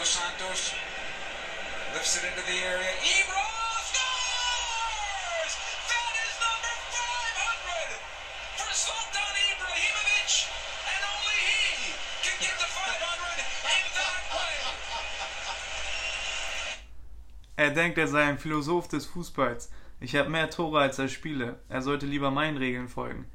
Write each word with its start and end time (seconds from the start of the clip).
Dos 0.00 0.08
Santos 0.08 0.72
lifts 1.92 2.16
it 2.16 2.24
into 2.24 2.40
the 2.46 2.58
area. 2.64 2.88
Ebro 3.04 3.44
scores! 3.84 5.52
That 5.92 6.12
is 6.24 6.32
number 6.40 6.72
500 6.88 8.00
for 8.56 8.72
Sultan 8.72 9.34
Ibrahimovic, 9.52 10.48
and 10.88 11.00
only 11.04 11.40
he 11.44 11.92
can 12.24 12.32
get 12.40 12.56
to 12.56 12.64
500 12.64 13.44
in 13.44 13.84
that 14.00 14.24
way. 14.32 14.56
Er 17.56 17.70
denkt, 17.74 17.98
er 17.98 18.08
sei 18.08 18.22
ein 18.24 18.38
Philosoph 18.38 18.88
des 18.88 19.04
Fußballs. 19.04 19.68
Ich 20.00 20.16
habe 20.16 20.30
mehr 20.30 20.48
Tore 20.48 20.80
als 20.80 20.98
er 20.98 21.08
Spiele. 21.08 21.60
Er 21.68 21.82
sollte 21.82 22.06
lieber 22.06 22.30
meinen 22.30 22.56
Regeln 22.56 22.88
folgen. 22.88 23.26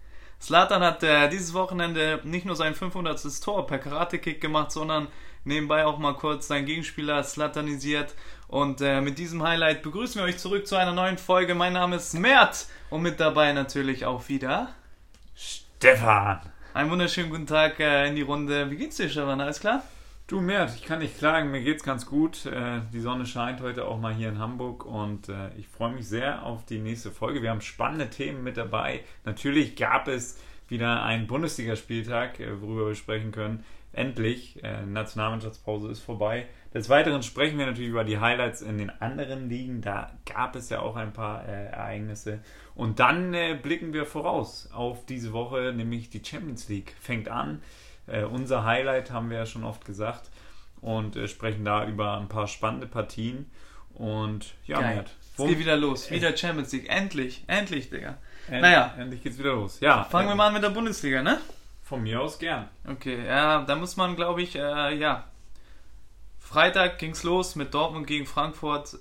Slatan 0.42 0.82
hat 0.82 1.04
äh, 1.04 1.30
dieses 1.30 1.54
Wochenende 1.54 2.22
nicht 2.24 2.48
nur 2.48 2.56
sein 2.56 2.74
500. 2.74 3.22
Tor 3.44 3.68
per 3.68 3.78
Karate-Kick 3.78 4.42
gemacht, 4.42 4.72
sondern 4.72 5.10
nebenbei 5.46 5.86
auch 5.86 5.98
mal 6.00 6.14
kurz 6.16 6.48
seinen 6.48 6.66
Gegenspieler 6.66 7.24
slatanisiert. 7.24 8.14
Und 8.48 8.82
äh, 8.82 9.02
mit 9.02 9.18
diesem 9.18 9.42
Highlight 9.44 9.82
begrüßen 9.82 10.22
wir 10.22 10.26
euch 10.26 10.38
zurück 10.38 10.68
zu 10.68 10.76
einer 10.76 10.94
neuen 10.94 11.18
Folge. 11.18 11.56
Mein 11.56 11.74
Name 11.74 11.96
ist 11.96 12.14
Mert 12.14 12.68
und 12.90 13.02
mit 13.02 13.20
dabei 13.20 13.54
natürlich 13.54 14.06
auch 14.06 14.28
wieder 14.30 14.70
Stefan. 15.36 16.40
einen 16.74 16.90
wunderschönen 16.92 17.30
guten 17.30 17.48
Tag 17.48 17.80
äh, 17.80 18.08
in 18.08 18.16
die 18.16 18.22
Runde. 18.22 18.70
Wie 18.70 18.76
geht's 18.76 18.98
dir, 18.98 19.10
Stefan? 19.10 19.42
Alles 19.42 19.60
klar? 19.60 19.84
Du 20.28 20.42
Mert, 20.42 20.74
ich 20.76 20.84
kann 20.84 21.00
nicht 21.00 21.18
klagen, 21.20 21.52
mir 21.52 21.62
geht's 21.62 21.84
ganz 21.84 22.06
gut. 22.06 22.46
Äh, 22.48 22.82
Die 22.92 23.00
Sonne 23.00 23.26
scheint 23.28 23.62
heute 23.62 23.86
auch 23.86 24.00
mal 24.00 24.14
hier 24.14 24.30
in 24.30 24.40
Hamburg 24.40 24.84
und 24.86 25.30
äh, 25.30 25.50
ich 25.58 25.68
freue 25.68 25.92
mich 25.94 26.08
sehr 26.08 26.44
auf 26.44 26.66
die 26.66 26.80
nächste 26.80 27.12
Folge. 27.12 27.42
Wir 27.44 27.52
haben 27.52 27.62
spannende 27.62 28.10
Themen 28.10 28.44
mit 28.44 28.58
dabei. 28.58 29.04
Natürlich 29.24 29.76
gab 29.76 30.08
es 30.08 30.40
wieder 30.68 31.04
einen 31.04 31.28
Bundesligaspieltag, 31.28 32.40
äh, 32.40 32.60
worüber 32.62 32.88
wir 32.88 32.96
sprechen 32.96 33.32
können. 33.32 33.64
Endlich, 33.96 34.62
äh, 34.62 34.86
Nationalmannschaftspause 34.86 35.90
ist 35.90 36.02
vorbei. 36.02 36.48
Des 36.74 36.90
Weiteren 36.90 37.24
sprechen 37.24 37.58
wir 37.58 37.66
natürlich 37.66 37.90
über 37.90 38.04
die 38.04 38.20
Highlights 38.20 38.62
in 38.62 38.78
den 38.78 38.90
anderen 38.90 39.48
Ligen. 39.48 39.80
Da 39.80 40.12
gab 40.26 40.58
es 40.58 40.70
ja 40.70 40.82
auch 40.82 40.98
ein 40.98 41.14
paar 41.14 41.48
äh, 41.48 41.68
Ereignisse. 41.68 42.40
Und 42.76 43.00
dann 43.00 43.34
äh, 43.34 43.58
blicken 43.62 43.94
wir 43.94 44.06
voraus 44.06 44.70
auf 44.74 45.06
diese 45.06 45.32
Woche, 45.32 45.72
nämlich 45.74 46.10
die 46.10 46.22
Champions 46.22 46.68
League 46.68 46.94
fängt 47.00 47.30
an. 47.30 47.62
Äh, 48.08 48.26
unser 48.26 48.66
Highlight 48.66 49.12
haben 49.12 49.30
wir 49.30 49.38
ja 49.38 49.46
schon 49.46 49.64
oft 49.64 49.86
gesagt. 49.86 50.30
Und 50.82 51.16
äh, 51.16 51.30
sprechen 51.30 51.64
da 51.64 51.88
über 51.88 52.18
ein 52.18 52.28
paar 52.28 52.48
spannende 52.48 52.88
Partien. 52.88 53.50
Und 53.94 54.56
ja, 54.66 54.82
Geil. 54.82 54.96
Mert, 54.98 55.16
Es 55.38 55.46
geht 55.46 55.58
wieder 55.58 55.78
los. 55.78 56.12
Wieder 56.12 56.36
Champions 56.36 56.74
League. 56.74 56.90
Endlich. 56.90 57.46
Endlich, 57.48 57.90
Digga. 57.90 58.18
End, 58.50 58.62
Naja. 58.62 58.94
Endlich 59.00 59.24
geht's 59.24 59.40
wieder 59.40 59.54
los. 59.54 59.80
Ja, 59.80 60.04
Fangen 60.04 60.28
äh, 60.28 60.32
wir 60.32 60.36
mal 60.36 60.48
an 60.48 60.54
mit 60.54 60.64
der 60.64 60.70
Bundesliga, 60.72 61.24
ne? 61.24 61.40
Von 61.86 62.02
mir 62.02 62.20
aus 62.20 62.40
gern. 62.40 62.68
Okay, 62.90 63.24
ja, 63.28 63.62
da 63.62 63.76
muss 63.76 63.96
man, 63.96 64.16
glaube 64.16 64.42
ich, 64.42 64.56
äh, 64.56 64.96
ja. 64.96 65.26
Freitag 66.40 66.98
ging's 66.98 67.22
los 67.22 67.56
mit 67.56 67.76
Dortmund 67.76 68.08
gegen 68.08 68.26
Frankfurt. 68.26 68.98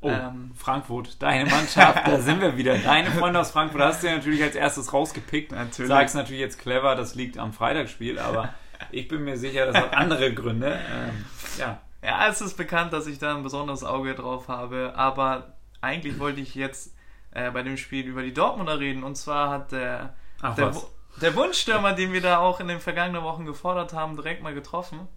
Oh, 0.00 0.10
Ähm. 0.10 0.52
Frankfurt, 0.54 1.20
deine 1.20 1.50
Mannschaft, 1.50 2.06
da 2.06 2.20
sind 2.20 2.40
wir 2.40 2.56
wieder. 2.56 2.78
Deine 2.78 3.10
Freunde 3.10 3.40
aus 3.40 3.50
Frankfurt 3.50 3.80
hast 3.82 4.04
du 4.04 4.06
ja 4.06 4.14
natürlich 4.16 4.40
als 4.40 4.54
erstes 4.54 4.92
rausgepickt. 4.92 5.50
Natürlich. 5.50 5.88
Sag's 5.88 6.14
natürlich 6.14 6.40
jetzt 6.40 6.60
clever, 6.60 6.94
das 6.94 7.16
liegt 7.16 7.38
am 7.38 7.52
Freitagsspiel, 7.52 8.20
aber 8.20 8.54
ich 8.92 9.08
bin 9.08 9.24
mir 9.24 9.36
sicher, 9.36 9.66
das 9.66 9.76
hat 9.76 9.92
andere 9.92 10.32
Gründe. 10.32 10.78
Ähm, 10.88 11.24
ja, 11.58 11.80
Ja, 12.04 12.28
es 12.28 12.40
ist 12.40 12.56
bekannt, 12.56 12.92
dass 12.92 13.08
ich 13.08 13.18
da 13.18 13.34
ein 13.34 13.42
besonderes 13.42 13.82
Auge 13.82 14.14
drauf 14.14 14.46
habe, 14.46 14.92
aber 14.94 15.54
eigentlich 15.80 16.20
wollte 16.20 16.40
ich 16.40 16.54
jetzt 16.54 16.94
äh, 17.32 17.50
bei 17.50 17.64
dem 17.64 17.76
Spiel 17.76 18.06
über 18.06 18.22
die 18.22 18.32
Dortmunder 18.32 18.78
reden. 18.78 19.02
Und 19.02 19.16
zwar 19.16 19.50
hat 19.50 19.72
der, 19.72 20.14
Ach 20.40 20.54
der, 20.54 20.68
was. 20.68 20.86
Der 21.20 21.34
Wunschstürmer, 21.34 21.94
den 21.94 22.12
wir 22.12 22.20
da 22.20 22.38
auch 22.38 22.60
in 22.60 22.68
den 22.68 22.80
vergangenen 22.80 23.22
Wochen 23.22 23.46
gefordert 23.46 23.92
haben, 23.92 24.16
direkt 24.16 24.42
mal 24.42 24.54
getroffen. 24.54 25.08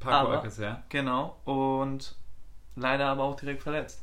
Paco 0.00 0.28
Alves, 0.28 0.58
ja. 0.58 0.82
Genau. 0.88 1.36
Und 1.44 2.14
leider 2.74 3.06
aber 3.08 3.24
auch 3.24 3.36
direkt 3.36 3.62
verletzt. 3.62 4.02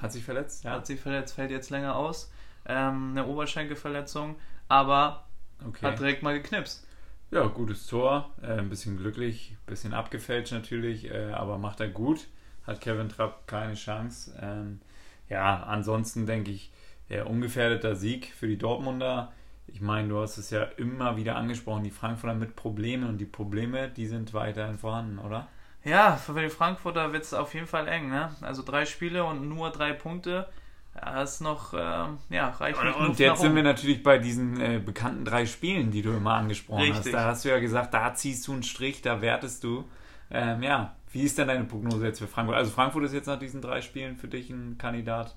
Hat 0.00 0.12
sich 0.12 0.24
verletzt? 0.24 0.64
Hat 0.64 0.86
sich 0.86 1.00
verletzt, 1.00 1.34
fällt 1.34 1.50
jetzt 1.50 1.70
länger 1.70 1.94
aus. 1.96 2.32
Ähm, 2.66 3.10
eine 3.12 3.26
Oberschenkelverletzung, 3.26 4.36
aber 4.68 5.26
Okay. 5.64 5.86
hat 5.86 5.98
direkt 5.98 6.22
mal 6.22 6.34
geknipst. 6.34 6.86
Ja, 7.30 7.46
gutes 7.46 7.86
Tor. 7.86 8.30
Äh, 8.42 8.58
ein 8.58 8.68
bisschen 8.68 8.96
glücklich, 8.96 9.52
ein 9.52 9.66
bisschen 9.66 9.94
abgefälscht 9.94 10.52
natürlich, 10.52 11.10
äh, 11.10 11.32
aber 11.32 11.58
macht 11.58 11.80
er 11.80 11.88
gut. 11.88 12.26
Hat 12.66 12.80
Kevin 12.80 13.08
Trapp 13.08 13.46
keine 13.46 13.74
Chance. 13.74 14.36
Ähm, 14.40 14.80
ja, 15.28 15.62
ansonsten 15.62 16.26
denke 16.26 16.50
ich, 16.50 16.72
ja, 17.08 17.24
ungefährdeter 17.24 17.94
Sieg 17.96 18.32
für 18.36 18.46
die 18.48 18.58
Dortmunder. 18.58 19.32
Ich 19.72 19.80
meine, 19.80 20.08
du 20.08 20.20
hast 20.20 20.36
es 20.36 20.50
ja 20.50 20.64
immer 20.76 21.16
wieder 21.16 21.36
angesprochen, 21.36 21.82
die 21.82 21.90
Frankfurter 21.90 22.34
mit 22.34 22.56
Problemen 22.56 23.08
und 23.08 23.18
die 23.18 23.24
Probleme, 23.24 23.88
die 23.88 24.06
sind 24.06 24.34
weiterhin 24.34 24.78
vorhanden, 24.78 25.18
oder? 25.18 25.48
Ja, 25.84 26.16
für 26.16 26.40
die 26.40 26.50
Frankfurter 26.50 27.12
wird 27.12 27.24
es 27.24 27.34
auf 27.34 27.54
jeden 27.54 27.66
Fall 27.66 27.88
eng, 27.88 28.08
ne? 28.08 28.30
Also 28.42 28.62
drei 28.62 28.84
Spiele 28.84 29.24
und 29.24 29.48
nur 29.48 29.70
drei 29.70 29.92
Punkte. 29.92 30.48
Ja, 30.94 31.22
ist 31.22 31.40
noch, 31.40 31.72
ähm, 31.72 32.18
ja, 32.28 32.50
reicht 32.50 32.82
nicht 32.82 32.96
Und 32.96 33.18
jetzt 33.18 33.40
sind 33.40 33.56
wir 33.56 33.62
natürlich 33.62 34.02
bei 34.02 34.18
diesen 34.18 34.60
äh, 34.60 34.78
bekannten 34.78 35.24
drei 35.24 35.46
Spielen, 35.46 35.90
die 35.90 36.02
du 36.02 36.12
immer 36.12 36.34
angesprochen 36.34 36.82
hast. 36.82 36.98
Richtig. 36.98 37.12
Da 37.12 37.24
hast 37.24 37.44
du 37.44 37.48
ja 37.48 37.58
gesagt, 37.58 37.94
da 37.94 38.14
ziehst 38.14 38.46
du 38.46 38.52
einen 38.52 38.62
Strich, 38.62 39.00
da 39.00 39.22
wertest 39.22 39.64
du. 39.64 39.84
Ähm, 40.30 40.62
ja, 40.62 40.94
wie 41.10 41.22
ist 41.22 41.38
denn 41.38 41.48
deine 41.48 41.64
Prognose 41.64 42.06
jetzt 42.06 42.18
für 42.18 42.26
Frankfurt? 42.26 42.56
Also 42.56 42.70
Frankfurt 42.70 43.04
ist 43.04 43.14
jetzt 43.14 43.26
nach 43.26 43.38
diesen 43.38 43.62
drei 43.62 43.80
Spielen 43.80 44.16
für 44.16 44.28
dich 44.28 44.50
ein 44.50 44.76
Kandidat 44.76 45.34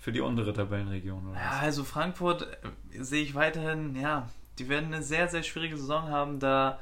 für 0.00 0.10
die 0.10 0.20
untere 0.20 0.52
Tabellenregion, 0.52 1.28
oder? 1.28 1.38
Ja, 1.38 1.58
also 1.60 1.84
Frankfurt 1.84 2.42
äh, 2.42 3.02
sehe 3.02 3.22
ich 3.22 3.34
weiterhin, 3.34 3.94
ja, 3.94 4.28
die 4.58 4.68
werden 4.68 4.92
eine 4.92 5.02
sehr, 5.02 5.28
sehr 5.28 5.44
schwierige 5.44 5.76
Saison 5.76 6.08
haben, 6.08 6.40
da 6.40 6.80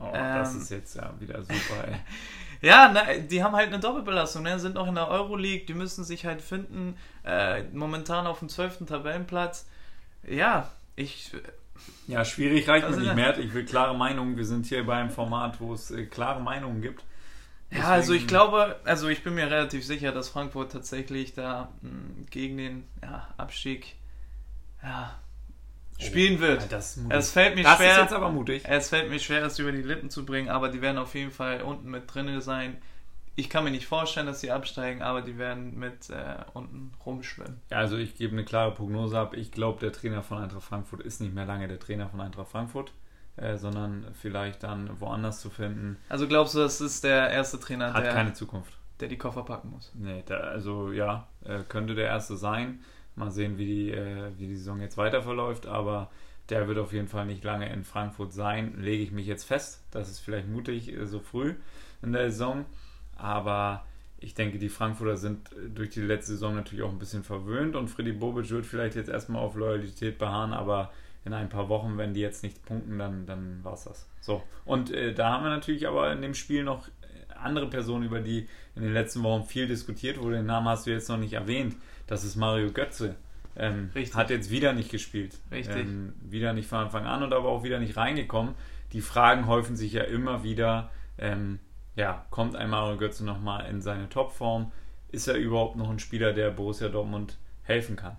Oh, 0.00 0.10
das 0.12 0.54
ähm, 0.54 0.60
ist 0.60 0.70
jetzt 0.70 0.96
ja 0.96 1.14
wieder 1.20 1.40
super, 1.42 1.86
ey. 1.86 1.96
Ja, 2.60 2.90
na, 2.92 3.12
die 3.18 3.44
haben 3.44 3.54
halt 3.54 3.68
eine 3.68 3.78
Doppelbelastung, 3.78 4.42
ne? 4.42 4.58
sind 4.58 4.74
noch 4.74 4.88
in 4.88 4.94
der 4.94 5.08
Euroleague, 5.08 5.66
die 5.66 5.74
müssen 5.74 6.02
sich 6.02 6.24
halt 6.24 6.40
finden, 6.40 6.96
äh, 7.22 7.62
momentan 7.64 8.26
auf 8.26 8.38
dem 8.38 8.48
12. 8.48 8.86
Tabellenplatz. 8.86 9.66
Ja, 10.26 10.70
ich, 10.96 11.30
Ja, 12.06 12.24
schwierig 12.24 12.66
reicht 12.66 12.86
Also, 12.86 12.98
mir 13.00 13.04
nicht 13.04 13.16
ne? 13.16 13.22
mehr. 13.22 13.38
Ich 13.38 13.52
will 13.52 13.66
klare 13.66 13.94
Meinungen. 13.94 14.38
Wir 14.38 14.46
sind 14.46 14.64
hier 14.64 14.86
beim 14.86 15.10
Format, 15.10 15.60
wo 15.60 15.74
es 15.74 15.90
äh, 15.90 16.06
klare 16.06 16.40
Meinungen 16.40 16.80
gibt. 16.80 17.04
Ja, 17.70 17.84
also 17.84 18.12
ich 18.12 18.22
Deswegen- 18.22 18.28
glaube, 18.28 18.76
also 18.84 19.08
ich 19.08 19.22
bin 19.24 19.34
mir 19.34 19.50
relativ 19.50 19.84
sicher, 19.84 20.12
dass 20.12 20.28
Frankfurt 20.28 20.72
tatsächlich 20.72 21.34
da 21.34 21.72
mh, 21.82 21.90
gegen 22.30 22.56
den 22.56 22.84
ja, 23.02 23.28
Abstieg 23.36 23.96
ja, 24.82 25.18
spielen 25.98 26.40
wird. 26.40 26.70
Das. 26.70 26.98
Es 27.08 27.30
fällt 27.32 27.54
mir 27.56 27.62
das 27.64 27.76
schwer. 27.76 27.92
ist 27.92 27.98
jetzt 28.02 28.12
aber 28.12 28.30
mutig. 28.30 28.62
Es 28.66 28.88
fällt 28.90 29.10
mir 29.10 29.18
schwer, 29.18 29.40
das 29.40 29.58
über 29.58 29.72
die 29.72 29.82
Lippen 29.82 30.10
zu 30.10 30.24
bringen, 30.24 30.48
aber 30.48 30.68
die 30.68 30.80
werden 30.82 30.98
auf 30.98 31.14
jeden 31.14 31.30
Fall 31.30 31.62
unten 31.62 31.90
mit 31.90 32.12
drin 32.12 32.40
sein. 32.40 32.76
Ich 33.36 33.50
kann 33.50 33.64
mir 33.64 33.72
nicht 33.72 33.86
vorstellen, 33.86 34.26
dass 34.26 34.40
sie 34.40 34.52
absteigen, 34.52 35.02
aber 35.02 35.20
die 35.20 35.38
werden 35.38 35.76
mit 35.76 36.08
äh, 36.10 36.36
unten 36.52 36.92
rumschwimmen. 37.04 37.60
Ja, 37.70 37.78
also 37.78 37.96
ich 37.96 38.14
gebe 38.14 38.32
eine 38.32 38.44
klare 38.44 38.72
Prognose 38.72 39.18
ab. 39.18 39.34
Ich 39.34 39.50
glaube, 39.50 39.80
der 39.80 39.90
Trainer 39.92 40.22
von 40.22 40.38
Eintracht 40.38 40.62
Frankfurt 40.62 41.00
ist 41.00 41.20
nicht 41.20 41.34
mehr 41.34 41.44
lange 41.44 41.66
der 41.66 41.80
Trainer 41.80 42.08
von 42.08 42.20
Eintracht 42.20 42.48
Frankfurt, 42.52 42.92
äh, 43.36 43.56
sondern 43.56 44.06
vielleicht 44.14 44.62
dann 44.62 45.00
woanders 45.00 45.40
zu 45.40 45.50
finden. 45.50 45.96
Also 46.08 46.28
glaubst 46.28 46.54
du, 46.54 46.58
das 46.60 46.80
ist 46.80 47.04
der 47.04 47.30
erste 47.30 47.58
Trainer, 47.58 47.92
Hat 47.92 48.04
der, 48.04 48.12
keine 48.12 48.32
Zukunft. 48.32 48.72
der 49.00 49.08
die 49.08 49.18
Koffer 49.18 49.42
packen 49.42 49.70
muss? 49.70 49.92
Nee, 49.94 50.22
da, 50.26 50.36
also 50.36 50.92
ja, 50.92 51.26
äh, 51.44 51.60
könnte 51.68 51.94
der 51.94 52.06
erste 52.06 52.36
sein. 52.36 52.80
Mal 53.16 53.30
sehen, 53.30 53.58
wie 53.58 53.66
die, 53.66 53.90
äh, 53.92 54.32
wie 54.38 54.46
die 54.48 54.56
Saison 54.56 54.80
jetzt 54.80 54.96
weiter 54.96 55.22
verläuft, 55.22 55.66
aber 55.66 56.10
der 56.48 56.68
wird 56.68 56.78
auf 56.78 56.92
jeden 56.92 57.08
Fall 57.08 57.26
nicht 57.26 57.44
lange 57.44 57.72
in 57.72 57.84
Frankfurt 57.84 58.32
sein. 58.32 58.74
Lege 58.80 59.02
ich 59.02 59.12
mich 59.12 59.26
jetzt 59.26 59.44
fest. 59.44 59.82
Das 59.90 60.10
ist 60.10 60.18
vielleicht 60.20 60.48
mutig 60.48 60.92
so 61.04 61.20
früh 61.20 61.54
in 62.02 62.12
der 62.12 62.30
Saison, 62.30 62.66
aber 63.16 63.84
ich 64.18 64.34
denke, 64.34 64.58
die 64.58 64.68
Frankfurter 64.68 65.16
sind 65.16 65.50
durch 65.74 65.90
die 65.90 66.00
letzte 66.00 66.32
Saison 66.32 66.54
natürlich 66.54 66.84
auch 66.84 66.90
ein 66.90 66.98
bisschen 66.98 67.24
verwöhnt 67.24 67.76
und 67.76 67.88
Freddy 67.88 68.12
Bobic 68.12 68.50
wird 68.50 68.66
vielleicht 68.66 68.96
jetzt 68.96 69.10
erstmal 69.10 69.42
auf 69.42 69.54
Loyalität 69.54 70.18
beharren, 70.18 70.52
aber 70.52 70.90
in 71.24 71.32
ein 71.32 71.48
paar 71.48 71.68
Wochen, 71.68 71.96
wenn 71.96 72.14
die 72.14 72.20
jetzt 72.20 72.42
nicht 72.42 72.64
punkten, 72.64 72.98
dann, 72.98 73.26
dann 73.26 73.64
war 73.64 73.74
es 73.74 73.84
das. 73.84 74.06
So, 74.20 74.42
und 74.64 74.90
äh, 74.90 75.14
da 75.14 75.32
haben 75.32 75.44
wir 75.44 75.50
natürlich 75.50 75.88
aber 75.88 76.12
in 76.12 76.20
dem 76.20 76.34
Spiel 76.34 76.64
noch 76.64 76.88
äh, 76.88 77.34
andere 77.34 77.68
Personen, 77.68 78.04
über 78.04 78.20
die 78.20 78.46
in 78.74 78.82
den 78.82 78.92
letzten 78.92 79.22
Wochen 79.22 79.44
viel 79.44 79.66
diskutiert 79.66 80.20
wurde. 80.20 80.36
Den 80.36 80.46
Namen 80.46 80.68
hast 80.68 80.86
du 80.86 80.90
jetzt 80.90 81.08
noch 81.08 81.16
nicht 81.16 81.32
erwähnt. 81.32 81.76
Das 82.06 82.24
ist 82.24 82.36
Mario 82.36 82.70
Götze. 82.72 83.16
Ähm, 83.56 83.90
Richtig. 83.94 84.16
hat 84.16 84.30
jetzt 84.30 84.50
wieder 84.50 84.72
nicht 84.72 84.90
gespielt. 84.90 85.38
Richtig. 85.50 85.76
Ähm, 85.76 86.12
wieder 86.22 86.52
nicht 86.52 86.68
von 86.68 86.78
Anfang 86.78 87.06
an 87.06 87.22
und 87.22 87.32
aber 87.32 87.48
auch 87.48 87.62
wieder 87.62 87.78
nicht 87.78 87.96
reingekommen. 87.96 88.54
Die 88.92 89.00
Fragen 89.00 89.46
häufen 89.46 89.76
sich 89.76 89.92
ja 89.92 90.02
immer 90.02 90.42
wieder. 90.42 90.90
Ähm, 91.18 91.60
ja, 91.96 92.26
kommt 92.30 92.56
ein 92.56 92.68
Mario 92.68 92.96
Götze 92.96 93.24
nochmal 93.24 93.66
in 93.70 93.80
seine 93.80 94.08
Topform? 94.08 94.72
Ist 95.10 95.28
er 95.28 95.36
überhaupt 95.36 95.76
noch 95.76 95.88
ein 95.88 96.00
Spieler, 96.00 96.32
der 96.32 96.50
Borussia 96.50 96.88
Dortmund 96.88 97.38
helfen 97.62 97.94
kann? 97.94 98.16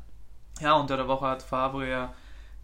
Ja, 0.62 0.76
unter 0.76 0.96
der 0.96 1.10
Woche 1.10 1.28
hat 1.28 1.44
Favre 1.44 1.90
ja 1.90 2.14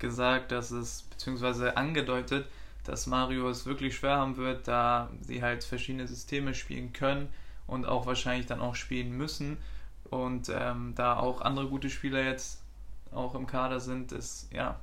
gesagt, 0.01 0.51
dass 0.51 0.71
es, 0.71 1.03
beziehungsweise 1.03 1.77
angedeutet, 1.77 2.45
dass 2.83 3.07
Mario 3.07 3.49
es 3.49 3.65
wirklich 3.65 3.95
schwer 3.95 4.17
haben 4.17 4.37
wird, 4.37 4.67
da 4.67 5.09
sie 5.21 5.41
halt 5.41 5.63
verschiedene 5.63 6.07
Systeme 6.07 6.53
spielen 6.53 6.91
können 6.91 7.29
und 7.67 7.85
auch 7.85 8.05
wahrscheinlich 8.05 8.47
dann 8.47 8.59
auch 8.59 8.75
spielen 8.75 9.15
müssen. 9.15 9.57
Und 10.09 10.49
ähm, 10.49 10.93
da 10.95 11.17
auch 11.17 11.41
andere 11.41 11.67
gute 11.67 11.89
Spieler 11.89 12.23
jetzt 12.23 12.61
auch 13.13 13.35
im 13.35 13.47
Kader 13.47 13.79
sind, 13.79 14.11
ist, 14.11 14.49
ja, 14.51 14.79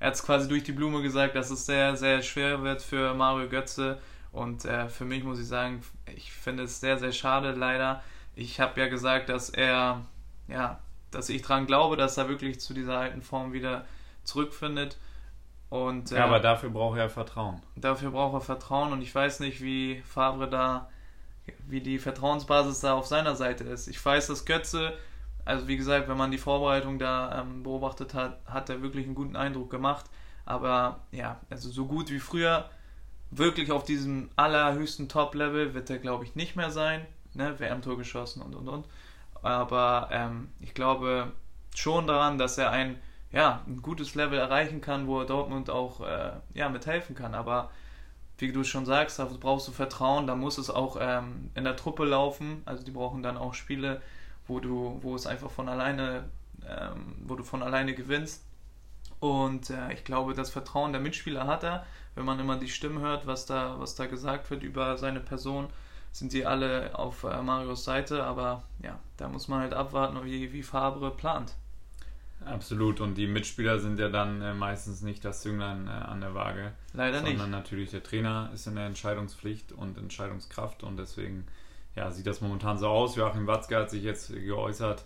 er 0.00 0.08
hat 0.08 0.14
es 0.14 0.22
quasi 0.24 0.48
durch 0.48 0.64
die 0.64 0.72
Blume 0.72 1.02
gesagt, 1.02 1.36
dass 1.36 1.50
es 1.50 1.66
sehr, 1.66 1.96
sehr 1.96 2.22
schwer 2.22 2.62
wird 2.62 2.82
für 2.82 3.14
Mario 3.14 3.48
Götze. 3.48 4.00
Und 4.32 4.64
äh, 4.64 4.88
für 4.88 5.04
mich 5.04 5.22
muss 5.22 5.38
ich 5.38 5.46
sagen, 5.46 5.82
ich 6.14 6.32
finde 6.32 6.64
es 6.64 6.80
sehr, 6.80 6.98
sehr 6.98 7.12
schade, 7.12 7.52
leider. 7.52 8.02
Ich 8.34 8.58
habe 8.58 8.80
ja 8.80 8.88
gesagt, 8.88 9.28
dass 9.28 9.50
er, 9.50 10.04
ja, 10.48 10.80
dass 11.12 11.28
ich 11.28 11.42
dran 11.42 11.66
glaube, 11.66 11.96
dass 11.96 12.16
er 12.16 12.28
wirklich 12.28 12.58
zu 12.60 12.74
dieser 12.74 12.98
alten 12.98 13.22
Form 13.22 13.52
wieder 13.52 13.86
zurückfindet. 14.24 14.96
Und, 15.70 16.12
äh, 16.12 16.16
Ja, 16.16 16.24
aber 16.26 16.40
dafür 16.40 16.70
braucht 16.70 16.98
er 16.98 17.08
Vertrauen. 17.10 17.60
dafür 17.76 18.10
braucht 18.10 18.34
er 18.34 18.40
Vertrauen 18.40 18.92
und 18.92 19.02
ich 19.02 19.14
weiß 19.14 19.40
nicht, 19.40 19.60
wie 19.60 20.02
Favre 20.02 20.48
da, 20.48 20.88
wie 21.66 21.80
die 21.80 21.98
Vertrauensbasis 21.98 22.80
da 22.80 22.94
auf 22.94 23.06
seiner 23.06 23.34
Seite 23.34 23.64
ist. 23.64 23.88
Ich 23.88 24.04
weiß, 24.04 24.28
dass 24.28 24.44
Götze, 24.44 24.92
also 25.44 25.66
wie 25.68 25.76
gesagt, 25.76 26.08
wenn 26.08 26.16
man 26.16 26.30
die 26.30 26.38
Vorbereitung 26.38 26.98
da 26.98 27.40
ähm, 27.40 27.62
beobachtet 27.62 28.14
hat, 28.14 28.38
hat 28.46 28.70
er 28.70 28.82
wirklich 28.82 29.04
einen 29.06 29.14
guten 29.14 29.36
Eindruck 29.36 29.70
gemacht. 29.70 30.06
Aber 30.46 31.00
ja, 31.10 31.40
also 31.50 31.68
so 31.70 31.86
gut 31.86 32.10
wie 32.10 32.20
früher, 32.20 32.68
wirklich 33.30 33.72
auf 33.72 33.84
diesem 33.84 34.30
allerhöchsten 34.36 35.08
Top-Level 35.08 35.74
wird 35.74 35.90
er, 35.90 35.98
glaube 35.98 36.24
ich, 36.24 36.34
nicht 36.36 36.54
mehr 36.54 36.70
sein. 36.70 37.04
Ne? 37.32 37.58
WM-Tor 37.58 37.96
geschossen 37.98 38.42
und 38.42 38.54
und 38.54 38.68
und. 38.68 38.86
Aber 39.42 40.08
ähm, 40.12 40.48
ich 40.60 40.72
glaube 40.72 41.32
schon 41.74 42.06
daran, 42.06 42.38
dass 42.38 42.56
er 42.58 42.70
ein, 42.70 42.98
ja, 43.34 43.62
ein 43.66 43.82
gutes 43.82 44.14
Level 44.14 44.38
erreichen 44.38 44.80
kann, 44.80 45.08
wo 45.08 45.18
er 45.20 45.26
Dortmund 45.26 45.68
auch 45.68 46.00
äh, 46.00 46.32
ja, 46.54 46.68
mithelfen 46.68 47.16
kann. 47.16 47.34
Aber 47.34 47.70
wie 48.38 48.52
du 48.52 48.62
schon 48.62 48.86
sagst, 48.86 49.18
da 49.18 49.24
brauchst 49.24 49.66
du 49.66 49.72
Vertrauen, 49.72 50.28
da 50.28 50.36
muss 50.36 50.56
es 50.56 50.70
auch 50.70 50.96
ähm, 51.00 51.50
in 51.54 51.64
der 51.64 51.76
Truppe 51.76 52.04
laufen. 52.04 52.62
Also 52.64 52.84
die 52.84 52.92
brauchen 52.92 53.24
dann 53.24 53.36
auch 53.36 53.54
Spiele, 53.54 54.00
wo 54.46 54.60
du, 54.60 54.98
wo 55.02 55.16
es 55.16 55.26
einfach 55.26 55.50
von 55.50 55.68
alleine, 55.68 56.24
ähm, 56.64 57.16
wo 57.24 57.34
du 57.34 57.42
von 57.42 57.64
alleine 57.64 57.94
gewinnst. 57.94 58.44
Und 59.18 59.70
äh, 59.70 59.92
ich 59.92 60.04
glaube, 60.04 60.34
das 60.34 60.50
Vertrauen 60.50 60.92
der 60.92 61.00
Mitspieler 61.00 61.48
hat 61.48 61.64
er. 61.64 61.86
Wenn 62.14 62.24
man 62.24 62.38
immer 62.38 62.56
die 62.56 62.68
Stimmen 62.68 63.00
hört, 63.00 63.26
was 63.26 63.46
da, 63.46 63.80
was 63.80 63.96
da 63.96 64.06
gesagt 64.06 64.48
wird 64.50 64.62
über 64.62 64.96
seine 64.96 65.20
Person, 65.20 65.66
sind 66.12 66.32
die 66.32 66.46
alle 66.46 66.96
auf 66.96 67.24
äh, 67.24 67.42
Marios 67.42 67.82
Seite. 67.82 68.22
Aber 68.22 68.62
ja, 68.80 68.96
da 69.16 69.28
muss 69.28 69.48
man 69.48 69.60
halt 69.60 69.74
abwarten, 69.74 70.24
wie, 70.24 70.52
wie 70.52 70.62
Fabre 70.62 71.10
plant. 71.10 71.56
Absolut. 72.46 73.00
Und 73.00 73.16
die 73.16 73.26
Mitspieler 73.26 73.78
sind 73.78 73.98
ja 73.98 74.08
dann 74.08 74.42
äh, 74.42 74.54
meistens 74.54 75.02
nicht 75.02 75.24
das 75.24 75.42
Zünglein 75.42 75.86
äh, 75.86 75.90
an 75.90 76.20
der 76.20 76.34
Waage. 76.34 76.72
Leider 76.92 77.18
sondern 77.18 77.36
nicht. 77.36 77.50
natürlich 77.50 77.90
der 77.90 78.02
Trainer 78.02 78.50
ist 78.52 78.66
in 78.66 78.76
der 78.76 78.86
Entscheidungspflicht 78.86 79.72
und 79.72 79.98
Entscheidungskraft 79.98 80.82
und 80.82 80.96
deswegen 80.96 81.46
ja, 81.96 82.10
sieht 82.10 82.26
das 82.26 82.40
momentan 82.40 82.78
so 82.78 82.88
aus. 82.88 83.16
Joachim 83.16 83.46
Watzke 83.46 83.76
hat 83.76 83.90
sich 83.90 84.02
jetzt 84.02 84.32
geäußert, 84.32 85.04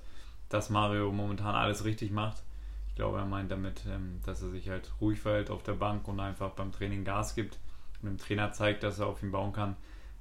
dass 0.48 0.70
Mario 0.70 1.12
momentan 1.12 1.54
alles 1.54 1.84
richtig 1.84 2.10
macht. 2.10 2.42
Ich 2.88 2.94
glaube, 2.94 3.18
er 3.18 3.26
meint 3.26 3.50
damit, 3.50 3.82
ähm, 3.86 4.20
dass 4.24 4.42
er 4.42 4.50
sich 4.50 4.68
halt 4.68 4.90
ruhig 5.00 5.20
verhält 5.20 5.50
auf 5.50 5.62
der 5.62 5.74
Bank 5.74 6.08
und 6.08 6.18
einfach 6.20 6.50
beim 6.50 6.72
Training 6.72 7.04
Gas 7.04 7.34
gibt 7.34 7.58
und 8.02 8.08
dem 8.08 8.18
Trainer 8.18 8.52
zeigt, 8.52 8.82
dass 8.82 8.98
er 8.98 9.06
auf 9.06 9.22
ihn 9.22 9.30
bauen 9.30 9.52
kann. 9.52 9.76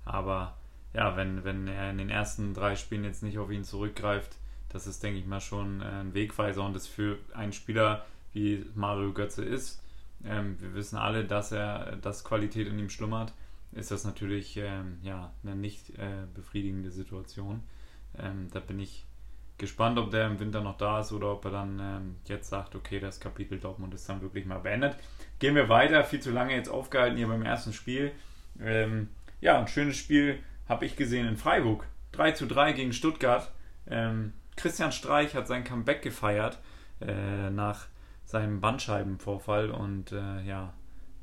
Aber 0.05 0.55
ja, 0.93 1.15
wenn, 1.15 1.43
wenn 1.43 1.67
er 1.67 1.89
in 1.89 1.97
den 1.97 2.09
ersten 2.09 2.53
drei 2.53 2.75
Spielen 2.75 3.03
jetzt 3.03 3.23
nicht 3.23 3.39
auf 3.39 3.51
ihn 3.51 3.63
zurückgreift, 3.63 4.35
das 4.69 4.87
ist, 4.87 5.01
denke 5.03 5.19
ich 5.19 5.25
mal, 5.25 5.41
schon 5.41 5.81
äh, 5.81 5.85
ein 5.85 6.13
Wegweiser 6.13 6.63
und 6.63 6.75
das 6.75 6.87
für 6.87 7.17
einen 7.33 7.53
Spieler 7.53 8.05
wie 8.33 8.65
Mario 8.75 9.13
Götze 9.13 9.43
ist. 9.43 9.81
Ähm, 10.25 10.57
wir 10.59 10.73
wissen 10.73 10.97
alle, 10.97 11.25
dass 11.25 11.51
er, 11.51 11.97
dass 11.97 12.23
Qualität 12.23 12.67
in 12.67 12.79
ihm 12.79 12.89
schlummert. 12.89 13.33
Ist 13.71 13.91
das 13.91 14.05
natürlich 14.05 14.57
ähm, 14.57 14.97
ja, 15.01 15.31
eine 15.43 15.55
nicht 15.55 15.89
äh, 15.97 16.25
befriedigende 16.33 16.91
Situation. 16.91 17.63
Ähm, 18.17 18.47
da 18.51 18.59
bin 18.59 18.79
ich 18.79 19.05
gespannt, 19.57 19.97
ob 19.97 20.11
der 20.11 20.27
im 20.27 20.39
Winter 20.39 20.61
noch 20.61 20.77
da 20.77 20.99
ist 20.99 21.11
oder 21.11 21.31
ob 21.31 21.45
er 21.45 21.51
dann 21.51 21.79
ähm, 21.79 22.15
jetzt 22.25 22.49
sagt, 22.49 22.75
okay, 22.75 22.99
das 22.99 23.19
Kapitel 23.19 23.59
Dortmund 23.59 23.93
ist 23.93 24.07
dann 24.07 24.21
wirklich 24.21 24.45
mal 24.45 24.59
beendet. 24.59 24.95
Gehen 25.39 25.55
wir 25.55 25.69
weiter, 25.69 26.03
viel 26.03 26.19
zu 26.19 26.31
lange 26.31 26.55
jetzt 26.55 26.69
aufgehalten 26.69 27.17
hier 27.17 27.27
beim 27.27 27.43
ersten 27.43 27.73
Spiel. 27.73 28.11
Ähm, 28.59 29.09
ja, 29.41 29.59
ein 29.59 29.67
schönes 29.67 29.97
Spiel 29.97 30.39
habe 30.67 30.85
ich 30.85 30.95
gesehen 30.95 31.27
in 31.27 31.37
Freiburg. 31.37 31.85
3 32.13 32.31
zu 32.31 32.47
3 32.47 32.73
gegen 32.73 32.93
Stuttgart. 32.93 33.51
Ähm, 33.87 34.33
Christian 34.57 34.91
Streich 34.91 35.35
hat 35.35 35.47
sein 35.47 35.63
Comeback 35.63 36.01
gefeiert 36.01 36.59
äh, 36.99 37.49
nach 37.49 37.87
seinem 38.25 38.59
Bandscheibenvorfall 38.59 39.71
und 39.71 40.11
äh, 40.11 40.41
ja, 40.41 40.73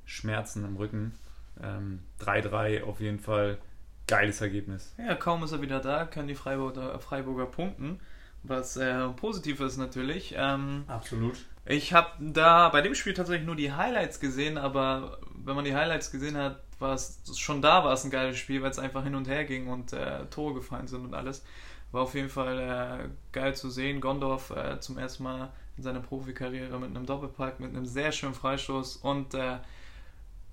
Schmerzen 0.07 0.65
im 0.65 0.77
Rücken. 0.77 1.19
Ähm, 1.63 2.01
3-3 2.21 2.83
auf 2.85 3.01
jeden 3.01 3.19
Fall 3.21 3.59
geiles 4.07 4.41
Ergebnis. 4.41 4.95
Ja, 4.99 5.15
kaum 5.15 5.45
ist 5.45 5.53
er 5.53 5.61
wieder 5.61 5.81
da, 5.81 6.07
können 6.07 6.29
die 6.29 6.35
Freiburger, 6.35 6.99
Freiburger 6.99 7.47
punkten. 7.47 8.01
Was 8.43 8.77
äh, 8.77 9.09
positiv 9.09 9.61
ist 9.61 9.79
natürlich. 9.79 10.35
Ähm, 10.37 10.85
Absolut. 10.87 11.47
ich 11.65 11.95
habe 11.95 12.11
da 12.21 12.69
bei 12.69 12.83
dem 12.83 12.95
Spiel 12.95 13.15
tatsächlich 13.15 13.47
nur 13.47 13.57
die 13.57 13.73
Highlights 13.73 14.21
gesehen, 14.21 14.59
aber 14.59 15.19
wenn 15.35 15.57
man 15.57 15.65
die 15.65 15.75
Highlights 15.75 16.11
gesehen 16.11 16.37
hat, 16.37 16.63
war 16.79 16.95
es 16.95 17.23
schon 17.39 17.63
da 17.63 17.85
war 17.85 17.93
es 17.93 18.05
ein 18.05 18.11
geiles 18.11 18.37
Spiel, 18.37 18.63
weil 18.63 18.71
es 18.71 18.79
einfach 18.79 19.03
hin 19.05 19.15
und 19.15 19.29
her 19.29 19.45
ging 19.45 19.69
und 19.69 19.93
äh, 19.95 20.27
Tore 20.27 20.55
gefallen 20.55 20.87
sind 20.87 21.05
und 21.05 21.15
alles. 21.15 21.45
War 21.95 22.03
auf 22.03 22.15
jeden 22.15 22.29
Fall 22.29 22.59
äh, 22.59 23.09
geil 23.33 23.55
zu 23.55 23.71
sehen. 23.71 24.01
Gondorf 24.01 24.51
äh, 24.51 24.81
zum 24.81 24.99
ersten 24.99 25.23
Mal 25.23 25.51
in 25.77 25.83
seiner 25.83 26.01
Profikarriere 26.01 26.79
mit 26.79 26.91
einem 26.91 27.07
Doppelpack, 27.07 27.61
mit 27.61 27.71
einem 27.71 27.87
sehr 27.87 28.13
schönen 28.13 28.35
Freistoß 28.35 28.97
und 28.97 29.35
äh, 29.35 29.59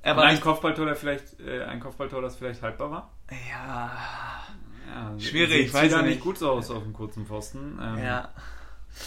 er 0.03 0.15
Und 0.15 0.17
war 0.17 0.23
ein 0.25 0.31
nicht, 0.33 0.43
Kopfballtor, 0.43 0.85
der 0.85 0.95
vielleicht, 0.95 1.39
äh, 1.39 1.63
ein 1.63 1.79
Kopfballtor, 1.79 2.21
das 2.21 2.35
vielleicht 2.35 2.61
haltbar 2.61 2.91
war? 2.91 3.09
ja, 3.49 3.91
Ja, 4.88 5.19
Schwierig, 5.19 5.71
sieht 5.71 5.73
weiß 5.73 5.91
ja 5.91 5.97
ich 5.99 6.05
nicht 6.05 6.15
nicht. 6.15 6.23
gut 6.23 6.41
aus 6.43 6.69
auf 6.71 6.83
dem 6.83 6.93
kurzen 6.93 7.25
Pfosten. 7.25 7.79
Ähm, 7.81 7.97
ja. 8.03 8.29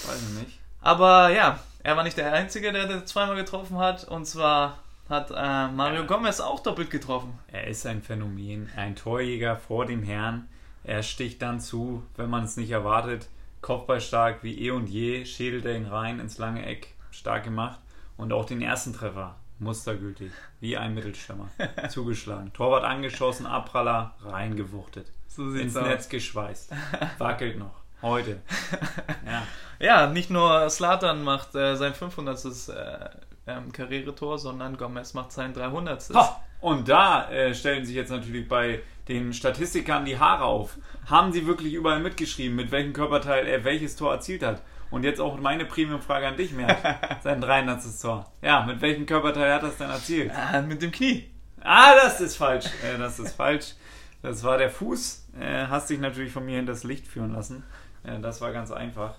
Weiß 0.06 0.22
ich 0.22 0.40
nicht. 0.40 0.60
Aber 0.80 1.30
ja, 1.30 1.58
er 1.82 1.96
war 1.96 2.04
nicht 2.04 2.16
der 2.16 2.32
Einzige, 2.32 2.72
der 2.72 2.86
das 2.86 3.06
zweimal 3.06 3.36
getroffen 3.36 3.78
hat. 3.78 4.04
Und 4.04 4.26
zwar 4.26 4.78
hat 5.08 5.30
äh, 5.30 5.68
Mario 5.68 6.02
Ja. 6.02 6.06
Gomez 6.06 6.40
auch 6.40 6.60
doppelt 6.60 6.90
getroffen. 6.90 7.38
Er 7.48 7.66
ist 7.66 7.86
ein 7.86 8.02
Phänomen, 8.02 8.70
ein 8.76 8.96
Torjäger 8.96 9.56
vor 9.56 9.84
dem 9.86 10.02
Herrn. 10.02 10.48
Er 10.84 11.02
sticht 11.02 11.40
dann 11.42 11.60
zu, 11.60 12.02
wenn 12.16 12.30
man 12.30 12.44
es 12.44 12.56
nicht 12.56 12.70
erwartet. 12.70 13.28
Kopfballstark 13.62 14.42
wie 14.42 14.66
eh 14.66 14.70
und 14.70 14.88
je, 14.88 15.24
schädelt 15.24 15.64
er 15.64 15.76
ihn 15.76 15.86
rein 15.86 16.20
ins 16.20 16.38
lange 16.38 16.64
Eck. 16.66 16.94
Stark 17.10 17.44
gemacht. 17.44 17.80
Und 18.16 18.32
auch 18.32 18.44
den 18.44 18.60
ersten 18.60 18.92
Treffer, 18.92 19.36
mustergültig, 19.58 20.30
wie 20.60 20.76
ein 20.76 20.94
Mittelstürmer. 20.94 21.48
Zugeschlagen. 21.88 22.52
Torwart 22.52 22.84
angeschossen, 22.84 23.46
Abpraller, 23.46 24.14
reingewuchtet. 24.22 25.10
So 25.26 25.50
Ins 25.54 25.74
Netz 25.74 26.08
geschweißt. 26.08 26.72
Wackelt 27.18 27.58
noch. 27.58 27.82
Heute. 28.02 28.40
Ja. 29.26 29.42
Ja, 29.80 30.06
nicht 30.06 30.30
nur 30.30 30.68
Slatan 30.70 31.24
macht 31.24 31.54
äh, 31.54 31.76
sein 31.76 31.94
500. 31.94 32.68
Äh, 32.68 33.08
ähm, 33.46 33.72
Karrieretor, 33.72 34.38
sondern 34.38 34.76
Gomez 34.76 35.14
macht 35.14 35.32
sein 35.32 35.52
300. 35.52 36.14
Ha! 36.14 36.43
Und 36.64 36.88
da 36.88 37.30
äh, 37.30 37.54
stellen 37.54 37.84
sich 37.84 37.94
jetzt 37.94 38.08
natürlich 38.08 38.48
bei 38.48 38.80
den 39.06 39.34
Statistikern 39.34 40.06
die 40.06 40.18
Haare 40.18 40.44
auf. 40.44 40.78
Haben 41.04 41.30
sie 41.30 41.46
wirklich 41.46 41.74
überall 41.74 42.00
mitgeschrieben, 42.00 42.56
mit 42.56 42.70
welchem 42.70 42.94
Körperteil 42.94 43.46
er 43.46 43.64
welches 43.64 43.96
Tor 43.96 44.14
erzielt 44.14 44.42
hat? 44.42 44.62
Und 44.90 45.04
jetzt 45.04 45.20
auch 45.20 45.38
meine 45.38 45.66
Premium-Frage 45.66 46.26
an 46.26 46.38
dich, 46.38 46.54
Mert. 46.54 46.78
Sein 47.22 47.42
300. 47.42 47.82
Tor. 48.00 48.32
Ja, 48.40 48.64
mit 48.64 48.80
welchem 48.80 49.04
Körperteil 49.04 49.52
hat 49.52 49.62
er 49.62 49.68
es 49.68 49.76
denn 49.76 49.90
erzielt? 49.90 50.32
Ah, 50.34 50.62
mit 50.62 50.80
dem 50.80 50.90
Knie. 50.90 51.28
Ah, 51.60 51.96
das 51.96 52.22
ist 52.22 52.36
falsch. 52.36 52.64
Äh, 52.82 52.96
das 52.96 53.18
ist 53.18 53.36
falsch. 53.36 53.74
Das 54.22 54.42
war 54.42 54.56
der 54.56 54.70
Fuß. 54.70 55.32
Äh, 55.38 55.66
hast 55.66 55.90
dich 55.90 56.00
natürlich 56.00 56.32
von 56.32 56.46
mir 56.46 56.60
in 56.60 56.64
das 56.64 56.82
Licht 56.82 57.06
führen 57.06 57.34
lassen. 57.34 57.62
Äh, 58.04 58.20
das 58.20 58.40
war 58.40 58.54
ganz 58.54 58.70
einfach. 58.70 59.16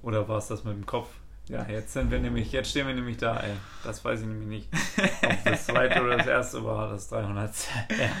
Oder 0.00 0.26
war 0.28 0.38
es 0.38 0.48
das 0.48 0.64
mit 0.64 0.72
dem 0.72 0.86
Kopf? 0.86 1.10
Ja, 1.48 1.66
jetzt 1.68 1.92
sind 1.92 2.10
wir 2.10 2.20
nämlich, 2.20 2.52
jetzt 2.52 2.70
stehen 2.70 2.86
wir 2.86 2.94
nämlich 2.94 3.16
da, 3.16 3.38
ey. 3.38 3.52
Das 3.82 4.04
weiß 4.04 4.20
ich 4.20 4.26
nämlich 4.26 4.48
nicht. 4.48 4.68
Ob 5.24 5.44
das 5.44 5.66
zweite 5.66 6.02
oder 6.02 6.16
das 6.16 6.26
erste 6.26 6.64
war, 6.64 6.90
das 6.90 7.08
300. 7.08 7.54
Ja. 7.90 7.96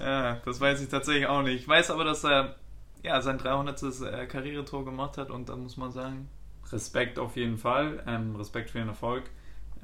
Ja, 0.00 0.40
das 0.44 0.58
weiß 0.58 0.80
ich 0.80 0.88
tatsächlich 0.88 1.26
auch 1.26 1.42
nicht. 1.42 1.60
Ich 1.60 1.68
weiß 1.68 1.90
aber, 1.90 2.02
dass 2.02 2.24
er 2.24 2.56
ja, 3.02 3.20
sein 3.20 3.38
300. 3.38 3.82
Äh, 3.82 4.26
Karrieretor 4.26 4.84
gemacht 4.84 5.18
hat 5.18 5.30
und 5.30 5.48
dann 5.48 5.62
muss 5.62 5.76
man 5.76 5.92
sagen, 5.92 6.28
Respekt 6.70 7.18
auf 7.18 7.36
jeden 7.36 7.58
Fall, 7.58 8.02
ähm, 8.06 8.34
Respekt 8.36 8.70
für 8.70 8.78
den 8.78 8.88
Erfolg. 8.88 9.24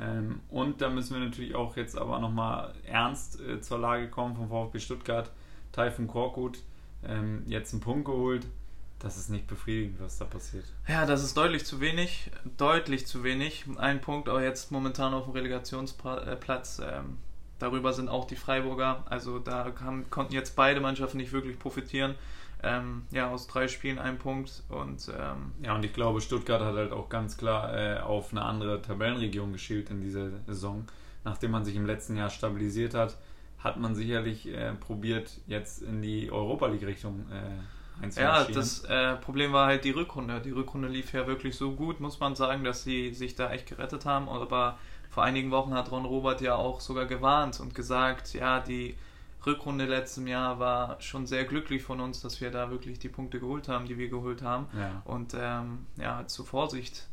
Ähm, 0.00 0.40
und 0.48 0.80
da 0.80 0.88
müssen 0.88 1.18
wir 1.18 1.24
natürlich 1.24 1.54
auch 1.54 1.76
jetzt 1.76 1.98
aber 1.98 2.18
nochmal 2.20 2.72
ernst 2.84 3.40
äh, 3.40 3.60
zur 3.60 3.78
Lage 3.78 4.08
kommen 4.08 4.36
vom 4.36 4.48
VfB 4.48 4.78
Stuttgart. 4.78 5.30
Taifun 5.72 6.06
Korkut 6.06 6.60
ähm, 7.04 7.42
jetzt 7.46 7.72
einen 7.72 7.82
Punkt 7.82 8.06
geholt. 8.06 8.46
Das 8.98 9.16
ist 9.16 9.30
nicht 9.30 9.46
befriedigend, 9.46 10.00
was 10.00 10.18
da 10.18 10.24
passiert. 10.24 10.64
Ja, 10.88 11.06
das 11.06 11.22
ist 11.22 11.36
deutlich 11.36 11.64
zu 11.64 11.80
wenig. 11.80 12.30
Deutlich 12.56 13.06
zu 13.06 13.22
wenig. 13.22 13.64
Ein 13.76 14.00
Punkt 14.00 14.28
auch 14.28 14.40
jetzt 14.40 14.72
momentan 14.72 15.14
auf 15.14 15.24
dem 15.24 15.34
Relegationsplatz. 15.34 16.80
Ähm, 16.84 17.18
darüber 17.60 17.92
sind 17.92 18.08
auch 18.08 18.26
die 18.26 18.34
Freiburger. 18.36 19.04
Also 19.08 19.38
da 19.38 19.70
kam, 19.70 20.10
konnten 20.10 20.34
jetzt 20.34 20.56
beide 20.56 20.80
Mannschaften 20.80 21.18
nicht 21.18 21.32
wirklich 21.32 21.58
profitieren. 21.58 22.16
Ähm, 22.60 23.04
ja, 23.12 23.30
aus 23.30 23.46
drei 23.46 23.68
Spielen 23.68 24.00
ein 24.00 24.18
Punkt. 24.18 24.64
Und 24.68 25.08
ähm, 25.16 25.52
Ja, 25.62 25.76
und 25.76 25.84
ich 25.84 25.92
glaube, 25.92 26.20
Stuttgart 26.20 26.60
hat 26.60 26.74
halt 26.74 26.90
auch 26.92 27.08
ganz 27.08 27.36
klar 27.36 27.72
äh, 27.76 28.00
auf 28.00 28.32
eine 28.32 28.42
andere 28.42 28.82
Tabellenregion 28.82 29.52
geschielt 29.52 29.90
in 29.90 30.00
dieser 30.00 30.30
Saison. 30.46 30.84
Nachdem 31.22 31.52
man 31.52 31.64
sich 31.64 31.76
im 31.76 31.86
letzten 31.86 32.16
Jahr 32.16 32.30
stabilisiert 32.30 32.94
hat, 32.94 33.16
hat 33.58 33.78
man 33.78 33.94
sicherlich 33.94 34.48
äh, 34.48 34.72
probiert, 34.74 35.40
jetzt 35.46 35.82
in 35.82 36.02
die 36.02 36.32
Europa 36.32 36.66
League-Richtung 36.66 37.26
äh, 37.30 37.60
ja, 38.16 38.44
das 38.44 38.84
äh, 38.84 39.16
Problem 39.16 39.52
war 39.52 39.66
halt 39.66 39.84
die 39.84 39.90
Rückrunde. 39.90 40.40
Die 40.40 40.50
Rückrunde 40.50 40.88
lief 40.88 41.12
ja 41.12 41.26
wirklich 41.26 41.56
so 41.56 41.72
gut, 41.72 42.00
muss 42.00 42.20
man 42.20 42.34
sagen, 42.34 42.64
dass 42.64 42.82
sie 42.84 43.12
sich 43.12 43.34
da 43.34 43.50
echt 43.50 43.68
gerettet 43.68 44.04
haben. 44.06 44.28
Aber 44.28 44.78
vor 45.10 45.24
einigen 45.24 45.50
Wochen 45.50 45.74
hat 45.74 45.90
Ron 45.90 46.04
Robert 46.04 46.40
ja 46.40 46.54
auch 46.54 46.80
sogar 46.80 47.06
gewarnt 47.06 47.58
und 47.60 47.74
gesagt, 47.74 48.34
ja, 48.34 48.60
die 48.60 48.96
Rückrunde 49.46 49.86
letztem 49.86 50.26
Jahr 50.26 50.58
war 50.58 51.00
schon 51.00 51.26
sehr 51.26 51.44
glücklich 51.44 51.82
von 51.82 52.00
uns, 52.00 52.20
dass 52.20 52.40
wir 52.40 52.50
da 52.50 52.70
wirklich 52.70 52.98
die 52.98 53.08
Punkte 53.08 53.40
geholt 53.40 53.68
haben, 53.68 53.86
die 53.86 53.96
wir 53.98 54.08
geholt 54.08 54.42
haben. 54.42 54.66
Ja. 54.76 55.02
Und 55.04 55.34
ähm, 55.38 55.86
ja, 55.96 56.26
zur 56.26 56.46
Vorsicht 56.46 57.06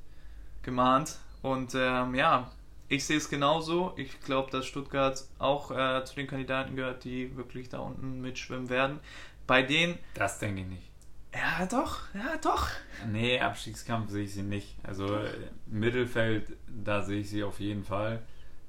gemahnt. 0.64 1.18
Und 1.42 1.74
ähm, 1.76 2.16
ja, 2.16 2.52
ich 2.88 3.06
sehe 3.06 3.18
es 3.18 3.30
genauso. 3.30 3.94
Ich 3.96 4.20
glaube, 4.22 4.52
dass 4.52 4.66
Stuttgart 4.66 5.24
auch 5.40 5.72
äh, 5.72 6.04
zu 6.06 6.16
den 6.16 6.28
Kandidaten 6.28 6.76
gehört, 6.76 7.04
die 7.04 7.36
wirklich 7.36 7.70
da 7.70 7.80
unten 7.80 8.22
mitschwimmen 8.22 8.70
werden. 8.70 9.00
Bei 9.48 9.62
denen, 9.62 9.98
Das 10.14 10.40
denke 10.40 10.62
ich 10.62 10.68
nicht. 10.68 10.90
ja 11.34 11.66
doch, 11.66 12.00
ja 12.14 12.38
doch. 12.42 12.68
Nee, 13.12 13.40
Abstiegskampf 13.40 14.10
sehe 14.10 14.24
ich 14.24 14.34
sie 14.34 14.42
nicht. 14.44 14.76
Also 14.84 15.16
äh, 15.18 15.30
Mittelfeld, 15.68 16.54
da 16.68 17.02
sehe 17.02 17.20
ich 17.22 17.30
sie 17.30 17.44
auf 17.44 17.60
jeden 17.60 17.84
Fall 17.84 18.22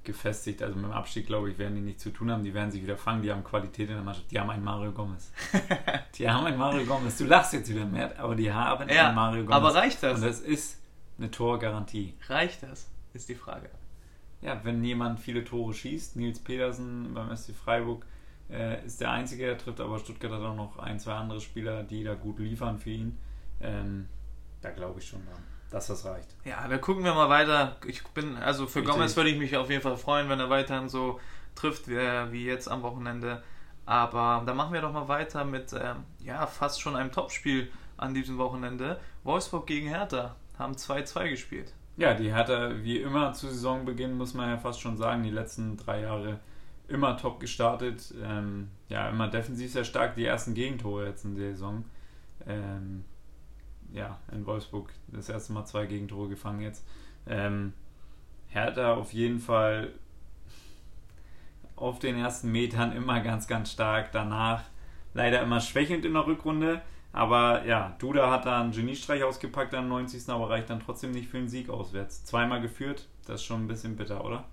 gefestigt. 0.04 0.62
Also 0.62 0.76
mit 0.76 0.84
dem 0.84 0.92
Abstieg, 0.92 1.26
glaube 1.26 1.50
ich, 1.50 1.58
werden 1.58 1.74
die 1.74 1.80
nichts 1.80 2.02
zu 2.02 2.10
tun 2.10 2.30
haben. 2.30 2.44
Die 2.44 2.54
werden 2.54 2.70
sich 2.70 2.82
wieder 2.82 2.96
fangen. 2.96 3.22
Die 3.22 3.30
haben 3.32 3.42
Qualität 3.42 3.88
in 3.88 3.94
der 3.96 4.04
Mannschaft. 4.04 4.30
Die 4.30 4.38
haben 4.38 4.50
einen 4.50 4.62
Mario 4.64 4.92
Gomez. 4.92 5.32
die 6.18 6.28
haben 6.28 6.46
einen 6.46 6.58
Mario 6.58 6.84
Gomez. 6.84 7.16
Du 7.18 7.24
lachst 7.24 7.52
jetzt 7.54 7.68
wieder, 7.68 7.84
Mert, 7.86 8.18
aber 8.18 8.34
die 8.36 8.52
haben 8.52 8.88
Ja, 8.88 9.06
einen 9.06 9.14
Mario 9.16 9.42
Gomez. 9.42 9.54
aber 9.56 9.74
reicht 9.74 10.02
das? 10.02 10.18
Und 10.20 10.26
das 10.26 10.40
ist 10.40 10.78
eine 11.18 11.30
Torgarantie. 11.30 12.14
Reicht 12.28 12.62
das? 12.62 12.88
Ist 13.14 13.28
die 13.28 13.34
Frage. 13.34 13.70
Ja, 14.42 14.60
wenn 14.64 14.84
jemand 14.84 15.18
viele 15.18 15.42
Tore 15.44 15.72
schießt, 15.72 16.16
Nils 16.16 16.38
Pedersen 16.38 17.14
beim 17.14 17.34
SC 17.34 17.52
Freiburg 17.54 18.04
äh, 18.50 18.84
ist 18.84 19.00
der 19.00 19.10
Einzige, 19.10 19.46
der 19.46 19.58
trifft, 19.58 19.80
aber 19.80 19.98
Stuttgart 19.98 20.32
hat 20.32 20.42
auch 20.42 20.54
noch 20.54 20.78
ein, 20.78 20.98
zwei 20.98 21.14
andere 21.14 21.40
Spieler, 21.40 21.82
die 21.82 22.04
da 22.04 22.14
gut 22.14 22.38
liefern 22.38 22.78
für 22.78 22.90
ihn. 22.90 23.18
Ähm, 23.60 24.08
da 24.60 24.70
glaube 24.70 25.00
ich 25.00 25.08
schon 25.08 25.24
dran, 25.24 25.42
dass 25.70 25.88
das 25.88 26.04
reicht. 26.04 26.34
Ja, 26.44 26.66
dann 26.68 26.80
gucken 26.80 27.04
wir 27.04 27.14
mal 27.14 27.28
weiter. 27.28 27.76
Ich 27.86 28.04
bin, 28.08 28.36
also 28.36 28.66
für 28.66 28.80
Richtig. 28.80 28.94
Gomez 28.94 29.16
würde 29.16 29.30
ich 29.30 29.38
mich 29.38 29.56
auf 29.56 29.70
jeden 29.70 29.82
Fall 29.82 29.96
freuen, 29.96 30.28
wenn 30.28 30.40
er 30.40 30.50
weiterhin 30.50 30.88
so 30.88 31.20
trifft 31.54 31.88
wie, 31.88 31.96
wie 31.96 32.44
jetzt 32.44 32.68
am 32.68 32.82
Wochenende. 32.82 33.42
Aber 33.84 34.42
dann 34.44 34.56
machen 34.56 34.72
wir 34.72 34.80
doch 34.80 34.92
mal 34.92 35.08
weiter 35.08 35.44
mit, 35.44 35.72
ähm, 35.72 36.04
ja, 36.20 36.46
fast 36.46 36.80
schon 36.80 36.96
einem 36.96 37.12
Topspiel 37.12 37.70
an 37.96 38.14
diesem 38.14 38.36
Wochenende. 38.38 39.00
Wolfsburg 39.24 39.66
gegen 39.66 39.88
Hertha 39.88 40.36
haben 40.58 40.74
2-2 40.74 41.30
gespielt. 41.30 41.72
Ja, 41.96 42.14
die 42.14 42.32
Hertha, 42.32 42.72
wie 42.82 42.98
immer 42.98 43.32
zu 43.32 43.46
Saisonbeginn, 43.46 44.16
muss 44.16 44.34
man 44.34 44.50
ja 44.50 44.58
fast 44.58 44.80
schon 44.80 44.96
sagen, 44.96 45.22
die 45.22 45.30
letzten 45.30 45.76
drei 45.76 46.02
Jahre 46.02 46.40
immer 46.88 47.16
top 47.16 47.40
gestartet. 47.40 48.14
Ähm, 48.22 48.68
ja, 48.88 49.08
immer 49.08 49.28
defensiv 49.28 49.72
sehr 49.72 49.84
stark. 49.84 50.14
Die 50.14 50.24
ersten 50.24 50.54
Gegentore 50.54 51.06
jetzt 51.06 51.24
in 51.24 51.34
der 51.34 51.52
Saison. 51.52 51.84
Ähm, 52.46 53.04
ja, 53.92 54.18
in 54.32 54.46
Wolfsburg 54.46 54.92
das 55.08 55.28
erste 55.28 55.52
Mal 55.52 55.64
zwei 55.64 55.86
Gegentore 55.86 56.28
gefangen 56.28 56.60
jetzt. 56.60 56.86
Ähm, 57.26 57.72
Hertha 58.48 58.94
auf 58.94 59.12
jeden 59.12 59.40
Fall 59.40 59.92
auf 61.76 61.98
den 61.98 62.16
ersten 62.16 62.50
Metern 62.52 62.92
immer 62.92 63.20
ganz, 63.20 63.46
ganz 63.46 63.72
stark. 63.72 64.12
Danach 64.12 64.64
leider 65.14 65.42
immer 65.42 65.60
schwächelnd 65.60 66.04
in 66.04 66.14
der 66.14 66.26
Rückrunde. 66.26 66.82
Aber 67.12 67.64
ja, 67.64 67.96
Duda 67.98 68.30
hat 68.30 68.44
da 68.44 68.60
einen 68.60 68.72
Geniestreich 68.72 69.22
ausgepackt 69.24 69.74
am 69.74 69.88
90. 69.88 70.28
aber 70.28 70.50
reicht 70.50 70.68
dann 70.68 70.80
trotzdem 70.80 71.12
nicht 71.12 71.28
für 71.28 71.38
den 71.38 71.48
Sieg 71.48 71.70
auswärts. 71.70 72.24
Zweimal 72.24 72.60
geführt, 72.60 73.08
das 73.26 73.40
ist 73.40 73.46
schon 73.46 73.64
ein 73.64 73.68
bisschen 73.68 73.96
bitter, 73.96 74.24
oder? 74.24 74.44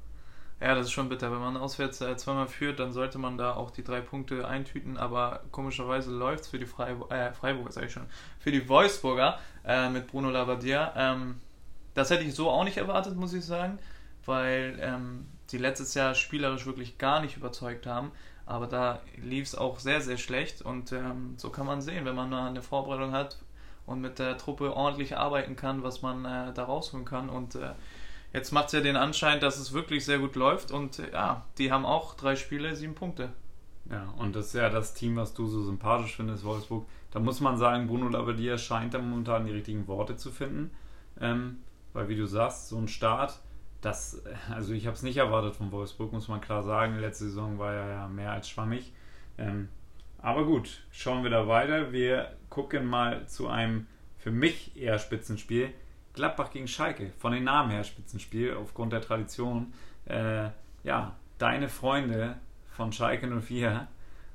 Ja, 0.62 0.76
das 0.76 0.86
ist 0.86 0.92
schon 0.94 1.10
bitter. 1.10 1.32
Wenn 1.32 1.40
man 1.40 1.58
auswärts 1.58 2.00
äh, 2.02 2.16
zweimal 2.16 2.48
führt, 2.48 2.80
dann 2.80 2.94
sollte 2.94 3.18
man 3.18 3.38
da 3.38 3.56
auch 3.56 3.72
die 3.72 3.84
drei 3.84 4.00
Punkte 4.02 4.48
eintüten. 4.48 4.98
Aber 4.98 5.42
komischerweise 5.52 6.12
läuft 6.12 6.44
es 6.44 6.48
für 6.48 6.60
die 6.60 6.66
Freiburg, 6.66 7.12
äh, 7.12 7.34
Freiburger, 7.34 7.72
sag 7.72 7.86
ich 7.86 7.92
schon, 7.92 8.06
für 8.40 8.52
die 8.52 8.68
Wolfsburger 8.70 9.40
äh, 9.66 9.90
mit 9.90 10.08
Bruno 10.08 10.30
Labbadia. 10.30 10.94
Ähm, 10.96 11.42
das 11.94 12.10
hätte 12.10 12.24
ich 12.24 12.34
so 12.34 12.50
auch 12.50 12.64
nicht 12.64 12.78
erwartet, 12.78 13.16
muss 13.16 13.34
ich 13.34 13.46
sagen, 13.46 13.78
weil 14.26 14.78
ähm, 14.82 15.28
die 15.52 15.58
letztes 15.58 15.94
Jahr 15.94 16.16
spielerisch 16.16 16.66
wirklich 16.66 16.98
gar 16.98 17.22
nicht 17.22 17.38
überzeugt 17.38 17.86
haben. 17.86 18.12
Aber 18.46 18.68
da 18.68 19.00
lief 19.18 19.46
es 19.46 19.56
auch 19.56 19.80
sehr, 19.80 20.02
sehr 20.02 20.18
schlecht. 20.18 20.62
Und 20.62 20.92
ähm, 20.92 21.36
so 21.38 21.50
kann 21.50 21.66
man 21.66 21.82
sehen, 21.82 22.06
wenn 22.06 22.16
man 22.16 22.30
mal 22.30 22.48
eine 22.48 22.62
Vorbereitung 22.62 23.12
hat 23.12 23.38
und 23.86 24.02
mit 24.02 24.20
der 24.20 24.38
Truppe 24.38 24.76
ordentlich 24.76 25.18
arbeiten 25.18 25.56
kann, 25.56 25.84
was 25.84 26.02
man 26.02 26.26
äh, 26.26 26.54
da 26.54 26.64
rausholen 26.64 27.06
kann. 27.06 27.30
Und 27.30 27.56
äh, 27.56 27.72
jetzt 28.34 28.52
macht 28.52 28.68
es 28.68 28.74
ja 28.74 28.82
den 28.82 28.96
Anschein, 28.96 29.40
dass 29.40 29.58
es 29.58 29.74
wirklich 29.74 30.06
sehr 30.06 30.20
gut 30.20 30.36
läuft. 30.36 30.72
Und 30.72 31.00
äh, 31.00 31.12
ja, 31.12 31.46
die 31.58 31.72
haben 31.72 31.86
auch 31.86 32.16
drei 32.16 32.36
Spiele, 32.36 32.76
sieben 32.76 32.96
Punkte. 32.96 33.30
Ja, 33.90 34.14
und 34.18 34.36
das 34.36 34.48
ist 34.48 34.54
ja 34.54 34.70
das 34.70 34.94
Team, 34.94 35.16
was 35.18 35.34
du 35.34 35.48
so 35.48 35.62
sympathisch 35.62 36.16
findest, 36.16 36.44
Wolfsburg. 36.44 36.88
Da 37.12 37.20
muss 37.20 37.42
man 37.42 37.58
sagen, 37.58 37.88
Bruno 37.88 38.08
Labbadia 38.10 38.58
scheint 38.58 38.94
da 38.94 39.00
momentan 39.00 39.46
die 39.46 39.52
richtigen 39.52 39.88
Worte 39.88 40.16
zu 40.16 40.32
finden. 40.32 40.72
Ähm, 41.20 41.58
weil, 41.94 42.08
wie 42.10 42.16
du 42.16 42.26
sagst, 42.26 42.70
so 42.70 42.78
ein 42.78 42.88
Start, 42.88 43.40
das, 43.82 44.24
also 44.50 44.74
ich 44.74 44.88
habe 44.88 44.96
es 44.96 45.04
nicht 45.04 45.18
erwartet 45.18 45.56
von 45.56 45.72
Wolfsburg, 45.72 46.12
muss 46.12 46.28
man 46.28 46.42
klar 46.42 46.64
sagen. 46.64 47.00
Letzte 47.00 47.26
Saison 47.26 47.60
war 47.60 47.74
ja, 47.74 47.88
ja 47.88 48.08
mehr 48.08 48.32
als 48.32 48.50
schwammig. 48.50 48.94
Ähm, 49.38 49.70
aber 50.18 50.46
gut, 50.46 50.84
schauen 50.90 51.24
wir 51.24 51.30
da 51.30 51.48
weiter. 51.48 51.92
Wir 51.92 52.36
gucken 52.50 52.86
mal 52.86 53.28
zu 53.28 53.50
einem 53.50 53.88
für 54.18 54.32
mich 54.32 54.78
eher 54.78 54.98
Spitzenspiel. 55.00 55.70
Gladbach 56.14 56.52
gegen 56.52 56.68
Schalke. 56.68 57.12
Von 57.18 57.32
den 57.34 57.44
Namen 57.44 57.72
her 57.72 57.84
Spitzenspiel, 57.84 58.56
aufgrund 58.56 58.94
der 58.94 59.02
Tradition. 59.02 59.74
Äh, 60.06 60.50
ja, 60.84 61.16
deine 61.38 61.70
Freunde 61.70 62.38
von 62.72 62.92
Schalke 62.92 63.28
04 63.28 63.88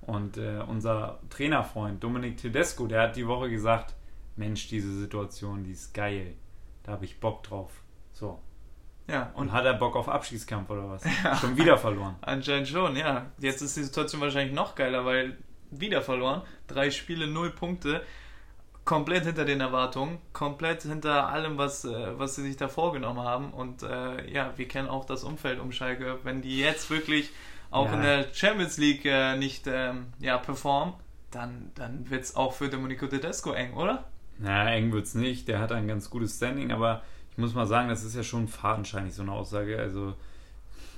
und 0.02 0.36
äh, 0.38 0.62
unser 0.66 1.20
Trainerfreund 1.30 2.02
Dominik 2.02 2.36
Tedesco, 2.38 2.86
der 2.86 3.02
hat 3.02 3.16
die 3.16 3.26
Woche 3.26 3.50
gesagt, 3.50 3.94
Mensch, 4.36 4.68
diese 4.68 4.92
Situation, 4.92 5.64
die 5.64 5.72
ist 5.72 5.92
geil. 5.94 6.34
Da 6.84 6.92
habe 6.92 7.04
ich 7.04 7.20
Bock 7.20 7.42
drauf. 7.42 7.70
So. 8.12 8.40
Ja, 9.08 9.30
Und 9.34 9.48
und 9.48 9.52
hat 9.52 9.64
er 9.64 9.74
Bock 9.74 9.96
auf 9.96 10.08
Abschiedskampf 10.08 10.70
oder 10.70 10.88
was? 10.90 11.02
Schon 11.40 11.56
wieder 11.56 11.78
verloren. 11.78 12.16
anscheinend 12.20 12.68
schon, 12.68 12.94
ja. 12.94 13.26
Jetzt 13.38 13.62
ist 13.62 13.76
die 13.76 13.82
Situation 13.82 14.20
wahrscheinlich 14.20 14.54
noch 14.54 14.74
geiler, 14.74 15.04
weil 15.04 15.38
wieder 15.70 16.02
verloren. 16.02 16.42
Drei 16.66 16.90
Spiele, 16.90 17.26
null 17.26 17.50
Punkte. 17.50 18.02
Komplett 18.88 19.26
hinter 19.26 19.44
den 19.44 19.60
Erwartungen, 19.60 20.16
komplett 20.32 20.80
hinter 20.84 21.28
allem, 21.28 21.58
was, 21.58 21.84
äh, 21.84 22.18
was 22.18 22.36
sie 22.36 22.42
sich 22.42 22.56
da 22.56 22.68
vorgenommen 22.68 23.20
haben. 23.20 23.50
Und 23.52 23.82
äh, 23.82 24.30
ja, 24.32 24.54
wir 24.56 24.66
kennen 24.66 24.88
auch 24.88 25.04
das 25.04 25.24
Umfeld 25.24 25.60
um 25.60 25.72
Schalke. 25.72 26.20
Wenn 26.22 26.40
die 26.40 26.58
jetzt 26.58 26.88
wirklich 26.88 27.28
auch 27.70 27.84
Ja. 27.88 27.92
in 27.96 28.00
der 28.00 28.26
Champions 28.32 28.78
League 28.78 29.04
äh, 29.04 29.36
nicht 29.36 29.66
ähm, 29.66 30.06
ja, 30.20 30.38
performen, 30.38 30.94
dann, 31.30 31.70
dann 31.74 32.08
wird 32.08 32.24
es 32.24 32.34
auch 32.34 32.54
für 32.54 32.70
Domenico 32.70 33.06
Tedesco 33.06 33.52
eng, 33.52 33.74
oder? 33.74 34.04
Na, 34.38 34.70
eng 34.72 34.90
wird's 34.90 35.14
nicht. 35.14 35.48
Der 35.48 35.58
hat 35.58 35.70
ein 35.70 35.86
ganz 35.86 36.08
gutes 36.08 36.36
Standing, 36.38 36.72
aber 36.72 37.02
ich 37.32 37.36
muss 37.36 37.52
mal 37.54 37.66
sagen, 37.66 37.90
das 37.90 38.04
ist 38.04 38.16
ja 38.16 38.22
schon 38.22 38.48
fadenscheinig, 38.48 39.12
so 39.12 39.20
eine 39.20 39.32
Aussage. 39.32 39.78
Also 39.78 40.14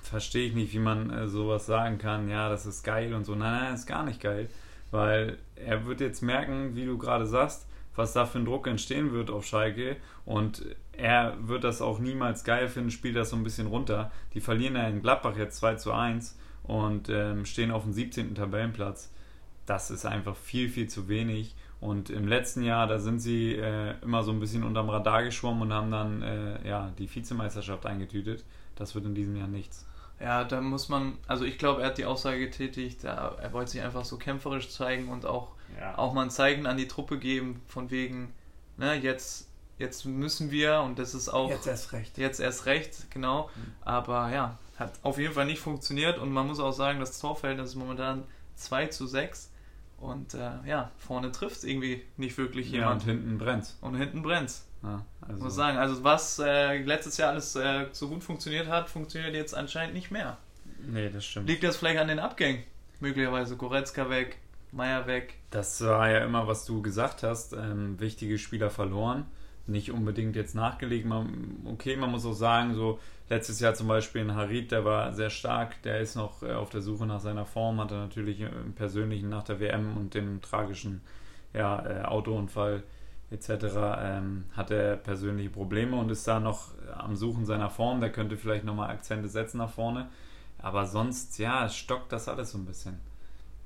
verstehe 0.04 0.47
ich 0.47 0.54
nicht, 0.54 0.73
wie 0.73 0.78
man 0.78 1.11
äh, 1.11 1.26
sowas 1.26 1.66
sagen 1.66 1.99
kann. 1.99 2.28
Ja, 2.28 2.49
das 2.50 2.66
ist 2.66 2.85
geil 2.85 3.14
und 3.14 3.25
so. 3.25 3.35
Nein, 3.35 3.64
nein, 3.64 3.75
ist 3.75 3.87
gar 3.87 4.04
nicht 4.04 4.20
geil. 4.20 4.49
Weil 4.92 5.38
er 5.56 5.87
wird 5.87 6.00
jetzt 6.00 6.23
merken, 6.23 6.76
wie 6.76 6.87
du 6.87 6.97
gerade 6.97 7.26
sagst, 7.26 7.66
was 8.00 8.14
da 8.14 8.26
für 8.26 8.38
ein 8.38 8.45
Druck 8.45 8.66
entstehen 8.66 9.12
wird 9.12 9.30
auf 9.30 9.47
Schalke. 9.47 9.97
Und 10.25 10.64
er 10.92 11.37
wird 11.40 11.64
das 11.64 11.83
auch 11.83 11.99
niemals 11.99 12.45
geil 12.45 12.69
finden, 12.69 12.90
spielt 12.90 13.16
das 13.16 13.30
so 13.30 13.37
ein 13.37 13.45
bisschen 13.45 13.66
runter. 13.66 14.11
Die 14.35 14.40
verlieren 14.40 14.75
ja 14.75 14.88
in 14.88 15.02
Gladbach 15.02 15.37
jetzt 15.37 15.59
2 15.59 15.75
zu 15.76 15.92
1 15.92 16.38
und 16.64 17.09
ähm, 17.09 17.45
stehen 17.45 17.71
auf 17.71 17.83
dem 17.85 17.92
17. 17.92 18.35
Tabellenplatz. 18.35 19.12
Das 19.66 19.90
ist 19.90 20.07
einfach 20.07 20.35
viel, 20.35 20.69
viel 20.69 20.88
zu 20.88 21.09
wenig. 21.09 21.54
Und 21.80 22.11
im 22.11 22.26
letzten 22.26 22.62
Jahr, 22.62 22.87
da 22.87 22.99
sind 22.99 23.21
sie 23.21 23.54
äh, 23.54 23.95
immer 24.02 24.23
so 24.23 24.33
ein 24.33 24.40
bisschen 24.40 24.64
unterm 24.64 24.90
Radar 24.90 25.23
geschwommen 25.23 25.62
und 25.62 25.73
haben 25.73 25.90
dann 25.90 26.23
äh, 26.23 26.69
ja, 26.69 26.92
die 26.99 27.14
Vizemeisterschaft 27.14 27.87
eingetütet. 27.87 28.45
Das 28.76 28.95
wird 28.95 29.04
in 29.04 29.14
diesem 29.14 29.37
Jahr 29.37 29.49
nichts. 29.49 29.87
Ja, 30.21 30.45
da 30.45 30.61
muss 30.61 30.90
man, 30.90 31.16
also 31.26 31.45
ich 31.45 31.57
glaube, 31.57 31.80
er 31.80 31.88
hat 31.88 31.99
die 31.99 32.04
Aussage 32.04 32.40
getätigt, 32.40 33.04
er, 33.04 33.38
er 33.40 33.52
wollte 33.54 33.71
sich 33.71 33.80
einfach 33.80 34.04
so 34.04 34.19
kämpferisch 34.19 34.69
zeigen 34.69 35.09
und 35.09 35.25
auch, 35.25 35.52
Ja. 35.79 35.97
auch 35.99 36.12
mal 36.12 36.23
ein 36.23 36.31
Zeichen 36.31 36.67
an 36.67 36.77
die 36.77 36.89
Truppe 36.89 37.19
geben, 37.19 37.61
von 37.67 37.91
wegen, 37.91 38.33
ne, 38.77 38.95
jetzt, 38.95 39.49
jetzt 39.79 40.05
müssen 40.05 40.50
wir 40.50 40.81
und 40.81 40.99
das 40.99 41.15
ist 41.15 41.29
auch 41.29 41.50
erst 41.67 41.93
recht. 41.93 42.19
jetzt 42.19 42.41
erst 42.41 42.67
recht, 42.67 43.11
genau. 43.11 43.49
Aber 43.83 44.31
ja, 44.33 44.59
hat 44.79 44.93
auf 45.03 45.19
jeden 45.19 45.35
Fall 45.35 45.47
nicht 45.47 45.61
funktioniert 45.61 46.19
und 46.19 46.33
man 46.33 46.47
muss 46.47 46.61
auch 46.61 46.73
sagen, 46.73 47.00
das 47.00 47.19
Torverhältnis 47.21 47.71
ist 47.71 47.75
momentan 47.77 48.25
2 48.57 48.87
zu 48.89 49.07
6 49.07 49.50
und 49.99 50.35
äh, 50.35 50.50
ja, 50.67 50.91
vorne 50.99 51.31
trifft 51.33 51.65
irgendwie 51.65 52.03
nicht 52.17 52.37
wirklich 52.39 52.71
Ja, 52.71 52.91
und 52.91 53.03
jemand 53.03 53.03
hinten 53.05 53.39
brennt's. 53.39 53.77
und 53.81 53.95
hinten 53.97 54.23
brennt's. 54.23 54.67
Ja, 54.83 55.05
also, 55.21 55.45
Muss 55.45 55.55
sagen, 55.55 55.77
also 55.77 56.03
was 56.05 56.39
äh, 56.39 56.79
letztes 56.83 57.19
Jahr 57.19 57.31
alles 57.33 57.55
äh, 57.55 57.87
so 57.93 58.09
gut 58.09 58.25
funktioniert 58.25 58.67
hat, 58.69 58.89
funktioniert 58.89 59.35
jetzt 59.35 59.55
anscheinend 59.55 59.93
nicht 59.95 60.11
mehr. 60.11 60.39
nee, 60.79 61.11
das 61.11 61.27
stimmt. 61.27 61.49
Liegt 61.49 61.62
das 61.65 61.77
vielleicht 61.77 61.99
an 62.00 62.09
den 62.09 62.19
Abgängen? 62.19 62.62
Möglicherweise 62.99 63.57
Goretzka 63.59 64.09
weg, 64.09 64.39
Meier 64.73 65.07
weg. 65.07 65.35
Das 65.50 65.85
war 65.85 66.09
ja 66.09 66.19
immer, 66.25 66.47
was 66.47 66.64
du 66.64 66.80
gesagt 66.80 67.23
hast, 67.23 67.52
ähm, 67.54 67.99
wichtige 67.99 68.38
Spieler 68.38 68.71
verloren. 68.71 69.26
Nicht 69.66 69.90
unbedingt 69.90 70.37
jetzt 70.37 70.54
nachgelegt. 70.54 71.07
Man, 71.07 71.62
okay, 71.64 71.97
man 71.97 72.11
muss 72.11 72.25
auch 72.25 72.35
sagen, 72.35 72.75
so 72.75 72.99
letztes 73.28 73.61
Jahr 73.61 73.75
zum 73.75 73.88
Beispiel 73.88 74.23
in 74.23 74.35
Harit, 74.35 74.73
der 74.73 74.85
war 74.85 75.12
sehr 75.12 75.30
stark, 75.30 75.83
der 75.83 76.00
ist 76.00 76.14
noch 76.16 76.42
äh, 76.42 76.52
auf 76.52 76.71
der 76.71 76.83
Suche 76.83 77.07
nach 77.07 77.21
seiner 77.21 77.47
Form, 77.47 77.80
hatte 77.80 77.95
natürlich 77.95 78.40
im 78.40 78.75
Persönlichen 78.75 79.28
nach 79.28 79.42
der 79.42 79.61
WM 79.61 79.97
und 79.97 80.14
dem 80.14 80.40
tragischen 80.40 81.00
ja, 81.52 81.85
äh, 81.85 82.04
Autounfall 82.04 82.85
etc. 83.30 83.49
Ähm, 83.99 84.45
hat 84.52 84.71
er 84.71 84.97
persönliche 84.97 85.50
Probleme 85.50 85.97
und 85.97 86.11
ist 86.11 86.26
da 86.26 86.40
noch 86.40 86.73
am 86.97 87.16
Suchen 87.16 87.45
seiner 87.45 87.71
Form. 87.71 88.00
Der 88.00 88.11
könnte 88.11 88.37
vielleicht 88.37 88.64
nochmal 88.64 88.90
Akzente 88.90 89.28
setzen 89.28 89.59
nach 89.59 89.71
vorne. 89.71 90.09
Aber 90.59 90.87
sonst, 90.87 91.38
ja, 91.38 91.69
stockt 91.69 92.12
das 92.12 92.28
alles 92.28 92.52
so 92.52 92.59
ein 92.59 92.66
bisschen. 92.66 93.10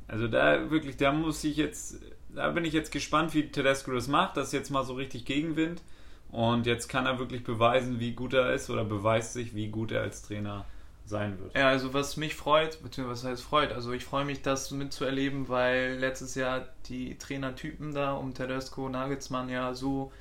Also 0.09 0.29
da 0.29 0.71
wirklich, 0.71 0.97
da 0.97 1.13
muss 1.13 1.43
ich 1.45 1.57
jetzt, 1.57 2.01
da 2.35 2.51
bin 2.51 2.65
ich 2.65 2.73
jetzt 2.73 2.93
gespannt, 2.93 3.35
wie 3.35 3.49
Tedesco 3.49 3.93
das 3.93 4.09
macht, 4.09 4.37
das 4.37 4.53
jetzt 4.53 4.71
mal 4.71 4.85
so 4.85 4.95
richtig 4.95 5.25
Gegenwind. 5.25 5.83
Und 6.31 6.67
jetzt 6.67 6.89
kann 6.89 7.07
er 7.07 7.19
wirklich 7.19 7.45
beweisen, 7.45 8.01
wie 8.01 8.13
gut 8.13 8.35
er 8.35 8.53
ist 8.53 8.69
oder 8.69 8.85
beweist 8.85 9.35
sich, 9.35 9.55
wie 9.55 9.69
gut 9.69 9.93
er 9.93 10.03
als 10.03 10.23
Trainer 10.23 10.65
sein 11.07 11.39
wird. 11.39 11.55
Ja, 11.55 11.69
also 11.69 11.95
was 11.95 12.17
mich 12.17 12.35
freut, 12.35 12.83
beziehungsweise 12.83 13.25
was 13.25 13.31
heißt 13.31 13.43
freut, 13.43 13.73
also 13.73 13.93
ich 13.93 14.05
freue 14.05 14.25
mich, 14.25 14.43
das 14.43 14.71
mitzuerleben, 14.71 15.49
weil 15.49 15.97
letztes 15.99 16.35
Jahr 16.35 16.67
die 16.89 17.17
Trainertypen 17.19 17.95
da 17.95 18.15
um 18.15 18.35
Tedesco, 18.35 18.89
Nagelsmann 18.89 19.49
ja 19.49 19.75
so 19.75 20.13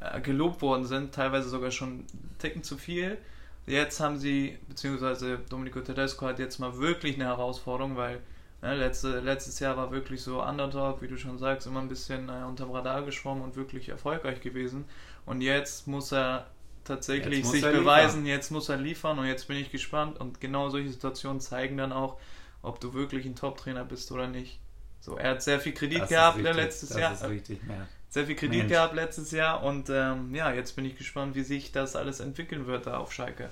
äh, 0.00 0.20
gelobt 0.20 0.62
worden 0.62 0.84
sind, 0.84 1.14
teilweise 1.14 1.48
sogar 1.48 1.70
schon 1.70 2.04
Ticken 2.38 2.62
zu 2.62 2.76
viel. 2.76 3.18
Jetzt 3.66 3.98
haben 3.98 4.18
sie, 4.18 4.58
beziehungsweise 4.68 5.38
Domenico 5.48 5.80
Tedesco 5.80 6.26
hat 6.26 6.38
jetzt 6.38 6.58
mal 6.58 6.78
wirklich 6.78 7.16
eine 7.16 7.24
Herausforderung, 7.24 7.96
weil 7.96 8.20
ne, 8.66 8.76
letzte, 8.76 9.20
letztes 9.20 9.58
Jahr 9.60 9.76
war 9.76 9.90
wirklich 9.90 10.22
so 10.22 10.42
Underdog, 10.42 11.02
wie 11.02 11.08
du 11.08 11.16
schon 11.16 11.38
sagst, 11.38 11.66
immer 11.66 11.80
ein 11.80 11.88
bisschen 11.88 12.28
äh, 12.28 12.44
unterm 12.46 12.70
Radar 12.70 13.02
geschwommen 13.02 13.42
und 13.42 13.56
wirklich 13.56 13.88
erfolgreich 13.88 14.40
gewesen. 14.40 14.84
Und 15.24 15.40
jetzt 15.40 15.86
muss 15.86 16.12
er 16.12 16.46
tatsächlich 16.84 17.44
muss 17.44 17.52
sich 17.52 17.64
er 17.64 17.72
beweisen, 17.72 18.22
liefern. 18.22 18.26
jetzt 18.26 18.50
muss 18.50 18.68
er 18.68 18.76
liefern 18.76 19.18
und 19.18 19.26
jetzt 19.26 19.48
bin 19.48 19.56
ich 19.56 19.70
gespannt. 19.70 20.18
Und 20.20 20.40
genau 20.40 20.68
solche 20.68 20.90
Situationen 20.90 21.40
zeigen 21.40 21.76
dann 21.76 21.92
auch, 21.92 22.18
ob 22.62 22.80
du 22.80 22.94
wirklich 22.94 23.24
ein 23.26 23.36
Top-Trainer 23.36 23.84
bist 23.84 24.10
oder 24.12 24.26
nicht. 24.28 24.58
So, 25.00 25.16
er 25.16 25.32
hat 25.32 25.42
sehr 25.42 25.60
viel 25.60 25.72
Kredit 25.72 26.02
Das 26.02 26.08
gehabt 26.08 26.38
ne, 26.38 26.48
richtig, 26.48 26.64
letztes 26.64 26.88
das 26.90 26.98
Jahr. 26.98 27.12
ist 27.12 27.28
richtig, 27.28 27.60
ja. 27.68 27.86
Sehr 28.08 28.26
viel 28.26 28.36
Kredit 28.36 28.58
Mensch. 28.58 28.72
gehabt 28.72 28.94
letztes 28.94 29.30
Jahr 29.30 29.62
und 29.62 29.90
ähm, 29.90 30.34
ja, 30.34 30.52
jetzt 30.52 30.74
bin 30.74 30.84
ich 30.84 30.96
gespannt, 30.96 31.34
wie 31.34 31.42
sich 31.42 31.70
das 31.72 31.96
alles 31.96 32.20
entwickeln 32.20 32.66
wird 32.66 32.86
da 32.86 32.96
auf 32.98 33.12
Schalke. 33.12 33.50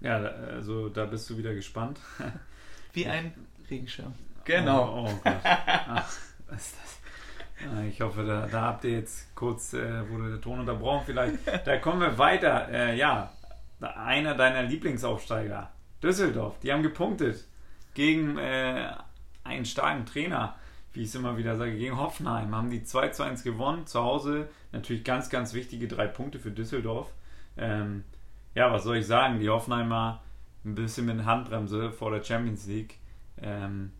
Ja, 0.00 0.16
also 0.16 0.88
da 0.88 1.04
bist 1.06 1.30
du 1.30 1.38
wieder 1.38 1.54
gespannt. 1.54 2.00
Wie 2.92 3.06
ein 3.06 3.32
Regenschirm. 3.70 4.14
Genau. 4.44 5.04
Oh, 5.06 5.08
oh 5.10 5.20
Gott. 5.24 5.36
Ach, 5.44 6.10
was 6.48 6.66
ist 6.66 6.76
das? 6.82 7.00
Ah, 7.72 7.82
Ich 7.88 8.00
hoffe, 8.00 8.24
da, 8.24 8.46
da 8.46 8.62
habt 8.62 8.84
ihr 8.84 8.92
jetzt 8.92 9.34
kurz, 9.34 9.72
äh, 9.74 10.08
wurde 10.10 10.30
der 10.30 10.40
Ton 10.40 10.60
unterbrochen 10.60 11.02
vielleicht. 11.06 11.34
Da 11.66 11.76
kommen 11.78 12.00
wir 12.00 12.18
weiter. 12.18 12.68
Äh, 12.68 12.96
ja, 12.96 13.32
einer 13.80 14.34
deiner 14.34 14.62
Lieblingsaufsteiger, 14.62 15.70
Düsseldorf, 16.02 16.58
die 16.60 16.72
haben 16.72 16.82
gepunktet 16.82 17.44
gegen 17.94 18.38
äh, 18.38 18.90
einen 19.44 19.64
starken 19.64 20.06
Trainer, 20.06 20.56
wie 20.92 21.02
ich 21.02 21.08
es 21.08 21.14
immer 21.14 21.36
wieder 21.36 21.56
sage, 21.56 21.76
gegen 21.76 21.96
Hoffenheim. 21.96 22.54
Haben 22.54 22.70
die 22.70 22.84
2 22.84 23.08
zu 23.08 23.22
1 23.22 23.44
gewonnen, 23.44 23.86
zu 23.86 24.02
Hause. 24.02 24.48
Natürlich 24.72 25.04
ganz, 25.04 25.30
ganz 25.30 25.54
wichtige 25.54 25.88
drei 25.88 26.06
Punkte 26.06 26.38
für 26.38 26.50
Düsseldorf. 26.50 27.10
Ähm, 27.56 28.04
ja, 28.54 28.72
was 28.72 28.84
soll 28.84 28.96
ich 28.96 29.06
sagen? 29.06 29.40
Die 29.40 29.48
Hoffenheimer 29.48 30.22
ein 30.64 30.74
bisschen 30.74 31.06
mit 31.06 31.24
Handbremse 31.24 31.90
vor 31.92 32.10
der 32.10 32.22
Champions 32.22 32.66
League. 32.66 32.98
Ähm, 33.40 33.92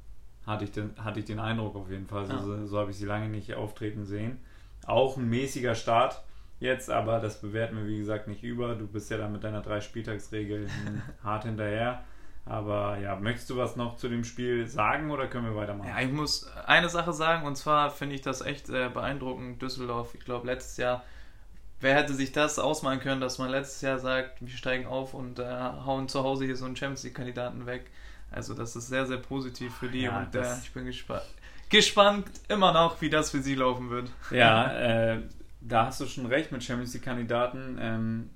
hatte, 0.47 0.65
ich 0.65 0.73
den, 0.73 0.93
hatte 1.03 1.21
ich 1.21 1.27
den 1.27 1.39
Eindruck 1.39 1.77
auf 1.77 1.91
jeden 1.91 2.07
Fall. 2.07 2.27
So, 2.27 2.33
Ja. 2.55 2.67
so, 2.67 2.79
habe 2.79 2.91
ich 2.91 2.97
sie 2.97 3.07
lange 3.07 3.29
nicht 3.29 3.55
auftreten 3.55 4.05
sehen. 4.05 4.39
Auch 4.87 5.17
ein 5.17 5.29
mäßiger 5.29 5.75
Start 5.75 6.23
jetzt, 6.59 6.91
aber 6.91 7.21
das 7.21 7.41
bewerten 7.41 7.77
wir 7.77 7.87
wie 7.87 7.99
gesagt 7.99 8.29
nicht 8.29 8.43
über. 8.43 8.75
Du 8.75 8.87
bist 8.87 9.11
ja 9.11 9.19
dann 9.19 9.33
mit 9.33 9.45
deiner 9.45 9.61
drei 9.61 9.81
Spieltagsregel 9.81 10.69
hart 11.25 11.45
hinterher. 11.45 12.03
Aber 12.45 12.99
ja, 12.99 13.15
möchtest 13.15 13.51
du 13.51 13.57
was 13.57 13.77
noch 13.77 13.97
zu 13.97 14.09
dem 14.09 14.25
Spiel 14.25 14.67
sagen 14.67 15.13
oder 15.13 15.29
können 15.29 15.45
wir 15.47 15.55
weitermachen? 15.55 15.89
Ja, 15.89 16.01
ich 16.01 16.11
muss 16.11 16.51
eine 16.67 16.89
Sache 16.89 17.13
sagen 17.13 17.47
und 17.47 17.55
zwar 17.57 17.91
finde 17.91 18.17
ich 18.17 18.21
das 18.21 18.41
echt 18.41 18.69
äh, 18.69 18.89
beeindruckend, 18.93 19.63
Düsseldorf. 19.63 20.15
Ich 20.15 20.25
glaube, 20.25 20.49
letztes 20.49 20.77
Jahr, 20.77 21.05
wer 21.81 21.95
hätte 21.95 22.15
sich 22.15 22.33
das 22.33 22.59
ausmalen 22.59 22.99
können, 22.99 23.21
dass 23.21 23.39
man 23.39 23.49
letztes 23.49 23.81
Jahr 23.83 24.01
sagt, 24.01 24.41
wir 24.41 24.49
steigen 24.57 24.87
auf 24.87 25.15
und 25.15 25.39
äh, 25.39 25.45
hauen 25.45 26.09
zu 26.09 26.25
Hause 26.25 26.45
hier 26.45 26.57
so 26.57 26.65
einen 26.65 26.75
Champions 26.75 27.05
League-Kandidaten 27.05 27.65
weg. 27.67 27.91
Also, 28.33 28.55
das 28.55 28.77
ist 28.77 28.89
sehr, 28.89 29.07
sehr 29.07 29.19
positiv 29.19 29.75
für 29.75 29.89
die 29.89 30.03
Ja, 30.03 30.21
und 30.21 30.35
äh, 30.35 30.59
ich 30.63 30.73
bin 30.73 30.87
gespannt. 30.87 31.23
Gespannt 31.69 32.27
immer 32.49 32.73
noch, 32.73 33.01
wie 33.01 33.11
das 33.11 33.31
für 33.31 33.41
sie 33.41 33.55
laufen 33.55 33.91
wird. 33.91 34.11
Ja, 34.31 34.73
äh, 35.13 35.23
da 35.61 35.87
hast 35.87 36.01
du 36.01 36.07
schon 36.07 36.27
recht 36.27 36.53
mit 36.53 36.63
Champions 36.63 36.93
League-Kandidaten. 36.95 37.79
Ähm, 37.81 38.31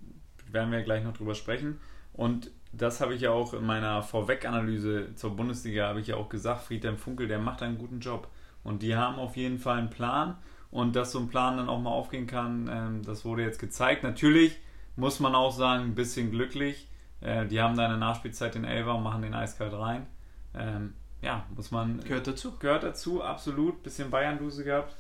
werden 0.53 0.73
wir 0.73 0.83
gleich 0.83 1.05
noch 1.05 1.17
drüber 1.17 1.35
sprechen. 1.35 1.81
Und 2.13 2.51
das 2.73 3.01
habe 3.01 3.15
ich 3.15 3.23
ja 3.23 3.31
auch 3.31 3.55
in 3.55 3.65
meiner 3.65 4.03
Vorweg-Analyse 4.03 5.15
zur 5.15 5.37
Bundesliga, 5.37 5.89
habe 5.89 6.01
ich 6.01 6.09
ja 6.09 6.17
auch 6.17 6.29
gesagt, 6.29 6.63
Friedhelm 6.63 6.99
Funkel, 6.99 7.29
der 7.29 7.39
macht 7.39 7.63
einen 7.63 7.79
guten 7.79 8.01
Job. 8.01 8.29
Und 8.63 8.83
die 8.83 8.97
haben 8.97 9.19
auf 9.19 9.37
jeden 9.37 9.59
Fall 9.59 9.79
einen 9.79 9.91
Plan. 9.91 10.37
Und 10.71 10.97
dass 10.97 11.13
so 11.13 11.21
ein 11.21 11.29
Plan 11.29 11.57
dann 11.57 11.69
auch 11.69 11.81
mal 11.81 11.91
aufgehen 11.91 12.27
kann, 12.27 12.69
ähm, 12.71 13.03
das 13.05 13.25
wurde 13.25 13.43
jetzt 13.43 13.59
gezeigt. 13.59 14.03
Natürlich 14.03 14.59
muss 14.97 15.21
man 15.21 15.35
auch 15.35 15.53
sagen, 15.53 15.85
ein 15.85 15.95
bisschen 15.95 16.31
glücklich. 16.31 16.89
Äh, 17.21 17.47
die 17.47 17.61
haben 17.61 17.77
da 17.77 17.87
eine 17.87 17.99
Nachspielzeit 17.99 18.55
den 18.55 18.65
Elfer 18.65 18.95
und 18.95 19.03
machen 19.03 19.23
den 19.23 19.35
eiskalt 19.35 19.73
rein. 19.73 20.07
Ähm, 20.55 20.95
ja, 21.23 21.45
muss 21.55 21.71
man 21.71 22.01
Gehört 22.01 22.27
dazu. 22.27 22.57
gehört 22.59 22.83
dazu, 22.83 23.23
absolut. 23.23 23.83
Bisschen 23.83 24.11
Bayern-Duse 24.11 24.65
gehabt. 24.65 24.95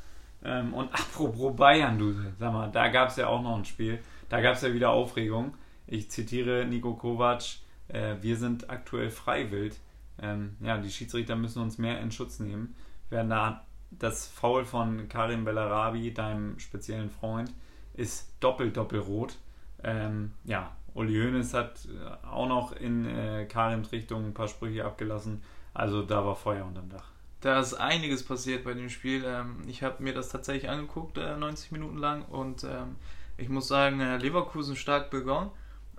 Ähm, 0.45 0.75
und 0.75 0.89
apropos 0.93 1.55
Bayern-Duse, 1.57 2.33
sag 2.39 2.53
mal, 2.53 2.71
da 2.71 2.89
gab 2.89 3.11
es 3.11 3.17
ja 3.17 3.29
auch 3.29 3.43
noch 3.43 3.57
ein 3.57 3.65
Spiel. 3.65 3.99
Da 4.29 4.41
gab 4.41 4.55
es 4.55 4.63
ja 4.63 4.73
wieder 4.73 4.91
Aufregung. 4.91 5.55
Ich 5.87 6.11
zitiere 6.11 6.65
Nico 6.67 6.95
Kovac, 6.95 7.43
äh, 7.89 8.17
wir 8.21 8.37
sind 8.37 8.71
aktuell 8.71 9.11
freiwillig. 9.11 9.75
Ähm, 10.21 10.57
ja, 10.61 10.79
die 10.79 10.91
Schiedsrichter 10.91 11.37
müssen 11.37 11.63
uns 11.63 11.79
mehr 11.79 12.01
in 12.01 12.11
Schutz 12.11 12.41
nehmen. 12.41 12.75
Werden 13.11 13.31
da 13.31 13.65
das 13.91 14.27
Foul 14.27 14.65
von 14.65 15.09
Karim 15.09 15.45
Bellarabi, 15.45 16.13
deinem 16.13 16.59
speziellen 16.59 17.11
Freund, 17.11 17.53
ist 17.95 18.35
doppelt 18.41 18.77
doppelrot. 18.77 19.37
Ähm, 19.85 20.33
ja, 20.45 20.75
Uli 20.97 21.15
Hoeneß 21.15 21.55
hat 21.55 21.87
äh, 21.87 22.27
auch 22.27 22.49
noch 22.49 22.73
in 22.73 23.07
äh, 23.07 23.45
Karims 23.45 23.93
Richtung 23.93 24.25
ein 24.25 24.35
paar 24.35 24.49
Sprüche 24.49 24.85
abgelassen. 24.85 25.43
Also 25.75 26.03
da 26.03 26.25
war 26.25 26.35
Feuer 26.35 26.65
unterm 26.65 26.89
Dach. 26.89 27.11
Da 27.43 27.61
ist 27.61 27.75
einiges 27.75 28.25
passiert 28.25 28.65
bei 28.65 28.73
dem 28.73 28.89
Spiel. 28.89 29.23
Ähm, 29.27 29.63
ich 29.69 29.83
habe 29.83 30.03
mir 30.03 30.15
das 30.15 30.31
tatsächlich 30.31 30.71
angeguckt, 30.71 31.19
äh, 31.19 31.37
90 31.37 31.71
Minuten 31.71 31.99
lang. 31.99 32.25
Und 32.25 32.65
ähm, 32.65 32.97
ich 33.37 33.51
muss 33.51 33.69
sagen, 33.69 34.01
äh, 34.01 34.17
Leverkusen 34.17 34.75
stark 34.75 35.11
begonnen. 35.11 35.51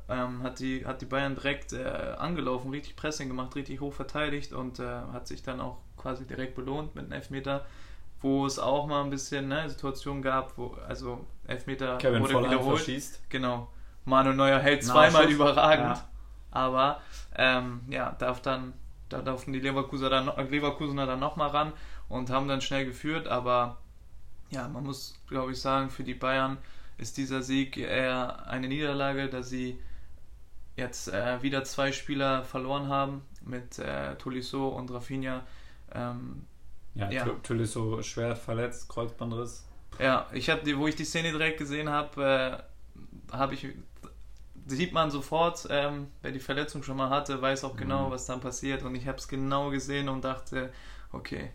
Ähm, 0.10 0.42
hat, 0.42 0.60
die, 0.60 0.86
hat 0.86 1.02
die 1.02 1.06
Bayern 1.06 1.36
direkt 1.36 1.74
äh, 1.74 1.84
angelaufen, 2.18 2.72
richtig 2.72 2.96
Pressing 2.96 3.28
gemacht, 3.28 3.56
richtig 3.56 3.82
hoch 3.82 3.94
verteidigt 3.94 4.54
und 4.54 4.80
äh, 4.80 4.86
hat 4.86 5.28
sich 5.28 5.44
dann 5.44 5.60
auch 5.60 5.80
quasi 5.98 6.26
direkt 6.26 6.56
belohnt 6.56 6.96
mit 6.96 7.04
einem 7.04 7.12
Elfmeter, 7.12 7.66
wo 8.22 8.46
es 8.46 8.58
auch 8.58 8.88
mal 8.88 9.04
ein 9.04 9.10
bisschen 9.10 9.50
ne, 9.50 9.70
Situationen 9.70 10.22
gab, 10.22 10.58
wo, 10.58 10.78
also 10.88 11.26
Elfmeter 11.46 11.98
Kevin 11.98 12.22
wurde 12.22 12.34
Volland 12.34 12.54
wiederholt. 12.54 12.78
verschießt. 12.78 13.30
Genau. 13.30 13.68
Manu 14.08 14.34
Neuer 14.34 14.60
hält 14.60 14.84
zweimal 14.84 15.30
überragend. 15.30 15.98
Ja. 15.98 16.08
Aber 16.52 17.02
ähm, 17.36 17.82
ja, 17.90 18.14
darf 18.18 18.42
dann, 18.42 18.74
da 19.10 19.22
durften 19.22 19.54
die 19.54 19.60
Leverkusener 19.60 20.10
dann, 20.10 20.26
noch- 20.26 20.38
Leverkusener 20.38 21.06
dann 21.06 21.20
nochmal 21.20 21.50
ran 21.50 21.74
und 22.10 22.30
haben 22.30 22.48
dann 22.48 22.62
schnell 22.62 22.86
geführt. 22.86 23.28
Aber 23.28 23.78
ja, 24.50 24.68
man 24.68 24.84
muss, 24.86 25.20
glaube 25.28 25.52
ich, 25.52 25.62
sagen, 25.62 25.90
für 25.90 26.04
die 26.04 26.14
Bayern 26.14 26.58
ist 26.98 27.18
dieser 27.18 27.42
Sieg 27.44 27.78
eher 27.78 28.48
eine 28.48 28.68
Niederlage, 28.68 29.28
da 29.30 29.44
sie 29.44 29.78
jetzt 30.78 31.10
äh, 31.10 31.42
wieder 31.42 31.64
zwei 31.64 31.92
Spieler 31.92 32.44
verloren 32.44 32.88
haben 32.88 33.22
mit 33.42 33.78
äh, 33.80 34.16
Tolisso 34.16 34.70
und 34.70 34.90
Rafinha. 34.92 35.44
Ähm, 35.94 36.46
Ja, 36.96 37.12
Ja. 37.12 37.26
Tolisso 37.44 38.02
schwer 38.04 38.36
verletzt, 38.36 38.88
Kreuzbandriss. 38.90 39.66
Ja, 40.00 40.28
ich 40.32 40.50
habe 40.50 40.62
die, 40.64 40.78
wo 40.78 40.88
ich 40.88 40.96
die 40.96 41.06
Szene 41.06 41.32
direkt 41.32 41.58
gesehen 41.60 41.90
habe, 41.90 42.24
äh, 42.24 42.64
habe 43.32 43.54
ich 43.56 43.68
sieht 44.68 44.92
man 44.94 45.12
sofort, 45.12 45.66
ähm, 45.70 46.08
wer 46.22 46.32
die 46.32 46.40
Verletzung 46.40 46.84
schon 46.84 46.98
mal 46.98 47.10
hatte, 47.10 47.42
weiß 47.42 47.64
auch 47.64 47.78
genau, 47.78 48.08
Mhm. 48.08 48.12
was 48.12 48.26
dann 48.26 48.42
passiert. 48.42 48.84
Und 48.84 48.96
ich 48.96 49.08
habe 49.08 49.18
es 49.18 49.28
genau 49.28 49.70
gesehen 49.70 50.10
und 50.10 50.24
dachte, 50.26 50.72
okay, 51.14 51.52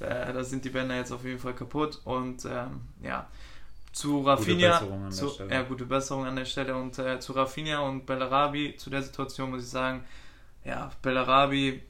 äh, 0.00 0.32
da 0.32 0.42
sind 0.44 0.64
die 0.64 0.70
Bänder 0.70 0.96
jetzt 0.96 1.12
auf 1.12 1.24
jeden 1.24 1.38
Fall 1.38 1.54
kaputt. 1.54 2.00
Und 2.04 2.44
ähm, 2.46 2.80
ja, 3.02 3.28
zu 3.92 4.22
Rafinha, 4.22 4.80
zu, 5.10 5.28
Stelle. 5.30 5.52
ja, 5.52 5.62
gute 5.62 5.84
Besserung 5.86 6.24
an 6.26 6.36
der 6.36 6.44
Stelle. 6.46 6.76
Und 6.76 6.98
äh, 6.98 7.20
zu 7.20 7.32
Rafinha 7.32 7.80
und 7.80 8.06
Bellarabi, 8.06 8.76
zu 8.76 8.90
der 8.90 9.02
Situation 9.02 9.50
muss 9.50 9.62
ich 9.64 9.70
sagen, 9.70 10.04
ja, 10.64 10.90
Bellarabi, 11.02 11.82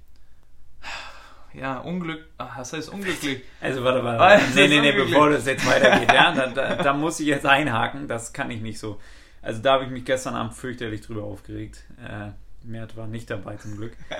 ja, 1.58 1.78
Unglück, 1.78 2.26
ach, 2.38 2.58
was 2.58 2.72
heißt 2.72 2.88
unglücklich? 2.92 3.42
Also 3.60 3.82
warte, 3.82 4.04
warte. 4.04 4.22
Ah, 4.22 4.40
Nee, 4.54 4.68
nee, 4.68 4.80
nee, 4.80 4.92
bevor 4.92 5.30
das 5.30 5.46
jetzt 5.46 5.66
weitergeht, 5.66 6.12
ja, 6.12 6.32
da, 6.32 6.46
da, 6.48 6.74
da 6.82 6.92
muss 6.92 7.18
ich 7.20 7.26
jetzt 7.26 7.46
einhaken. 7.46 8.08
Das 8.08 8.32
kann 8.32 8.50
ich 8.50 8.60
nicht 8.60 8.78
so. 8.78 9.00
Also 9.42 9.62
da 9.62 9.74
habe 9.74 9.84
ich 9.84 9.90
mich 9.90 10.04
gestern 10.04 10.34
Abend 10.34 10.54
fürchterlich 10.54 11.00
drüber 11.02 11.24
aufgeregt. 11.24 11.84
Äh, 12.04 12.30
Mert 12.64 12.96
war 12.96 13.06
nicht 13.06 13.30
dabei 13.30 13.56
zum 13.56 13.76
Glück. 13.76 13.92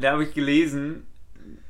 Da 0.00 0.10
habe 0.12 0.24
ich 0.24 0.34
gelesen, 0.34 1.06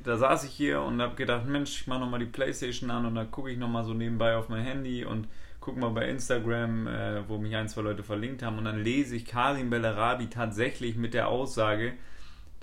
da 0.03 0.17
saß 0.17 0.45
ich 0.45 0.51
hier 0.51 0.81
und 0.81 1.03
habe 1.03 1.15
gedacht, 1.17 1.47
Mensch, 1.47 1.83
ich 1.83 1.87
mache 1.87 2.01
nochmal 2.01 2.19
die 2.19 2.27
Playstation 2.27 2.91
an 2.91 3.05
und 3.05 3.15
dann 3.15 3.31
gucke 3.31 3.51
ich 3.51 3.59
nochmal 3.59 3.85
so 3.85 3.93
nebenbei 3.93 4.37
auf 4.37 4.49
mein 4.49 4.65
Handy 4.65 5.05
und 5.05 5.29
gucke 5.61 5.79
mal 5.79 5.91
bei 5.91 6.09
Instagram, 6.09 6.87
äh, 6.87 7.29
wo 7.29 7.37
mich 7.39 7.55
ein, 7.55 7.69
zwei 7.69 7.83
Leute 7.83 8.03
verlinkt 8.03 8.43
haben 8.43 8.57
und 8.57 8.65
dann 8.65 8.83
lese 8.83 9.17
ich 9.17 9.27
Karim 9.27 9.69
Bellarabi 9.69 10.29
tatsächlich 10.31 10.97
mit 10.97 11.13
der 11.13 11.29
Aussage, 11.29 11.93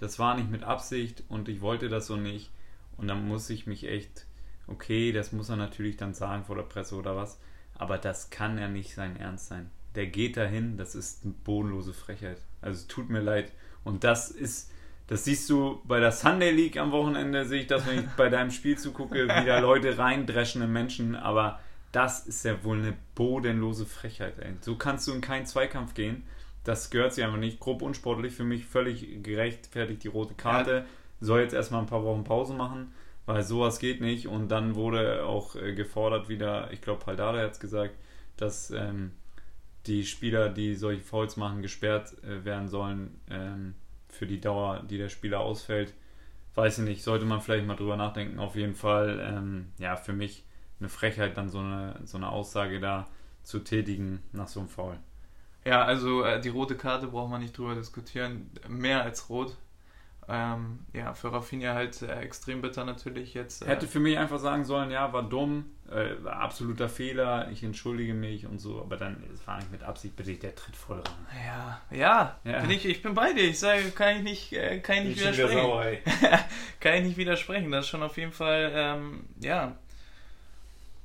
das 0.04 0.20
war 0.20 0.36
nicht 0.36 0.52
mit 0.52 0.64
Absicht 0.64 1.24
und 1.30 1.48
ich 1.48 1.62
wollte 1.62 1.90
das 1.90 2.08
so 2.08 2.18
nicht. 2.18 2.52
Und 2.98 3.08
dann 3.08 3.28
muss 3.28 3.50
ich 3.50 3.66
mich 3.66 3.88
echt, 3.88 4.28
okay, 4.68 5.12
das 5.12 5.32
muss 5.32 5.50
er 5.50 5.56
natürlich 5.56 5.98
dann 5.98 6.14
sagen 6.14 6.44
vor 6.44 6.56
der 6.56 6.64
Presse 6.64 6.96
oder 6.96 7.16
was, 7.16 7.40
aber 7.76 7.98
das 7.98 8.30
kann 8.30 8.58
ja 8.58 8.68
nicht 8.68 8.94
sein 8.94 9.16
Ernst 9.18 9.48
sein. 9.48 9.72
Der 9.96 10.08
geht 10.08 10.38
dahin, 10.38 10.78
das 10.78 10.94
ist 10.94 11.24
eine 11.24 11.34
bodenlose 11.34 11.94
Frechheit. 11.94 12.42
Also 12.62 12.82
es 12.82 12.88
tut 12.88 13.10
mir 13.10 13.22
leid. 13.22 13.52
Und 13.84 14.04
das 14.04 14.30
ist 14.30 14.72
Das 15.08 15.26
siehst 15.26 15.50
du 15.50 15.82
bei 15.86 16.00
der 16.00 16.12
Sunday 16.12 16.52
League 16.52 16.78
am 16.78 16.92
Wochenende, 16.92 17.46
sehe 17.46 17.62
ich 17.62 17.68
das, 17.68 17.86
wenn 17.86 18.00
ich 18.00 18.10
bei 18.16 18.30
deinem 18.30 18.52
Spiel 18.52 18.78
zugucke, 18.78 19.26
wie 19.26 19.46
da 19.46 19.60
Leute 19.70 19.98
reindreschen 19.98 20.62
in 20.62 20.72
Menschen, 20.72 21.16
aber 21.16 21.60
das 21.92 22.26
ist 22.26 22.44
ja 22.46 22.64
wohl 22.64 22.80
eine 22.80 22.96
bodenlose 23.16 23.86
Frechheit, 23.86 24.40
ey. 24.40 24.54
So 24.62 24.76
kannst 24.78 25.08
du 25.08 25.14
in 25.14 25.22
keinen 25.22 25.46
Zweikampf 25.46 25.94
gehen. 25.94 26.24
Das 26.64 26.90
gehört 26.90 27.14
sich 27.14 27.24
einfach 27.24 27.38
nicht. 27.38 27.60
Grob 27.60 27.82
unsportlich, 27.82 28.34
für 28.34 28.44
mich 28.44 28.66
völlig 28.66 29.24
gerechtfertigt 29.24 30.04
die 30.04 30.08
rote 30.08 30.34
Karte. 30.34 30.86
Soll 31.20 31.42
jetzt 31.42 31.54
erstmal 31.54 31.82
ein 31.82 31.88
paar 31.88 32.04
Wochen 32.04 32.24
Pause 32.24 32.54
machen, 32.54 32.94
weil 33.26 33.44
sowas 33.44 33.80
geht 33.80 34.02
nicht. 34.02 34.28
Und 34.28 34.50
dann 34.50 34.76
wurde 34.76 35.26
auch 35.26 35.56
äh, 35.56 35.74
gefordert 35.74 36.30
wieder, 36.30 36.72
ich 36.72 36.82
glaube, 36.82 37.04
Paldada 37.04 37.40
hat 37.40 37.52
es 37.52 37.60
gesagt, 37.60 37.96
dass 38.38 38.72
ähm, 38.72 39.12
die 39.86 40.06
Spieler, 40.06 40.50
die 40.50 40.76
solche 40.76 41.02
Fouls 41.02 41.38
machen, 41.38 41.62
gesperrt 41.62 42.16
äh, 42.24 42.46
werden 42.46 42.68
sollen 42.70 43.20
ähm, 43.30 43.76
für 44.08 44.26
die 44.26 44.40
Dauer, 44.40 44.84
die 44.90 44.98
der 44.98 45.10
Spieler 45.10 45.42
ausfällt. 45.42 45.94
Weiß 46.56 46.80
ich 46.80 46.86
nicht, 46.86 47.04
sollte 47.04 47.26
man 47.26 47.42
vielleicht 47.42 47.66
mal 47.66 47.76
drüber 47.76 47.98
nachdenken. 47.98 48.40
Auf 48.40 48.56
jeden 48.56 48.76
Fall, 48.76 49.20
ähm, 49.22 49.68
ja, 49.80 49.96
für 49.96 50.14
mich 50.14 50.46
eine 50.80 50.90
Frechheit, 50.90 51.38
dann 51.38 51.50
so 51.50 51.60
eine, 51.60 52.00
so 52.06 52.18
eine 52.18 52.30
Aussage 52.30 52.80
da 52.80 53.08
zu 53.44 53.60
tätigen 53.60 54.22
nach 54.32 54.48
so 54.48 54.60
einem 54.60 54.70
Foul. 54.70 54.98
Ja, 55.66 55.84
also 55.84 56.24
äh, 56.24 56.40
die 56.42 56.50
rote 56.50 56.76
Karte 56.76 57.08
braucht 57.08 57.30
man 57.30 57.42
nicht 57.42 57.58
drüber 57.58 57.76
diskutieren. 57.76 58.50
Mehr 58.68 59.04
als 59.04 59.30
rot. 59.30 59.56
Ähm, 60.30 60.80
ja, 60.94 61.14
für 61.14 61.34
Rafinha 61.34 61.74
halt 61.74 62.02
äh, 62.02 62.22
extrem 62.22 62.62
bitter 62.62 62.86
natürlich 62.86 63.34
jetzt. 63.34 63.62
Äh, 63.62 63.66
Hätte 63.68 63.88
für 63.88 64.00
mich 64.00 64.18
einfach 64.18 64.40
sagen 64.40 64.64
sollen, 64.64 64.90
ja, 64.90 65.12
war 65.12 65.24
dumm, 65.24 65.66
äh, 65.92 66.24
war 66.24 66.38
absoluter 66.38 66.88
Fehler, 66.88 67.50
ich 67.52 67.62
entschuldige 67.62 68.14
mich 68.14 68.48
und 68.48 68.60
so, 68.60 68.80
aber 68.82 68.96
dann, 68.96 69.22
es 69.34 69.46
war 69.46 69.58
nicht 69.58 69.70
mit 69.70 69.84
Absicht, 69.84 70.16
bitte, 70.16 70.34
der 70.36 70.56
tritt 70.56 70.78
voll 70.78 71.00
ran. 71.02 71.28
ja, 71.46 71.82
ja, 71.92 72.40
Ja. 72.46 72.62
Bin 72.62 72.72
ich, 72.72 72.86
ich 72.86 73.02
bin 73.02 73.14
bei 73.14 73.34
dir. 73.34 73.44
Ich 73.50 73.60
sage, 73.60 73.92
kann 73.92 74.16
ich 74.16 74.24
nicht, 74.24 74.54
äh, 74.54 74.80
kann 74.80 74.96
ich 75.00 75.04
nicht 75.04 75.18
Ich 75.18 75.24
bin 75.26 75.34
schon 75.34 75.50
wieder 75.50 75.62
widersprechen. 75.66 76.22
sauer, 76.30 76.40
kann 76.80 76.94
ich 76.96 77.04
nicht 77.04 77.18
widersprechen. 77.18 77.72
Das 77.72 77.84
ist 77.84 77.90
schon 77.90 78.04
auf 78.04 78.16
jeden 78.18 78.32
Fall, 78.32 78.72
ähm, 78.74 79.26
ja, 79.42 79.76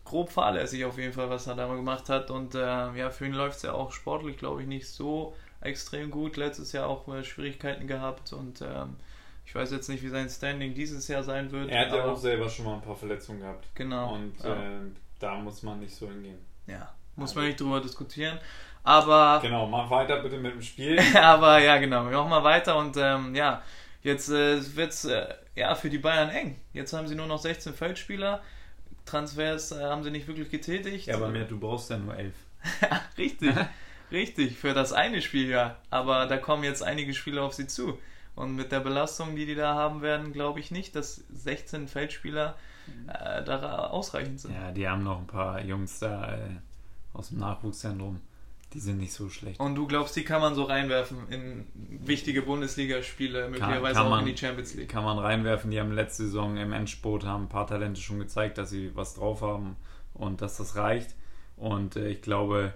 grob 0.09 0.31
fahrlässig 0.31 0.85
auf 0.85 0.99
jeden 0.99 1.12
Fall, 1.12 1.31
was 1.31 1.47
er 1.47 1.55
da 1.55 1.68
mal 1.68 1.77
gemacht 1.77 2.09
hat. 2.09 2.31
Und 2.31 2.55
äh, 2.55 2.59
ja, 2.59 3.11
für 3.11 3.27
ihn 3.27 3.33
läuft 3.33 3.57
es 3.59 3.62
ja 3.62 3.73
auch 3.73 3.92
sportlich, 3.92 4.37
glaube 4.37 4.62
ich, 4.62 4.68
nicht 4.68 4.88
so 4.88 5.35
extrem 5.61 6.11
gut. 6.11 6.37
Letztes 6.37 6.73
Jahr 6.73 6.88
auch 6.88 7.07
äh, 7.09 7.25
Schwierigkeiten 7.25 7.87
gehabt 7.87 8.33
und 8.33 8.62
ähm, 8.62 8.97
ich 9.44 9.55
weiß 9.55 9.71
jetzt 9.71 9.88
nicht, 9.88 10.03
wie 10.03 10.09
sein 10.09 10.29
Standing 10.29 10.75
dieses 10.75 11.09
Jahr 11.09 11.23
sein 11.23 11.51
wird. 11.51 11.71
Er 11.71 11.87
hat 11.87 11.94
ja 11.94 12.05
auch 12.05 12.16
selber 12.16 12.49
schon 12.51 12.66
mal 12.66 12.75
ein 12.75 12.83
paar 12.83 12.97
Verletzungen 12.97 13.40
gehabt. 13.40 13.66
Genau. 13.75 14.14
Und 14.14 14.35
ja. 14.44 14.55
äh, 14.55 14.81
da 15.18 15.37
muss 15.37 15.62
man 15.62 15.81
nicht 15.81 15.94
so 15.94 16.07
hingehen. 16.09 16.38
ja, 16.66 16.92
muss 17.16 17.35
man 17.35 17.47
nicht 17.47 17.59
drüber 17.59 17.81
diskutieren. 17.81 18.38
Aber 18.85 19.40
Genau, 19.42 19.66
mach 19.66 19.90
weiter 19.90 20.23
bitte 20.23 20.38
mit 20.38 20.53
dem 20.53 20.62
Spiel. 20.62 20.99
Aber 21.16 21.59
ja, 21.61 21.79
genau. 21.79 22.05
Wir 22.09 22.18
machen 22.18 22.31
mal 22.31 22.44
weiter 22.44 22.77
und 22.77 22.97
ähm, 22.97 23.35
ja, 23.35 23.62
jetzt 24.03 24.29
äh, 24.29 24.77
wird 24.77 24.92
es 24.92 25.05
äh, 25.07 25.27
ja, 25.55 25.75
für 25.75 25.90
die 25.90 25.99
Bayern 25.99 26.31
eng. 26.31 26.61
Jetzt 26.73 26.92
haben 26.92 27.09
sie 27.09 27.14
nur 27.14 27.27
noch 27.27 27.38
16 27.38 27.75
Feldspieler. 27.75 28.42
Transfers 29.09 29.73
äh, 29.73 29.83
haben 29.83 30.03
sie 30.03 30.11
nicht 30.11 30.29
wirklich 30.29 30.51
getätigt. 30.51 31.07
Ja, 31.07 31.16
aber 31.16 31.29
mehr, 31.29 31.44
du 31.44 31.59
brauchst 31.59 31.90
ja 31.90 31.99
nur 31.99 32.16
elf. 32.16 32.35
richtig, 33.18 33.55
richtig, 34.11 34.57
für 34.57 34.75
das 34.75 34.92
eine 34.92 35.23
Spiel 35.23 35.49
ja. 35.49 35.77
Aber 35.90 36.27
da 36.27 36.37
kommen 36.37 36.64
jetzt 36.64 36.83
einige 36.83 37.14
Spieler 37.14 37.42
auf 37.42 37.55
sie 37.55 37.66
zu. 37.66 37.99
Und 38.35 38.55
mit 38.55 38.71
der 38.71 38.81
Belastung, 38.81 39.35
die 39.35 39.47
die 39.47 39.57
da 39.57 39.75
haben 39.75 40.01
werden, 40.01 40.33
glaube 40.33 40.61
ich 40.61 40.71
nicht, 40.71 40.94
dass 40.94 41.25
16 41.33 41.88
Feldspieler 41.88 42.55
äh, 43.09 43.42
da 43.42 43.87
ausreichend 43.87 44.40
sind. 44.40 44.55
Ja, 44.55 44.71
die 44.71 44.88
haben 44.88 45.03
noch 45.03 45.18
ein 45.18 45.27
paar 45.27 45.61
Jungs 45.61 45.99
da 45.99 46.37
äh, 46.37 46.51
aus 47.12 47.31
dem 47.31 47.38
Nachwuchszentrum. 47.38 48.21
Die 48.74 48.81
sind 48.81 48.98
nicht 48.98 49.14
so 49.14 49.31
schlecht. 49.31 49.61
Und 49.61 49.76
du 49.76 49.87
glaubst, 49.87 50.14
die 50.14 50.24
kann 50.24 50.42
man 50.42 50.54
so 50.54 50.64
reinwerfen 50.64 51.26
in 51.31 51.66
wichtige 52.07 52.42
Bundesligaspiele, 52.42 53.48
möglicherweise 53.48 53.94
kann 53.94 54.07
auch 54.07 54.11
man- 54.11 54.20
in 54.20 54.35
die 54.35 54.37
Champions 54.37 54.74
League. 54.74 54.88
Kann 54.90 55.04
man 55.04 55.18
reinwerfen. 55.18 55.70
Die 55.70 55.81
haben 55.81 55.92
letzte 55.92 56.24
Saison 56.24 56.57
im 56.59 56.72
Endspurt 56.72 57.24
haben 57.24 57.44
ein 57.44 57.48
paar 57.48 57.66
Talente 57.66 58.00
schon 58.00 58.18
gezeigt, 58.18 58.59
dass 58.59 58.68
sie 58.70 58.94
was 58.94 59.14
drauf 59.14 59.40
haben 59.40 59.76
und 60.12 60.42
dass 60.42 60.59
das 60.59 60.76
reicht. 60.76 61.14
Und 61.57 61.96
äh, 61.96 62.09
ich 62.09 62.20
glaube, 62.20 62.74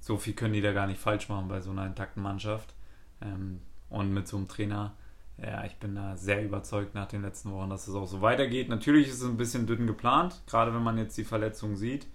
so 0.00 0.16
viel 0.16 0.32
können 0.34 0.54
die 0.54 0.60
da 0.62 0.72
gar 0.72 0.86
nicht 0.88 1.00
falsch 1.00 1.28
machen 1.28 1.46
bei 1.48 1.60
so 1.60 1.70
einer 1.70 1.86
intakten 1.86 2.22
Mannschaft. 2.22 2.74
Ähm, 3.22 3.60
und 3.88 4.12
mit 4.12 4.26
so 4.26 4.36
einem 4.36 4.48
Trainer, 4.48 4.94
ja, 5.40 5.64
ich 5.64 5.76
bin 5.76 5.94
da 5.94 6.16
sehr 6.16 6.44
überzeugt 6.44 6.94
nach 6.94 7.06
den 7.06 7.22
letzten 7.22 7.52
Wochen, 7.52 7.70
dass 7.70 7.86
es 7.86 7.94
auch 7.94 8.06
so 8.06 8.20
weitergeht. 8.20 8.68
Natürlich 8.68 9.08
ist 9.08 9.22
es 9.22 9.28
ein 9.28 9.36
bisschen 9.36 9.66
dünn 9.66 9.86
geplant, 9.86 10.42
gerade 10.48 10.74
wenn 10.74 10.82
man 10.82 10.98
jetzt 10.98 11.16
die 11.16 11.24
Verletzung 11.24 11.76
sieht. 11.76 12.06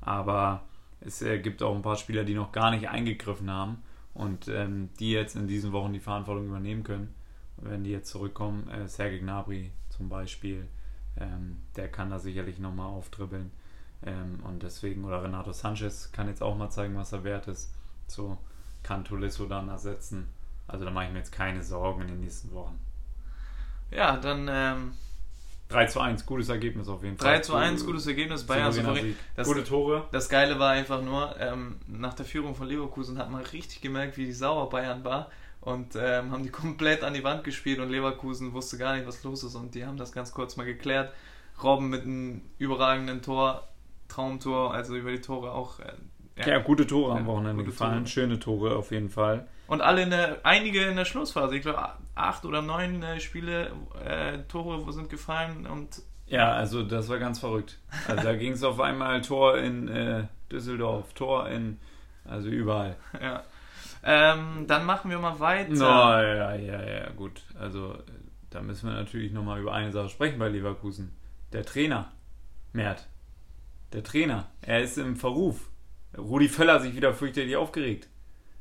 Aber 0.00 0.62
es 1.00 1.22
äh, 1.22 1.38
gibt 1.38 1.62
auch 1.62 1.74
ein 1.74 1.82
paar 1.82 1.96
Spieler, 1.96 2.24
die 2.24 2.34
noch 2.34 2.52
gar 2.52 2.70
nicht 2.70 2.88
eingegriffen 2.88 3.50
haben 3.50 3.82
und 4.14 4.48
ähm, 4.48 4.90
die 4.98 5.12
jetzt 5.12 5.36
in 5.36 5.46
diesen 5.46 5.72
Wochen 5.72 5.92
die 5.92 6.00
Verantwortung 6.00 6.46
übernehmen 6.46 6.84
können. 6.84 7.14
Wenn 7.56 7.84
die 7.84 7.90
jetzt 7.90 8.10
zurückkommen, 8.10 8.68
äh, 8.68 8.88
Sergei 8.88 9.18
Gnabry 9.18 9.72
zum 9.90 10.08
Beispiel, 10.08 10.68
ähm, 11.16 11.58
der 11.76 11.88
kann 11.88 12.10
da 12.10 12.18
sicherlich 12.18 12.58
nochmal 12.58 12.88
auftribbeln. 12.88 13.50
Ähm, 14.04 14.40
und 14.44 14.62
deswegen, 14.62 15.04
oder 15.04 15.22
Renato 15.22 15.52
Sanchez 15.52 16.12
kann 16.12 16.28
jetzt 16.28 16.42
auch 16.42 16.56
mal 16.56 16.70
zeigen, 16.70 16.96
was 16.96 17.12
er 17.12 17.24
wert 17.24 17.48
ist. 17.48 17.74
So 18.06 18.38
kann 18.82 19.04
Tolisso 19.04 19.46
dann 19.46 19.68
ersetzen. 19.68 20.28
Also 20.66 20.84
da 20.84 20.90
mache 20.90 21.06
ich 21.06 21.12
mir 21.12 21.18
jetzt 21.18 21.32
keine 21.32 21.62
Sorgen 21.62 22.02
in 22.02 22.08
den 22.08 22.20
nächsten 22.20 22.52
Wochen. 22.52 22.78
Ja, 23.90 24.16
dann 24.16 24.48
ähm, 24.50 24.92
3 25.68 25.86
zu 25.86 26.00
1, 26.00 26.24
gutes 26.26 26.48
Ergebnis 26.48 26.88
auf 26.88 27.02
jeden 27.04 27.18
Fall. 27.18 27.34
3 27.36 27.40
zu 27.40 27.54
1, 27.54 27.84
gutes 27.84 28.06
Ergebnis, 28.06 28.44
Bayern 28.44 28.72
souverän. 28.72 29.14
Das, 29.36 29.46
Gute 29.46 29.64
Tore. 29.64 30.08
das 30.12 30.28
Geile 30.28 30.58
war 30.58 30.70
einfach 30.70 31.02
nur, 31.02 31.34
ähm, 31.38 31.76
nach 31.86 32.14
der 32.14 32.24
Führung 32.24 32.54
von 32.54 32.66
Leverkusen 32.68 33.18
hat 33.18 33.30
man 33.30 33.42
richtig 33.42 33.80
gemerkt, 33.82 34.16
wie 34.16 34.32
sauer 34.32 34.70
Bayern 34.70 35.04
war 35.04 35.30
und 35.60 35.94
ähm, 35.96 36.30
haben 36.30 36.42
die 36.42 36.48
komplett 36.50 37.02
an 37.04 37.12
die 37.14 37.22
Wand 37.22 37.44
gespielt 37.44 37.80
und 37.80 37.90
Leverkusen 37.90 38.52
wusste 38.54 38.78
gar 38.78 38.94
nicht, 38.96 39.06
was 39.06 39.22
los 39.24 39.42
ist 39.44 39.54
und 39.56 39.74
die 39.74 39.84
haben 39.84 39.98
das 39.98 40.12
ganz 40.12 40.32
kurz 40.32 40.56
mal 40.56 40.64
geklärt. 40.64 41.12
Robben 41.62 41.90
mit 41.90 42.02
einem 42.04 42.42
überragenden 42.58 43.20
Tor, 43.20 43.68
Traumtor, 44.08 44.72
also 44.72 44.96
über 44.96 45.10
die 45.10 45.20
Tore 45.20 45.52
auch. 45.52 45.80
Äh, 45.80 45.92
Ja, 46.48 46.60
gute 46.60 46.86
Tore 46.86 47.12
am 47.12 47.18
Ja, 47.18 47.26
Wochenende 47.26 47.64
gefallen. 47.64 48.04
Tore. 48.04 48.06
Schöne 48.06 48.38
Tore 48.38 48.76
auf 48.76 48.90
jeden 48.92 49.10
Fall. 49.10 49.48
Und 49.68 49.82
alle 49.82 50.02
in 50.02 50.10
der, 50.10 50.38
einige 50.44 50.86
in 50.86 50.96
der 50.96 51.04
Schlussphase, 51.04 51.54
ich 51.54 51.62
glaube 51.62 51.86
acht 52.14 52.44
oder 52.46 52.62
neun 52.62 53.02
äh, 53.02 53.20
Spiele, 53.20 53.70
äh, 54.02 54.38
Tore 54.48 54.90
sind 54.92 55.10
gefallen 55.10 55.66
und 55.66 56.02
Ja, 56.26 56.52
also 56.52 56.82
das 56.82 57.08
war 57.10 57.18
ganz 57.18 57.38
verrückt. 57.38 57.78
Also 58.08 58.22
da 58.22 58.34
ging 58.34 58.52
es 58.52 58.64
auf 58.64 58.80
einmal 58.80 59.20
Tor 59.20 59.58
in 59.58 59.88
äh, 59.88 60.24
Düsseldorf, 60.50 61.12
Tor 61.12 61.48
in, 61.50 61.78
also 62.24 62.48
überall. 62.48 62.96
ja. 63.20 63.44
Ähm, 64.02 64.64
dann 64.66 64.86
machen 64.86 65.10
wir 65.10 65.18
mal 65.18 65.38
weiter. 65.38 65.70
Na, 65.72 66.22
ja, 66.22 66.54
ja, 66.54 66.82
ja, 66.82 67.10
gut. 67.10 67.42
Also 67.60 67.98
da 68.48 68.62
müssen 68.62 68.88
wir 68.88 68.96
natürlich 68.96 69.32
nochmal 69.32 69.60
über 69.60 69.74
eine 69.74 69.92
Sache 69.92 70.08
sprechen 70.08 70.38
bei 70.38 70.48
Leverkusen. 70.48 71.14
Der 71.52 71.64
Trainer, 71.64 72.10
Mert. 72.72 73.06
Der 73.92 74.02
Trainer, 74.02 74.48
er 74.62 74.80
ist 74.80 74.96
im 74.96 75.16
Verruf. 75.16 75.68
Rudi 76.16 76.48
Völler 76.48 76.80
sich 76.80 76.96
wieder 76.96 77.12
fürchterlich 77.12 77.56
aufgeregt, 77.56 78.08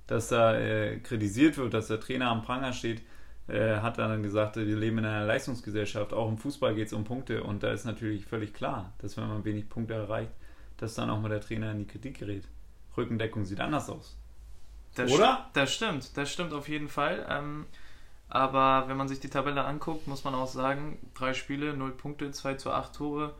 dass 0.07 0.29
da 0.29 0.57
äh, 0.57 0.99
kritisiert 0.99 1.57
wird, 1.57 1.73
dass 1.73 1.87
der 1.87 1.99
Trainer 1.99 2.29
am 2.29 2.41
Pranger 2.41 2.73
steht. 2.73 3.01
Äh, 3.47 3.77
hat 3.77 3.97
dann 3.97 4.23
gesagt, 4.23 4.57
wir 4.57 4.75
leben 4.75 4.97
in 4.97 5.05
einer 5.05 5.25
Leistungsgesellschaft. 5.25 6.11
Auch 6.13 6.29
im 6.29 6.37
Fußball 6.37 6.75
geht 6.75 6.87
es 6.87 6.93
um 6.93 7.03
Punkte. 7.05 7.43
Und 7.43 7.63
da 7.63 7.71
ist 7.71 7.85
natürlich 7.85 8.25
völlig 8.25 8.53
klar, 8.53 8.93
dass 8.97 9.15
wenn 9.15 9.27
man 9.27 9.45
wenig 9.45 9.69
Punkte 9.69 9.93
erreicht, 9.93 10.31
dass 10.77 10.95
dann 10.95 11.09
auch 11.09 11.19
mal 11.19 11.29
der 11.29 11.41
Trainer 11.41 11.71
in 11.71 11.79
die 11.79 11.87
Kritik 11.87 12.19
gerät. 12.19 12.43
Rückendeckung 12.97 13.45
sieht 13.45 13.59
anders 13.59 13.89
aus. 13.89 14.17
Das 14.95 15.11
Oder? 15.11 15.49
Das 15.53 15.71
stimmt, 15.71 16.17
das 16.17 16.31
stimmt 16.31 16.53
auf 16.53 16.67
jeden 16.67 16.89
Fall. 16.89 17.25
Ähm, 17.29 17.65
aber 18.29 18.85
wenn 18.87 18.97
man 18.97 19.07
sich 19.07 19.19
die 19.19 19.29
Tabelle 19.29 19.63
anguckt, 19.63 20.07
muss 20.07 20.23
man 20.23 20.35
auch 20.35 20.47
sagen, 20.47 20.97
drei 21.13 21.33
Spiele, 21.33 21.75
null 21.75 21.91
Punkte, 21.91 22.31
2 22.31 22.55
zu 22.55 22.71
8 22.71 22.93
Tore. 22.93 23.35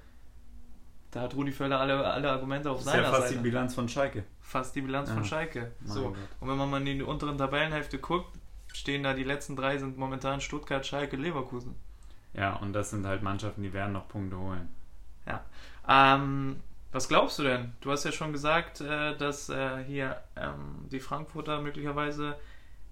Da 1.11 1.21
hat 1.21 1.33
Rudi 1.35 1.51
Völler 1.51 1.79
alle, 1.79 2.05
alle 2.05 2.29
Argumente 2.31 2.69
auf 2.69 2.77
Das 2.79 2.87
ist 2.87 2.93
ja 2.93 2.99
seiner 2.99 3.09
fast 3.13 3.21
Seite. 3.29 3.35
die 3.35 3.43
Bilanz 3.43 3.73
von 3.75 3.87
Schalke. 3.89 4.23
fast 4.41 4.75
die 4.75 4.81
Bilanz 4.81 5.09
von 5.09 5.19
Ja. 5.19 5.23
Schalke. 5.23 5.71
Mein 5.81 5.91
So. 5.91 6.03
Gott. 6.09 6.17
Und 6.41 6.49
wenn 6.49 6.57
man 6.57 6.69
mal 6.69 6.79
in 6.85 6.97
die 6.97 7.01
unteren 7.03 7.37
Tabellenhälfte 7.37 7.97
guckt, 7.99 8.37
stehen 8.73 9.03
da 9.03 9.13
die 9.13 9.23
letzten 9.23 9.55
drei 9.55 9.77
sind 9.77 9.97
momentan 9.97 10.41
Stuttgart, 10.41 10.85
Schalke, 10.85 11.15
Leverkusen. 11.15 11.75
Ja, 12.33 12.55
und 12.57 12.73
das 12.73 12.89
sind 12.91 13.05
halt 13.05 13.23
Mannschaften, 13.23 13.63
die 13.63 13.73
werden 13.73 13.93
noch 13.93 14.07
Punkte 14.07 14.37
holen. 14.37 14.69
Ähm, 15.89 16.57
was 16.91 17.07
glaubst 17.07 17.39
du 17.39 17.43
denn? 17.43 17.73
Du 17.81 17.91
hast 17.91 18.03
ja 18.03 18.11
schon 18.11 18.31
gesagt, 18.33 18.81
äh, 18.81 19.15
dass 19.17 19.49
äh, 19.49 19.83
hier 19.85 20.17
ähm, 20.35 20.85
die 20.91 20.99
Frankfurter 20.99 21.61
möglicherweise 21.61 22.35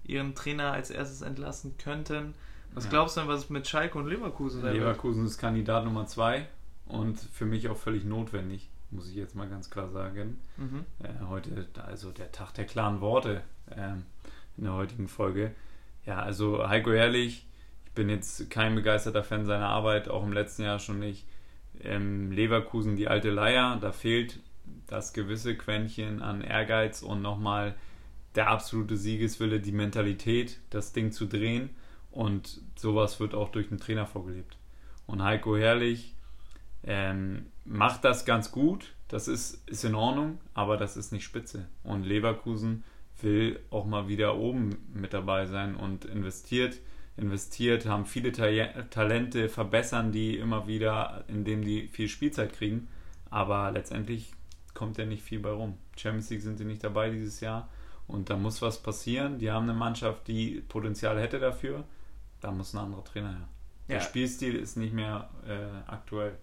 ihren 0.04 0.34
Trainer 0.34 0.72
als 0.72 0.90
erstes 0.90 1.22
entlassen 1.22 1.76
könnten. 1.78 2.34
Was 2.72 2.84
Ja. 2.84 2.90
glaubst 2.90 3.16
du 3.16 3.20
denn, 3.20 3.28
was 3.28 3.50
mit 3.50 3.66
Schalke 3.68 3.98
und 3.98 4.06
Leverkusen 4.06 4.60
sein 4.62 4.72
wird? 4.72 4.82
Leverkusen 4.82 5.26
ist 5.26 5.38
Kandidat 5.38 5.84
Nummer 5.84 6.06
zwei 6.06 6.46
und 6.86 7.18
für 7.18 7.46
mich 7.46 7.68
auch 7.68 7.76
völlig 7.76 8.04
notwendig, 8.04 8.70
muss 8.90 9.08
ich 9.08 9.16
jetzt 9.16 9.34
mal 9.34 9.48
ganz 9.48 9.70
klar 9.70 9.88
sagen. 9.90 10.38
Mhm. 10.56 10.84
Äh, 11.02 11.24
heute, 11.28 11.66
also 11.86 12.10
der 12.10 12.32
Tag 12.32 12.52
der 12.54 12.64
klaren 12.64 13.00
Worte 13.00 13.42
ähm, 13.70 14.04
in 14.56 14.64
der 14.64 14.74
heutigen 14.74 15.08
Folge. 15.08 15.52
Ja, 16.04 16.20
also 16.20 16.68
Heiko 16.68 16.92
Ehrlich, 16.92 17.46
ich 17.84 17.92
bin 17.92 18.08
jetzt 18.08 18.50
kein 18.50 18.74
begeisterter 18.74 19.24
Fan 19.24 19.44
seiner 19.44 19.68
Arbeit, 19.68 20.08
auch 20.08 20.22
im 20.22 20.32
letzten 20.32 20.62
Jahr 20.62 20.78
schon 20.78 21.00
nicht. 21.00 21.26
Ähm, 21.80 22.30
Leverkusen, 22.30 22.96
die 22.96 23.08
alte 23.08 23.30
Leier, 23.30 23.78
da 23.80 23.92
fehlt 23.92 24.38
das 24.86 25.12
gewisse 25.12 25.56
Quäntchen 25.56 26.22
an 26.22 26.40
Ehrgeiz 26.40 27.02
und 27.02 27.22
nochmal 27.22 27.74
der 28.34 28.48
absolute 28.48 28.96
Siegeswille, 28.96 29.60
die 29.60 29.72
Mentalität, 29.72 30.60
das 30.70 30.92
Ding 30.92 31.10
zu 31.10 31.26
drehen. 31.26 31.70
Und 32.10 32.60
sowas 32.76 33.18
wird 33.20 33.34
auch 33.34 33.50
durch 33.50 33.68
den 33.68 33.78
Trainer 33.78 34.06
vorgelebt. 34.06 34.56
Und 35.06 35.22
Heiko 35.22 35.56
Herrlich 35.56 36.15
ähm, 36.86 37.46
macht 37.64 38.04
das 38.04 38.24
ganz 38.24 38.52
gut. 38.52 38.94
Das 39.08 39.28
ist, 39.28 39.68
ist 39.68 39.84
in 39.84 39.94
Ordnung, 39.94 40.38
aber 40.54 40.76
das 40.76 40.96
ist 40.96 41.12
nicht 41.12 41.24
spitze. 41.24 41.68
Und 41.84 42.04
Leverkusen 42.04 42.84
will 43.20 43.60
auch 43.70 43.86
mal 43.86 44.08
wieder 44.08 44.36
oben 44.36 44.76
mit 44.92 45.12
dabei 45.12 45.46
sein 45.46 45.76
und 45.76 46.04
investiert, 46.04 46.78
investiert, 47.16 47.86
haben 47.86 48.04
viele 48.04 48.32
Ta 48.32 48.46
Talente, 48.90 49.48
verbessern 49.48 50.12
die 50.12 50.36
immer 50.36 50.66
wieder, 50.66 51.24
indem 51.28 51.64
die 51.64 51.88
viel 51.88 52.08
Spielzeit 52.08 52.52
kriegen. 52.52 52.88
Aber 53.30 53.70
letztendlich 53.70 54.32
kommt 54.74 54.98
ja 54.98 55.06
nicht 55.06 55.22
viel 55.22 55.40
bei 55.40 55.50
rum. 55.50 55.78
Champions 55.96 56.30
League 56.30 56.42
sind 56.42 56.58
sie 56.58 56.64
nicht 56.64 56.84
dabei 56.84 57.10
dieses 57.10 57.40
Jahr 57.40 57.68
und 58.06 58.28
da 58.30 58.36
muss 58.36 58.60
was 58.60 58.82
passieren. 58.82 59.38
Die 59.38 59.50
haben 59.50 59.64
eine 59.68 59.78
Mannschaft, 59.78 60.28
die 60.28 60.62
Potenzial 60.68 61.20
hätte 61.20 61.38
dafür. 61.38 61.84
Da 62.40 62.50
muss 62.50 62.74
ein 62.74 62.78
anderer 62.78 63.04
Trainer 63.04 63.30
her. 63.30 63.48
Der 63.88 63.96
Ja. 63.96 64.02
Spielstil 64.02 64.54
ist 64.54 64.76
nicht 64.76 64.92
mehr 64.92 65.30
äh, 65.46 65.90
aktuell. 65.90 66.36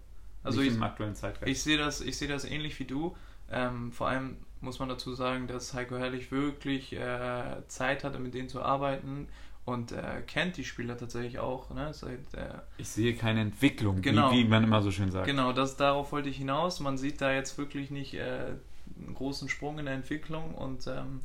Also 0.44 0.60
nicht 0.60 0.70
ich- 0.70 0.76
im 0.76 0.82
aktuellen 0.82 1.14
Zeitgeist. 1.14 1.50
Ich 1.50 1.62
sehe 1.62 1.78
das, 1.78 2.00
ich 2.00 2.16
sehe 2.16 2.28
das 2.28 2.44
ähnlich 2.44 2.78
wie 2.78 2.84
du. 2.84 3.16
Ähm, 3.50 3.90
vor 3.92 4.08
allem 4.08 4.36
muss 4.60 4.78
man 4.78 4.88
dazu 4.88 5.14
sagen, 5.14 5.46
dass 5.46 5.74
Heiko 5.74 5.96
Herrlich 5.98 6.30
wirklich 6.32 6.92
äh, 6.94 7.62
Zeit 7.68 8.04
hatte, 8.04 8.18
mit 8.18 8.32
denen 8.34 8.48
zu 8.48 8.62
arbeiten 8.62 9.28
und 9.66 9.92
äh, 9.92 10.22
kennt 10.26 10.56
die 10.56 10.64
Spieler 10.64 10.96
tatsächlich 10.96 11.38
auch. 11.38 11.70
Ne? 11.70 11.92
Seit, 11.92 12.32
äh, 12.34 12.54
Ich 12.78 12.88
sehe 12.88 13.14
keine 13.14 13.40
Entwicklung, 13.40 14.00
Genau. 14.02 14.30
wie, 14.32 14.44
wie 14.44 14.48
man 14.48 14.64
immer 14.64 14.80
so 14.82 14.90
schön 14.90 15.10
sagt. 15.10 15.26
genau, 15.26 15.52
das, 15.52 15.76
darauf 15.76 16.12
wollte 16.12 16.28
ich 16.30 16.36
hinaus. 16.38 16.80
Man 16.80 16.96
sieht 16.98 17.20
da 17.20 17.32
jetzt 17.32 17.56
wirklich 17.58 17.90
nicht 17.90 18.14
äh, 18.14 18.54
einen 18.98 19.14
großen 19.14 19.48
Sprung 19.48 19.78
in 19.78 19.84
der 19.86 19.94
Entwicklung 19.94 20.54
und 20.54 20.86
ähm, 20.86 21.20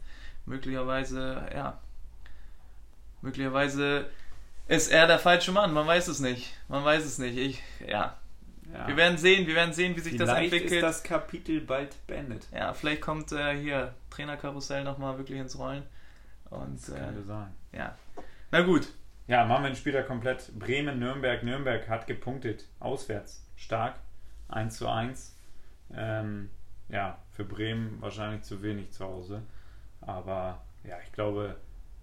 möglicherweise, 0.46 1.48
ja, 1.54 1.80
möglicherweise 3.22 4.10
ist 4.68 4.92
er 4.92 5.08
der 5.08 5.20
falsche 5.20 5.52
Mann. 5.52 5.74
Man 5.74 5.88
weiß 5.88 6.08
es 6.08 6.20
nicht. 6.20 6.54
Man 6.68 6.84
weiß 6.84 7.04
es 7.06 7.18
nicht. 7.18 7.38
Ich, 7.38 7.62
ja. 7.88 8.18
Ja. 8.74 8.88
Wir 8.88 8.98
werden 8.98 9.18
sehen, 9.18 9.48
wir 9.48 9.56
werden 9.56 9.74
sehen, 9.74 9.96
wie 9.96 10.00
sich 10.00 10.16
das 10.16 10.30
Vielleicht 10.30 10.54
entwickelt. 10.54 10.74
ist 10.74 10.82
das 10.82 11.04
Kapitel 11.04 11.62
bald 11.62 11.96
beendet. 12.08 12.48
Ja, 12.54 12.74
vielleicht 12.74 13.02
kommt 13.02 13.32
äh, 13.32 13.58
hier 13.58 13.94
Trainerkarussell 14.12 14.84
nochmal 14.84 15.18
wirklich 15.18 15.40
ins 15.40 15.58
Rollen. 15.58 15.84
Und 16.50 16.76
Das 16.76 16.96
könnte 16.96 17.20
äh, 17.22 17.24
sein. 17.24 17.54
ja. 17.72 17.98
Na 18.52 18.62
gut. 18.62 18.88
Ja, 19.28 19.46
machen 19.46 19.64
wir 19.64 19.70
den 19.70 19.76
Spieler 19.76 20.02
komplett. 20.04 20.52
Bremen, 20.58 20.98
Nürnberg. 21.00 21.44
Nürnberg 21.44 21.88
hat 21.88 22.08
gepunktet. 22.08 22.66
Auswärts. 22.80 23.46
Stark. 23.56 23.96
1 24.48 24.78
zu 24.78 24.88
1. 24.88 25.36
Ähm, 25.96 26.50
ja, 26.90 27.20
für 27.32 27.44
Bremen 27.44 28.02
wahrscheinlich 28.02 28.42
zu 28.42 28.64
wenig 28.64 28.92
zu 28.92 29.06
Hause. 29.06 29.44
Aber 30.02 30.64
ja, 30.84 30.98
ich 31.06 31.12
glaube, 31.12 31.56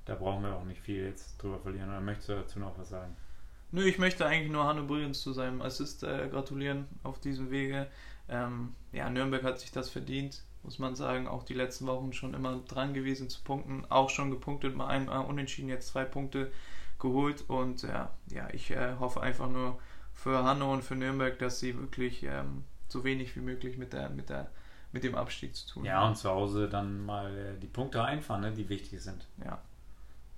da 0.04 0.14
brauchen 0.14 0.44
wir 0.44 0.54
auch 0.54 0.64
nicht 0.64 0.80
viel 0.80 1.04
jetzt 1.04 1.42
drüber 1.42 1.58
verlieren. 1.58 1.88
Oder 1.88 2.00
möchtest 2.00 2.28
du 2.28 2.34
dazu 2.34 2.60
noch 2.60 2.78
was 2.78 2.90
sagen? 2.90 3.16
Nö, 3.76 3.84
ich 3.84 3.98
möchte 3.98 4.24
eigentlich 4.24 4.50
nur 4.50 4.64
Hanno 4.64 4.84
Brügens 4.84 5.20
zu 5.20 5.34
seinem 5.34 5.60
Assist 5.60 6.02
äh, 6.02 6.28
gratulieren 6.30 6.86
auf 7.02 7.20
diesem 7.20 7.50
Wege. 7.50 7.88
Ähm, 8.26 8.74
ja, 8.90 9.10
Nürnberg 9.10 9.42
hat 9.42 9.60
sich 9.60 9.70
das 9.70 9.90
verdient, 9.90 10.44
muss 10.62 10.78
man 10.78 10.94
sagen. 10.96 11.28
Auch 11.28 11.42
die 11.42 11.52
letzten 11.52 11.86
Wochen 11.86 12.14
schon 12.14 12.32
immer 12.32 12.56
dran 12.66 12.94
gewesen 12.94 13.28
zu 13.28 13.42
punkten. 13.44 13.84
Auch 13.90 14.08
schon 14.08 14.30
gepunktet, 14.30 14.74
mal 14.74 14.86
einmal 14.86 15.26
unentschieden, 15.26 15.68
jetzt 15.68 15.88
zwei 15.88 16.06
Punkte 16.06 16.50
geholt. 16.98 17.44
Und 17.48 17.82
ja, 17.82 18.14
ja 18.28 18.48
ich 18.54 18.70
äh, 18.70 18.94
hoffe 18.98 19.20
einfach 19.20 19.50
nur 19.50 19.78
für 20.14 20.42
Hanno 20.42 20.72
und 20.72 20.82
für 20.82 20.94
Nürnberg, 20.96 21.38
dass 21.38 21.60
sie 21.60 21.78
wirklich 21.78 22.22
ähm, 22.22 22.64
so 22.88 23.04
wenig 23.04 23.36
wie 23.36 23.40
möglich 23.40 23.76
mit, 23.76 23.92
der, 23.92 24.08
mit, 24.08 24.30
der, 24.30 24.50
mit 24.92 25.04
dem 25.04 25.14
Abstieg 25.14 25.54
zu 25.54 25.68
tun 25.68 25.84
Ja, 25.84 26.00
haben. 26.00 26.12
und 26.12 26.16
zu 26.16 26.30
Hause 26.30 26.70
dann 26.70 27.04
mal 27.04 27.36
äh, 27.36 27.60
die 27.60 27.66
Punkte 27.66 28.02
einfahren, 28.02 28.40
ne, 28.40 28.52
die 28.52 28.70
wichtig 28.70 29.02
sind. 29.02 29.26
Ja. 29.44 29.60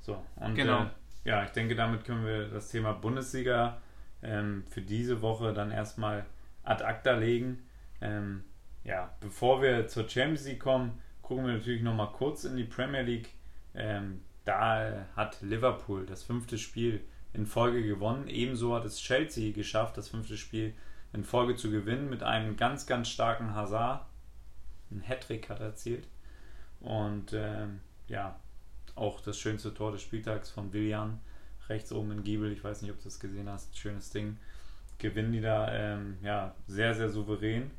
So, 0.01 0.21
und 0.35 0.57
Genau. 0.57 0.87
Ja, 1.25 1.45
ich 1.45 1.51
denke, 1.51 1.75
damit 1.75 2.05
können 2.05 2.25
wir 2.25 2.49
das 2.49 2.69
Thema 2.69 2.93
Bundesliga 2.93 3.81
ähm, 4.23 4.65
für 4.69 4.83
diese 4.83 5.23
Woche 5.23 5.53
dann 5.53 5.71
erstmal 5.71 6.25
ad 6.65 6.85
acta 6.85 7.13
legen. 7.13 7.67
Ähm, 8.01 8.45
ja, 8.85 9.13
bevor 9.21 9.63
wir 9.63 9.87
zur 9.89 10.09
Champions 10.09 10.47
League 10.47 10.61
kommen, 10.61 11.01
gucken 11.23 11.47
wir 11.47 11.55
natürlich 11.55 11.83
nochmal 11.83 12.13
kurz 12.13 12.45
in 12.45 12.57
die 12.57 12.65
Premier 12.65 13.03
League. 13.03 13.35
Ähm, 13.75 14.23
da 14.45 14.89
äh, 14.89 15.05
hat 15.15 15.41
Liverpool 15.43 16.07
das 16.07 16.23
fünfte 16.23 16.57
Spiel 16.57 17.03
in 17.35 17.47
Folge 17.47 17.83
gewonnen. 17.83 18.29
Ebenso 18.29 18.75
hat 18.75 18.85
es 18.85 18.99
Chelsea 18.99 19.53
geschafft, 19.53 19.99
das 19.99 20.09
fünfte 20.09 20.37
Spiel 20.37 20.75
in 21.13 21.25
Folge 21.25 21.57
zu 21.57 21.71
gewinnen 21.71 22.09
mit 22.09 22.23
einem 22.23 22.57
ganz, 22.57 22.87
ganz 22.87 23.09
starken 23.09 23.55
Hazard. 23.55 24.07
Ein 24.91 25.03
Hattrick 25.07 25.51
hat 25.51 25.61
er 25.61 25.67
erzielt. 25.67 26.09
Und 26.81 27.33
ähm, 27.35 27.81
ja, 28.07 28.39
auch 28.99 29.21
das 29.21 29.39
schönste 29.39 29.73
Tor 29.73 29.93
des 29.93 30.03
Spieltags 30.03 30.51
von 30.51 30.73
Willian, 30.73 31.21
rechts 31.69 31.93
oben 31.93 32.13
in 32.13 32.25
Giebel, 32.25 32.53
ich 32.53 32.65
weiß 32.65 32.83
nicht, 32.83 32.91
ob 32.91 32.99
du 32.99 33.05
das 33.05 33.21
gesehen 33.21 33.49
hast, 33.49 33.77
schönes 33.77 34.11
Ding. 34.11 34.39
Gewinnen 34.99 35.33
die 35.33 35.41
da 35.41 35.73
ähm, 35.73 36.19
ja, 36.23 36.55
sehr, 36.67 36.95
sehr 36.95 37.09
souverän 37.09 37.71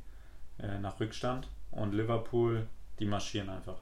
äh, 0.58 0.78
nach 0.78 0.98
Rückstand 0.98 1.48
und 1.70 1.92
Liverpool, 1.92 2.66
die 2.98 3.04
marschieren 3.04 3.50
einfach. 3.50 3.78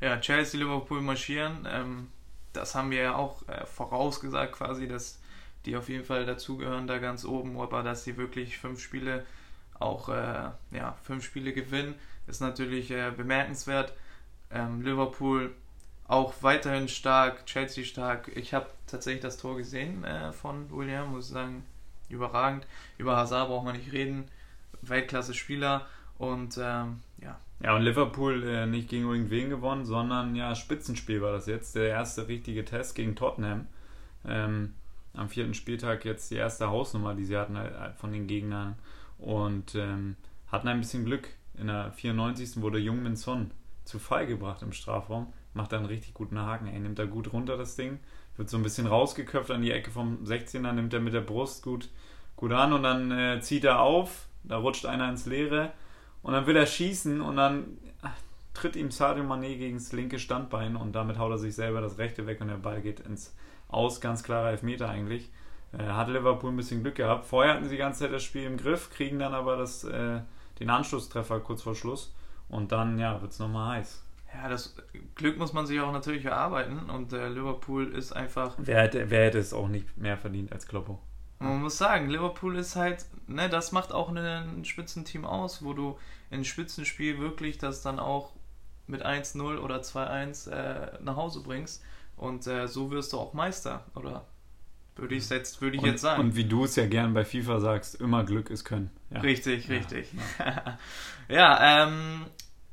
Ja, 0.00 0.18
Chelsea, 0.20 0.60
Liverpool 0.60 1.00
marschieren. 1.00 1.66
Ähm, 1.68 2.08
das 2.52 2.74
haben 2.74 2.90
wir 2.90 3.02
ja 3.02 3.16
auch 3.16 3.46
äh, 3.48 3.66
vorausgesagt 3.66 4.52
quasi, 4.52 4.86
dass 4.86 5.20
die 5.66 5.76
auf 5.76 5.88
jeden 5.88 6.04
Fall 6.04 6.24
dazugehören 6.24 6.86
da 6.86 6.98
ganz 6.98 7.24
oben, 7.24 7.60
aber 7.60 7.82
dass 7.82 8.04
sie 8.04 8.16
wirklich 8.16 8.58
fünf 8.58 8.80
Spiele 8.80 9.24
auch 9.78 10.08
äh, 10.08 10.50
ja, 10.70 10.96
fünf 11.02 11.24
Spiele 11.24 11.52
gewinnen, 11.52 11.94
ist 12.26 12.40
natürlich 12.40 12.90
äh, 12.90 13.12
bemerkenswert. 13.16 13.92
Ähm, 14.50 14.82
Liverpool 14.82 15.52
auch 16.08 16.34
weiterhin 16.40 16.88
stark, 16.88 17.46
Chelsea 17.46 17.84
stark. 17.84 18.30
Ich 18.34 18.54
habe 18.54 18.66
tatsächlich 18.86 19.22
das 19.22 19.36
Tor 19.36 19.58
gesehen 19.58 20.02
äh, 20.04 20.32
von 20.32 20.70
William, 20.70 21.12
muss 21.12 21.26
ich 21.26 21.32
sagen, 21.34 21.62
überragend. 22.08 22.66
Über 22.96 23.16
Hazard 23.16 23.48
braucht 23.48 23.66
man 23.66 23.76
nicht 23.76 23.92
reden. 23.92 24.24
Weltklasse-Spieler 24.82 25.86
und 26.16 26.58
ähm, 26.60 27.00
ja, 27.20 27.38
Ja, 27.62 27.76
und 27.76 27.82
Liverpool 27.82 28.42
äh, 28.44 28.66
nicht 28.66 28.88
gegen 28.88 29.04
irgendwen 29.04 29.50
gewonnen, 29.50 29.84
sondern 29.84 30.34
ja, 30.34 30.54
Spitzenspiel 30.54 31.20
war 31.20 31.32
das 31.32 31.46
jetzt. 31.46 31.74
Der 31.76 31.88
erste 31.88 32.26
richtige 32.26 32.64
Test 32.64 32.94
gegen 32.94 33.14
Tottenham. 33.14 33.66
Ähm, 34.26 34.74
am 35.14 35.28
vierten 35.28 35.54
Spieltag 35.54 36.04
jetzt 36.04 36.30
die 36.30 36.36
erste 36.36 36.68
Hausnummer, 36.68 37.14
die 37.14 37.24
sie 37.24 37.36
hatten 37.36 37.56
äh, 37.56 37.92
von 37.96 38.12
den 38.12 38.26
Gegnern. 38.26 38.76
Und 39.18 39.74
ähm, 39.74 40.16
hatten 40.50 40.68
ein 40.68 40.80
bisschen 40.80 41.04
Glück. 41.04 41.28
In 41.54 41.66
der 41.66 41.92
94. 41.92 42.62
wurde 42.62 42.78
Jungmin 42.78 43.16
Son 43.16 43.50
zu 43.84 43.98
Fall 43.98 44.26
gebracht 44.26 44.62
im 44.62 44.72
Strafraum. 44.72 45.32
Macht 45.58 45.72
da 45.72 45.76
einen 45.78 45.86
richtig 45.86 46.14
guten 46.14 46.38
Haken. 46.38 46.68
Er 46.68 46.78
nimmt 46.78 47.00
da 47.00 47.04
gut 47.04 47.32
runter 47.32 47.56
das 47.56 47.74
Ding. 47.74 47.98
Wird 48.36 48.48
so 48.48 48.56
ein 48.56 48.62
bisschen 48.62 48.86
rausgeköpft 48.86 49.50
an 49.50 49.60
die 49.60 49.72
Ecke 49.72 49.90
vom 49.90 50.22
16er, 50.22 50.70
nimmt 50.70 50.94
er 50.94 51.00
mit 51.00 51.14
der 51.14 51.20
Brust 51.20 51.64
gut, 51.64 51.88
gut 52.36 52.52
an 52.52 52.72
und 52.72 52.84
dann 52.84 53.10
äh, 53.10 53.40
zieht 53.40 53.64
er 53.64 53.80
auf. 53.80 54.28
Da 54.44 54.58
rutscht 54.58 54.86
einer 54.86 55.08
ins 55.08 55.26
Leere. 55.26 55.72
Und 56.22 56.32
dann 56.32 56.46
will 56.46 56.54
er 56.54 56.64
schießen 56.64 57.20
und 57.20 57.34
dann 57.34 57.76
ach, 58.02 58.14
tritt 58.54 58.76
ihm 58.76 58.92
Sadio 58.92 59.24
Mané 59.24 59.56
gegen 59.58 59.78
das 59.78 59.90
linke 59.90 60.20
Standbein 60.20 60.76
und 60.76 60.92
damit 60.92 61.18
haut 61.18 61.32
er 61.32 61.38
sich 61.38 61.56
selber 61.56 61.80
das 61.80 61.98
rechte 61.98 62.28
weg 62.28 62.40
und 62.40 62.46
der 62.46 62.54
Ball 62.54 62.80
geht 62.80 63.00
ins 63.00 63.34
Aus. 63.66 64.00
Ganz 64.00 64.22
klarer 64.22 64.50
Elfmeter 64.50 64.88
eigentlich. 64.88 65.28
Äh, 65.76 65.82
hat 65.82 66.06
Liverpool 66.06 66.52
ein 66.52 66.56
bisschen 66.56 66.82
Glück 66.82 66.94
gehabt. 66.94 67.26
Vorher 67.26 67.54
hatten 67.54 67.64
sie 67.64 67.70
die 67.70 67.78
ganze 67.78 68.04
Zeit 68.04 68.12
das 68.12 68.22
Spiel 68.22 68.44
im 68.44 68.58
Griff, 68.58 68.90
kriegen 68.90 69.18
dann 69.18 69.34
aber 69.34 69.56
das, 69.56 69.82
äh, 69.82 70.20
den 70.60 70.70
Anschlusstreffer 70.70 71.40
kurz 71.40 71.62
vor 71.62 71.74
Schluss 71.74 72.14
und 72.48 72.70
dann 72.70 72.96
ja, 73.00 73.20
wird 73.20 73.32
es 73.32 73.40
nochmal 73.40 73.78
heiß. 73.78 74.04
Ja, 74.34 74.48
das 74.48 74.76
Glück 75.14 75.38
muss 75.38 75.52
man 75.52 75.66
sich 75.66 75.80
auch 75.80 75.92
natürlich 75.92 76.24
erarbeiten 76.24 76.90
und 76.90 77.12
äh, 77.12 77.28
Liverpool 77.28 77.92
ist 77.94 78.12
einfach, 78.12 78.54
Wer 78.58 78.82
hätte, 78.82 79.10
wer 79.10 79.26
hätte 79.26 79.38
es 79.38 79.52
auch 79.52 79.68
nicht 79.68 79.96
mehr 79.96 80.16
verdient 80.16 80.52
als 80.52 80.66
Kloppo? 80.66 81.00
man 81.40 81.62
muss 81.62 81.78
sagen, 81.78 82.08
Liverpool 82.08 82.56
ist 82.56 82.74
halt, 82.74 83.06
ne, 83.28 83.48
das 83.48 83.70
macht 83.70 83.92
auch 83.92 84.08
ein 84.08 84.64
Spitzenteam 84.64 85.24
aus, 85.24 85.62
wo 85.62 85.72
du 85.72 85.96
in 86.30 86.44
Spitzenspiel 86.44 87.20
wirklich 87.20 87.58
das 87.58 87.80
dann 87.80 88.00
auch 88.00 88.32
mit 88.88 89.06
1-0 89.06 89.58
oder 89.58 89.80
2-1 89.80 90.50
äh, 90.50 90.98
nach 91.00 91.16
Hause 91.16 91.42
bringst 91.42 91.84
und 92.16 92.46
äh, 92.46 92.66
so 92.66 92.90
wirst 92.90 93.12
du 93.12 93.18
auch 93.18 93.34
Meister, 93.34 93.84
oder 93.94 94.26
würde 94.96 95.14
ich 95.14 95.28
jetzt, 95.30 95.60
würde 95.60 95.76
ich 95.76 95.82
und, 95.82 95.88
jetzt 95.90 96.00
sagen. 96.00 96.20
Und 96.20 96.34
wie 96.34 96.44
du 96.44 96.64
es 96.64 96.74
ja 96.74 96.86
gern 96.86 97.14
bei 97.14 97.24
FIFA 97.24 97.60
sagst, 97.60 98.00
immer 98.00 98.24
Glück 98.24 98.50
ist 98.50 98.64
Können. 98.64 98.90
Ja. 99.10 99.20
Richtig, 99.20 99.68
Ja, 99.68 99.76
richtig. 99.76 100.08
Ja, 101.28 101.84
ähm, 101.86 102.26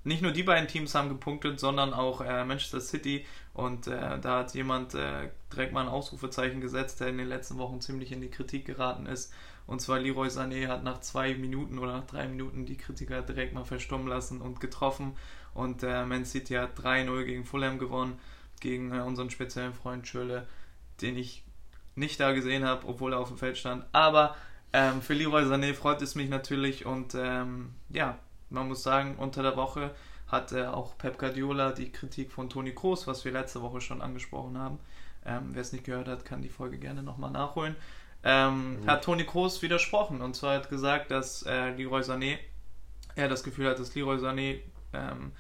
nicht 0.05 0.21
nur 0.21 0.31
die 0.31 0.43
beiden 0.43 0.67
Teams 0.67 0.93
haben 0.93 1.09
gepunktet, 1.09 1.59
sondern 1.59 1.93
auch 1.93 2.21
äh, 2.21 2.45
Manchester 2.45 2.79
City. 2.79 3.25
Und 3.53 3.87
äh, 3.87 4.19
da 4.19 4.39
hat 4.39 4.53
jemand 4.53 4.93
äh, 4.93 5.31
direkt 5.51 5.73
mal 5.73 5.81
ein 5.81 5.87
Ausrufezeichen 5.87 6.61
gesetzt, 6.61 6.99
der 6.99 7.07
in 7.07 7.17
den 7.17 7.27
letzten 7.27 7.57
Wochen 7.57 7.81
ziemlich 7.81 8.11
in 8.11 8.21
die 8.21 8.29
Kritik 8.29 8.65
geraten 8.65 9.07
ist. 9.07 9.33
Und 9.65 9.81
zwar 9.81 9.99
Leroy 9.99 10.27
Sané 10.27 10.67
hat 10.67 10.83
nach 10.83 10.99
zwei 10.99 11.33
Minuten 11.33 11.79
oder 11.79 11.93
nach 11.93 12.05
drei 12.05 12.27
Minuten 12.27 12.67
die 12.67 12.77
Kritiker 12.77 13.23
direkt 13.23 13.53
mal 13.53 13.65
verstummen 13.65 14.07
lassen 14.07 14.41
und 14.41 14.59
getroffen. 14.59 15.17
Und 15.55 15.81
äh, 15.81 16.05
Man 16.05 16.23
City 16.23 16.53
hat 16.53 16.77
3-0 16.79 17.23
gegen 17.23 17.45
Fulham 17.45 17.79
gewonnen, 17.79 18.19
gegen 18.59 18.93
äh, 18.93 19.01
unseren 19.01 19.31
speziellen 19.31 19.73
Freund 19.73 20.07
Schöle, 20.07 20.45
den 21.01 21.17
ich 21.17 21.43
nicht 21.95 22.19
da 22.19 22.31
gesehen 22.31 22.63
habe, 22.63 22.87
obwohl 22.87 23.13
er 23.13 23.19
auf 23.19 23.29
dem 23.29 23.39
Feld 23.39 23.57
stand. 23.57 23.85
Aber 23.91 24.35
ähm, 24.71 25.01
für 25.01 25.13
Leroy 25.13 25.43
Sané 25.45 25.73
freut 25.73 26.03
es 26.03 26.13
mich 26.13 26.29
natürlich 26.29 26.85
und 26.85 27.15
ähm, 27.15 27.73
ja, 27.89 28.19
man 28.55 28.67
muss 28.67 28.81
sagen, 28.81 29.15
unter 29.17 29.43
der 29.43 29.55
Woche 29.55 29.93
hat 30.27 30.51
äh, 30.51 30.65
auch 30.65 30.97
Pep 30.97 31.19
Guardiola 31.19 31.71
die 31.71 31.91
Kritik 31.91 32.31
von 32.31 32.49
Toni 32.49 32.73
Kroos, 32.73 33.05
was 33.05 33.23
wir 33.23 33.31
letzte 33.31 33.61
Woche 33.61 33.81
schon 33.81 34.01
angesprochen 34.01 34.57
haben, 34.57 34.79
Ähm, 35.25 35.49
Wer 35.53 35.61
es 35.61 35.71
nicht 35.71 35.85
gehört 35.85 36.07
hat, 36.07 36.25
kann 36.25 36.41
die 36.41 36.49
Folge 36.49 36.77
gerne 36.77 37.03
nochmal 37.03 37.31
nachholen. 37.31 37.75
Ähm, 38.23 38.79
hat 38.87 39.03
Toni 39.03 39.23
Kroos 39.23 39.61
widersprochen 39.61 40.21
und 40.21 40.35
zwar 40.35 40.55
hat 40.55 40.69
gesagt, 40.69 41.11
dass 41.11 41.43
äh, 41.43 41.69
Leroy 41.71 42.01
Sané, 42.01 42.39
er 43.15 43.27
das 43.27 43.43
Gefühl 43.43 43.69
hat, 43.69 43.79
dass 43.79 43.93
Leroy 43.93 44.17
Sané 44.17 44.59
ähm, 44.93 45.31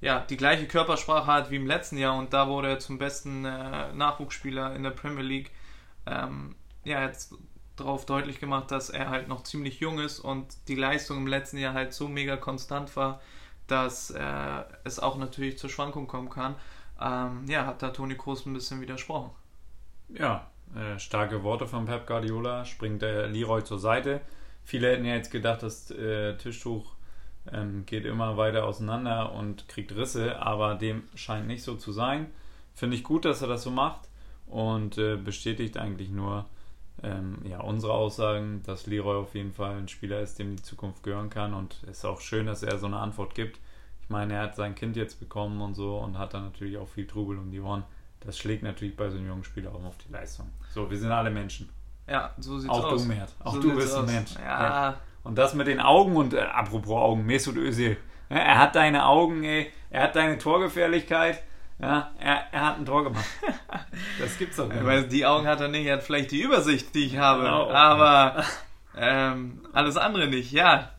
ja, 0.00 0.20
die 0.20 0.36
gleiche 0.36 0.66
Körpersprache 0.66 1.26
hat 1.26 1.50
wie 1.50 1.56
im 1.56 1.66
letzten 1.66 1.98
Jahr 1.98 2.16
und 2.16 2.32
da 2.32 2.48
wurde 2.48 2.68
er 2.68 2.78
zum 2.78 2.98
besten 2.98 3.44
äh, 3.44 3.92
Nachwuchsspieler 3.92 4.74
in 4.74 4.82
der 4.82 4.90
Premier 4.90 5.22
League. 5.22 5.50
Ähm, 6.06 6.56
ja, 6.84 7.00
er 7.00 7.12
hat 7.80 7.86
darauf 7.86 8.06
deutlich 8.06 8.40
gemacht, 8.40 8.70
dass 8.70 8.90
er 8.90 9.08
halt 9.08 9.28
noch 9.28 9.42
ziemlich 9.42 9.80
jung 9.80 9.98
ist 9.98 10.20
und 10.20 10.46
die 10.68 10.74
Leistung 10.74 11.18
im 11.18 11.26
letzten 11.26 11.58
Jahr 11.58 11.74
halt 11.74 11.92
so 11.92 12.08
mega 12.08 12.36
konstant 12.36 12.94
war, 12.96 13.20
dass 13.66 14.10
äh, 14.10 14.62
es 14.84 15.00
auch 15.00 15.16
natürlich 15.16 15.58
zur 15.58 15.70
Schwankung 15.70 16.06
kommen 16.06 16.28
kann. 16.28 16.54
Ähm, 17.00 17.44
ja, 17.48 17.66
hat 17.66 17.82
da 17.82 17.90
Toni 17.90 18.16
Kroos 18.16 18.44
ein 18.46 18.52
bisschen 18.52 18.80
widersprochen. 18.80 19.30
Ja, 20.10 20.50
äh, 20.74 20.98
starke 20.98 21.42
Worte 21.42 21.66
von 21.66 21.86
Pep 21.86 22.06
Guardiola. 22.06 22.64
Springt 22.64 23.02
der 23.02 23.28
Leroy 23.28 23.64
zur 23.64 23.78
Seite. 23.78 24.20
Viele 24.64 24.90
hätten 24.90 25.04
ja 25.04 25.14
jetzt 25.14 25.30
gedacht, 25.30 25.62
das 25.62 25.90
äh, 25.90 26.36
Tischtuch 26.36 26.92
ähm, 27.50 27.86
geht 27.86 28.04
immer 28.04 28.36
weiter 28.36 28.64
auseinander 28.64 29.32
und 29.32 29.68
kriegt 29.68 29.96
Risse, 29.96 30.40
aber 30.40 30.74
dem 30.74 31.04
scheint 31.14 31.46
nicht 31.46 31.62
so 31.62 31.76
zu 31.76 31.92
sein. 31.92 32.26
Finde 32.74 32.96
ich 32.96 33.04
gut, 33.04 33.24
dass 33.24 33.40
er 33.42 33.48
das 33.48 33.62
so 33.62 33.70
macht 33.70 34.08
und 34.46 34.98
äh, 34.98 35.16
bestätigt 35.16 35.78
eigentlich 35.78 36.10
nur 36.10 36.46
ähm, 37.02 37.38
ja, 37.44 37.60
unsere 37.60 37.92
Aussagen, 37.92 38.62
dass 38.64 38.86
Leroy 38.86 39.16
auf 39.16 39.34
jeden 39.34 39.52
Fall 39.52 39.76
ein 39.76 39.88
Spieler 39.88 40.20
ist, 40.20 40.38
dem 40.38 40.56
die 40.56 40.62
Zukunft 40.62 41.02
gehören 41.02 41.30
kann 41.30 41.54
und 41.54 41.82
es 41.84 41.98
ist 41.98 42.04
auch 42.04 42.20
schön, 42.20 42.46
dass 42.46 42.62
er 42.62 42.78
so 42.78 42.86
eine 42.86 42.98
Antwort 42.98 43.34
gibt. 43.34 43.58
Ich 44.02 44.10
meine, 44.10 44.34
er 44.34 44.42
hat 44.42 44.56
sein 44.56 44.74
Kind 44.74 44.96
jetzt 44.96 45.20
bekommen 45.20 45.60
und 45.60 45.74
so 45.74 45.98
und 45.98 46.18
hat 46.18 46.34
dann 46.34 46.44
natürlich 46.44 46.76
auch 46.78 46.88
viel 46.88 47.06
Trubel 47.06 47.38
um 47.38 47.50
die 47.50 47.60
Ohren. 47.60 47.84
Das 48.20 48.36
schlägt 48.38 48.62
natürlich 48.62 48.96
bei 48.96 49.08
so 49.08 49.16
einem 49.16 49.28
jungen 49.28 49.44
Spieler 49.44 49.70
auch 49.74 49.84
auf 49.84 49.96
die 49.98 50.12
Leistung. 50.12 50.50
So, 50.70 50.90
wir 50.90 50.98
sind 50.98 51.10
alle 51.10 51.30
Menschen. 51.30 51.70
Ja, 52.06 52.34
so 52.38 52.58
sieht's 52.58 52.72
auch 52.72 52.84
aus. 52.84 53.02
du, 53.02 53.08
Mert. 53.08 53.32
Auch 53.42 53.54
So 53.54 53.60
du 53.60 53.74
bist 53.76 53.94
ein 53.94 54.04
aus. 54.04 54.10
Mensch. 54.10 54.34
Ja, 54.34 54.96
Und 55.22 55.38
das 55.38 55.54
mit 55.54 55.68
den 55.68 55.80
Augen 55.80 56.16
und 56.16 56.34
äh, 56.34 56.40
apropos 56.40 56.92
Augen, 56.92 57.24
Mesut 57.24 57.56
Özil. 57.56 57.96
Ja, 58.28 58.36
er 58.36 58.58
hat 58.58 58.74
deine 58.74 59.06
Augen, 59.06 59.44
ey. 59.44 59.70
Er 59.90 60.04
hat 60.04 60.16
deine 60.16 60.38
Torgefährlichkeit. 60.38 61.42
Ja, 61.80 62.10
er, 62.18 62.44
er 62.52 62.66
hat 62.66 62.78
ein 62.78 62.86
Tor 62.86 63.04
gemacht. 63.04 63.24
Das 64.18 64.36
gibt's 64.38 64.56
doch 64.56 64.68
nicht. 64.68 64.84
Weil 64.84 65.04
die 65.08 65.24
Augen 65.26 65.46
hat 65.46 65.60
er 65.60 65.68
nicht, 65.68 65.86
er 65.86 65.96
hat 65.96 66.02
vielleicht 66.02 66.30
die 66.30 66.40
Übersicht, 66.42 66.94
die 66.94 67.06
ich 67.06 67.16
habe, 67.18 67.42
Genau. 67.42 67.70
aber 67.70 68.44
ähm, 68.96 69.60
alles 69.72 69.96
andere 69.96 70.26
nicht. 70.28 70.52
Ja, 70.52 70.90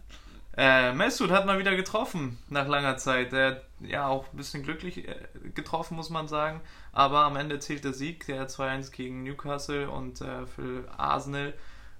äh, 0.57 0.91
Mesut 0.93 1.31
hat 1.31 1.45
mal 1.45 1.59
wieder 1.59 1.75
getroffen 1.75 2.37
nach 2.49 2.67
langer 2.67 2.97
Zeit. 2.97 3.31
Er 3.33 3.47
hat 3.51 3.61
ja 3.79 4.07
auch 4.07 4.25
ein 4.31 4.37
bisschen 4.37 4.63
glücklich 4.63 5.07
äh, 5.07 5.15
getroffen, 5.55 5.95
muss 5.95 6.09
man 6.09 6.27
sagen, 6.27 6.61
aber 6.93 7.19
am 7.25 7.35
Ende 7.37 7.59
zählt 7.59 7.83
der 7.83 7.93
Sieg, 7.93 8.25
der 8.25 8.47
2-1 8.49 8.91
gegen 8.91 9.23
Newcastle 9.23 9.89
und 9.89 10.21
äh, 10.21 10.45
für 10.47 10.83
Arsenal. 10.97 11.53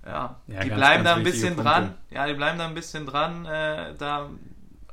Ja, 0.06 0.39
Ja, 0.48 0.62
die 0.62 0.70
ganz, 0.70 0.80
bleiben 0.80 1.04
ganz 1.04 1.10
da 1.10 1.15
ein 1.15 1.24
bisschen 1.24 1.56
Punkte. 1.56 1.72
dran. 1.72 1.94
Ja, 2.10 2.26
die 2.28 2.34
bleiben 2.34 2.58
da 2.58 2.65
ein 2.67 2.74
bisschen 2.74 3.06
dran, 3.06 3.46
äh, 3.46 3.94
da 3.98 4.30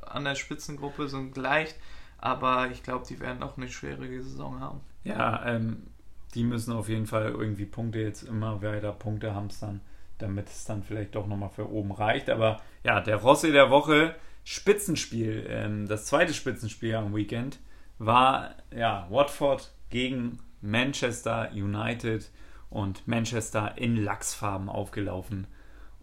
an 0.05 0.23
der 0.23 0.35
Spitzengruppe 0.35 1.07
sind 1.09 1.35
leicht, 1.37 1.75
aber 2.21 2.69
ich 2.71 2.83
glaube, 2.83 3.05
die 3.07 3.19
werden 3.19 3.43
auch 3.43 3.57
eine 3.57 3.67
schwierige 3.67 4.21
Saison 4.21 4.59
haben. 4.59 4.81
Ja, 5.03 5.45
ähm, 5.45 5.87
die 6.35 6.43
müssen 6.43 6.73
auf 6.73 6.89
jeden 6.89 7.07
Fall 7.07 7.29
irgendwie 7.29 7.65
Punkte 7.65 7.99
jetzt 7.99 8.23
immer 8.23 8.61
weiter 8.61 8.91
Punkte 8.91 9.33
hamstern, 9.33 9.81
damit 10.17 10.47
es 10.47 10.65
dann 10.65 10.83
vielleicht 10.83 11.15
doch 11.15 11.27
nochmal 11.27 11.49
für 11.49 11.69
oben 11.69 11.91
reicht. 11.91 12.29
Aber 12.29 12.61
ja, 12.83 13.01
der 13.01 13.17
Rossi 13.17 13.51
der 13.51 13.69
Woche, 13.69 14.15
Spitzenspiel, 14.43 15.45
ähm, 15.49 15.87
das 15.87 16.05
zweite 16.05 16.33
Spitzenspiel 16.33 16.95
am 16.95 17.15
Weekend 17.15 17.59
war 17.97 18.55
ja 18.75 19.07
Watford 19.09 19.71
gegen 19.89 20.39
Manchester 20.61 21.49
United 21.53 22.29
und 22.69 23.07
Manchester 23.07 23.77
in 23.77 23.95
Lachsfarben 23.97 24.69
aufgelaufen. 24.69 25.47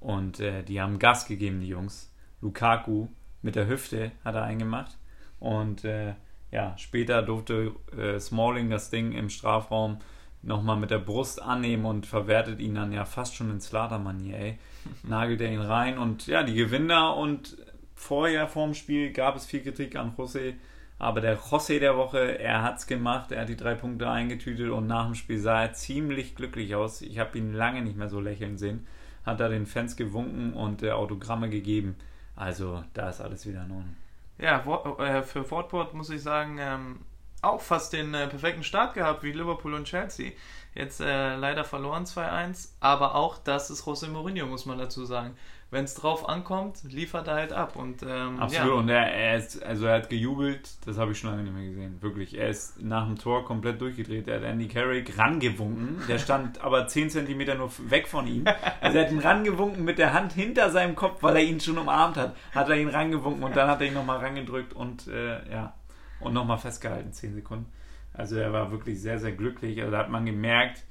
Und 0.00 0.40
äh, 0.40 0.62
die 0.62 0.80
haben 0.80 0.98
Gas 0.98 1.26
gegeben, 1.26 1.60
die 1.60 1.68
Jungs. 1.68 2.12
Lukaku 2.40 3.08
mit 3.42 3.56
der 3.56 3.68
Hüfte 3.68 4.12
hat 4.24 4.34
er 4.34 4.42
eingemacht. 4.42 4.98
Und 5.38 5.84
äh, 5.84 6.14
ja, 6.50 6.76
später 6.78 7.22
durfte 7.22 7.72
äh, 7.96 8.18
Smalling 8.18 8.70
das 8.70 8.90
Ding 8.90 9.12
im 9.12 9.28
Strafraum 9.28 9.98
nochmal 10.42 10.76
mit 10.76 10.90
der 10.90 10.98
Brust 10.98 11.42
annehmen 11.42 11.84
und 11.84 12.06
verwertet 12.06 12.60
ihn 12.60 12.74
dann 12.74 12.92
ja 12.92 13.04
fast 13.04 13.34
schon 13.34 13.50
in 13.50 13.60
Slater-Manier, 13.60 14.38
ey. 14.38 14.58
Nagelt 15.02 15.40
er 15.40 15.50
ihn 15.50 15.60
rein 15.60 15.98
und 15.98 16.26
ja, 16.28 16.42
die 16.42 16.54
Gewinner 16.54 17.16
und 17.16 17.56
vorher 17.94 18.46
vorm 18.46 18.74
Spiel 18.74 19.12
gab 19.12 19.36
es 19.36 19.46
viel 19.46 19.62
Kritik 19.62 19.96
an 19.96 20.14
José, 20.16 20.54
aber 20.98 21.20
der 21.20 21.38
José 21.38 21.78
der 21.78 21.96
Woche, 21.96 22.38
er 22.38 22.62
hat's 22.62 22.86
gemacht, 22.86 23.32
er 23.32 23.42
hat 23.42 23.48
die 23.48 23.56
drei 23.56 23.74
Punkte 23.74 24.08
eingetütet 24.08 24.70
und 24.70 24.86
nach 24.86 25.06
dem 25.06 25.14
Spiel 25.14 25.38
sah 25.38 25.62
er 25.62 25.72
ziemlich 25.72 26.36
glücklich 26.36 26.74
aus. 26.74 27.02
Ich 27.02 27.18
habe 27.18 27.36
ihn 27.36 27.52
lange 27.52 27.82
nicht 27.82 27.96
mehr 27.96 28.08
so 28.08 28.20
lächeln 28.20 28.56
sehen. 28.56 28.86
Hat 29.24 29.40
er 29.40 29.48
den 29.48 29.66
Fans 29.66 29.96
gewunken 29.96 30.54
und 30.54 30.82
äh, 30.82 30.92
Autogramme 30.92 31.50
gegeben. 31.50 31.96
Also, 32.36 32.84
da 32.94 33.10
ist 33.10 33.20
alles 33.20 33.46
wieder 33.46 33.64
in 33.64 33.72
Ordnung. 33.72 33.96
Ja, 34.38 34.58
äh, 34.98 35.22
für 35.22 35.50
Watford 35.50 35.94
muss 35.94 36.10
ich 36.10 36.22
sagen, 36.22 36.58
ähm, 36.60 37.00
auch 37.42 37.60
fast 37.60 37.92
den 37.92 38.12
äh, 38.14 38.26
perfekten 38.26 38.62
Start 38.62 38.94
gehabt 38.94 39.22
wie 39.22 39.32
Liverpool 39.32 39.74
und 39.74 39.84
Chelsea. 39.84 40.32
Jetzt 40.74 41.00
äh, 41.00 41.36
leider 41.36 41.64
verloren 41.64 42.04
2-1, 42.04 42.70
aber 42.80 43.14
auch 43.14 43.38
das 43.38 43.70
ist 43.70 43.84
José 43.84 44.08
Mourinho, 44.08 44.46
muss 44.46 44.66
man 44.66 44.78
dazu 44.78 45.04
sagen. 45.04 45.36
Wenn 45.68 45.84
es 45.84 45.94
drauf 45.94 46.28
ankommt, 46.28 46.84
liefert 46.84 47.26
er 47.26 47.34
halt 47.34 47.52
ab. 47.52 47.74
Und, 47.74 48.02
ähm, 48.04 48.38
Absolut, 48.38 48.68
Ja, 48.68 48.74
und 48.74 48.88
er, 48.88 49.12
er 49.12 49.36
ist, 49.36 49.62
also 49.64 49.86
er 49.86 49.96
hat 49.96 50.08
gejubelt, 50.08 50.68
das 50.86 50.96
habe 50.96 51.10
ich 51.10 51.18
schon 51.18 51.30
lange 51.30 51.42
nicht 51.42 51.54
mehr 51.54 51.66
gesehen. 51.66 52.00
Wirklich. 52.00 52.38
Er 52.38 52.48
ist 52.48 52.80
nach 52.80 53.06
dem 53.06 53.18
Tor 53.18 53.44
komplett 53.44 53.80
durchgedreht. 53.80 54.28
Er 54.28 54.36
hat 54.36 54.44
Andy 54.44 54.68
Carrick 54.68 55.18
rangewunken. 55.18 56.02
Der 56.08 56.18
stand 56.18 56.60
aber 56.64 56.86
10 56.86 57.10
Zentimeter 57.10 57.56
nur 57.56 57.70
weg 57.90 58.06
von 58.06 58.28
ihm. 58.28 58.44
Also 58.80 58.98
er 58.98 59.06
hat 59.06 59.12
ihn 59.12 59.18
rangewunken 59.18 59.84
mit 59.84 59.98
der 59.98 60.12
Hand 60.12 60.32
hinter 60.32 60.70
seinem 60.70 60.94
Kopf, 60.94 61.22
weil 61.22 61.36
er 61.36 61.42
ihn 61.42 61.58
schon 61.58 61.78
umarmt 61.78 62.16
hat. 62.16 62.36
Hat 62.54 62.68
er 62.68 62.76
ihn 62.76 62.88
rangewunken 62.88 63.42
und 63.42 63.56
dann 63.56 63.68
hat 63.68 63.80
er 63.80 63.88
ihn 63.88 63.94
nochmal 63.94 64.18
rangedrückt 64.18 64.72
und 64.72 65.08
äh, 65.08 65.50
ja, 65.50 65.74
und 66.20 66.32
nochmal 66.32 66.58
festgehalten, 66.58 67.12
10 67.12 67.34
Sekunden. 67.34 67.66
Also 68.12 68.36
er 68.36 68.52
war 68.52 68.70
wirklich 68.70 69.00
sehr, 69.00 69.18
sehr 69.18 69.32
glücklich. 69.32 69.80
Also 69.80 69.90
da 69.90 69.98
hat 69.98 70.10
man 70.10 70.24
gemerkt, 70.24 70.84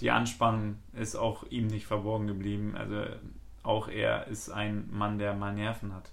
die 0.00 0.10
Anspannung 0.10 0.76
ist 0.94 1.16
auch 1.16 1.44
ihm 1.50 1.66
nicht 1.66 1.86
verborgen 1.86 2.26
geblieben. 2.26 2.74
Also 2.76 3.04
auch 3.70 3.88
er 3.88 4.26
ist 4.26 4.50
ein 4.50 4.88
Mann, 4.90 5.18
der 5.18 5.34
mal 5.34 5.54
Nerven 5.54 5.94
hat. 5.94 6.10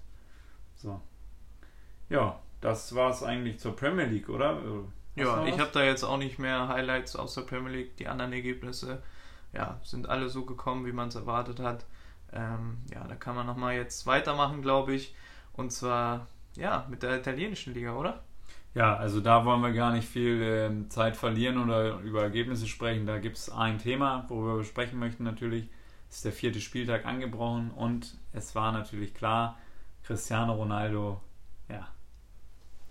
So. 0.76 1.00
Ja, 2.08 2.38
das 2.60 2.94
war 2.94 3.10
es 3.10 3.22
eigentlich 3.22 3.58
zur 3.58 3.76
Premier 3.76 4.06
League, 4.06 4.28
oder? 4.28 4.54
Hast 4.56 4.64
du 4.64 4.92
ja 5.16 5.44
ich 5.46 5.58
habe 5.58 5.70
da 5.72 5.82
jetzt 5.82 6.04
auch 6.04 6.16
nicht 6.16 6.38
mehr 6.38 6.68
Highlights 6.68 7.16
aus 7.16 7.34
der 7.34 7.42
Premier 7.42 7.72
League. 7.72 7.96
Die 7.96 8.08
anderen 8.08 8.32
Ergebnisse 8.32 9.02
ja, 9.52 9.80
sind 9.82 10.08
alle 10.08 10.28
so 10.28 10.44
gekommen, 10.44 10.86
wie 10.86 10.92
man 10.92 11.08
es 11.08 11.16
erwartet 11.16 11.60
hat. 11.60 11.84
Ähm, 12.32 12.78
ja, 12.92 13.06
da 13.06 13.14
kann 13.16 13.34
man 13.34 13.46
nochmal 13.46 13.74
jetzt 13.74 14.06
weitermachen, 14.06 14.62
glaube 14.62 14.94
ich. 14.94 15.14
Und 15.52 15.72
zwar 15.72 16.28
ja, 16.56 16.86
mit 16.88 17.02
der 17.02 17.18
italienischen 17.18 17.74
Liga, 17.74 17.94
oder? 17.96 18.22
Ja, 18.74 18.96
also 18.96 19.20
da 19.20 19.44
wollen 19.44 19.62
wir 19.62 19.72
gar 19.72 19.92
nicht 19.92 20.06
viel 20.06 20.40
ähm, 20.42 20.90
Zeit 20.90 21.16
verlieren 21.16 21.58
oder 21.58 21.98
über 22.00 22.22
Ergebnisse 22.22 22.66
sprechen. 22.66 23.06
Da 23.06 23.18
gibt 23.18 23.36
es 23.36 23.50
ein 23.50 23.78
Thema, 23.78 24.24
wo 24.28 24.44
wir 24.44 24.56
besprechen 24.58 24.98
möchten 24.98 25.24
natürlich. 25.24 25.68
Ist 26.10 26.24
der 26.24 26.32
vierte 26.32 26.60
Spieltag 26.60 27.04
angebrochen 27.04 27.70
und 27.70 28.16
es 28.32 28.54
war 28.54 28.72
natürlich 28.72 29.14
klar, 29.14 29.58
Cristiano 30.04 30.54
Ronaldo, 30.54 31.20
ja, 31.68 31.86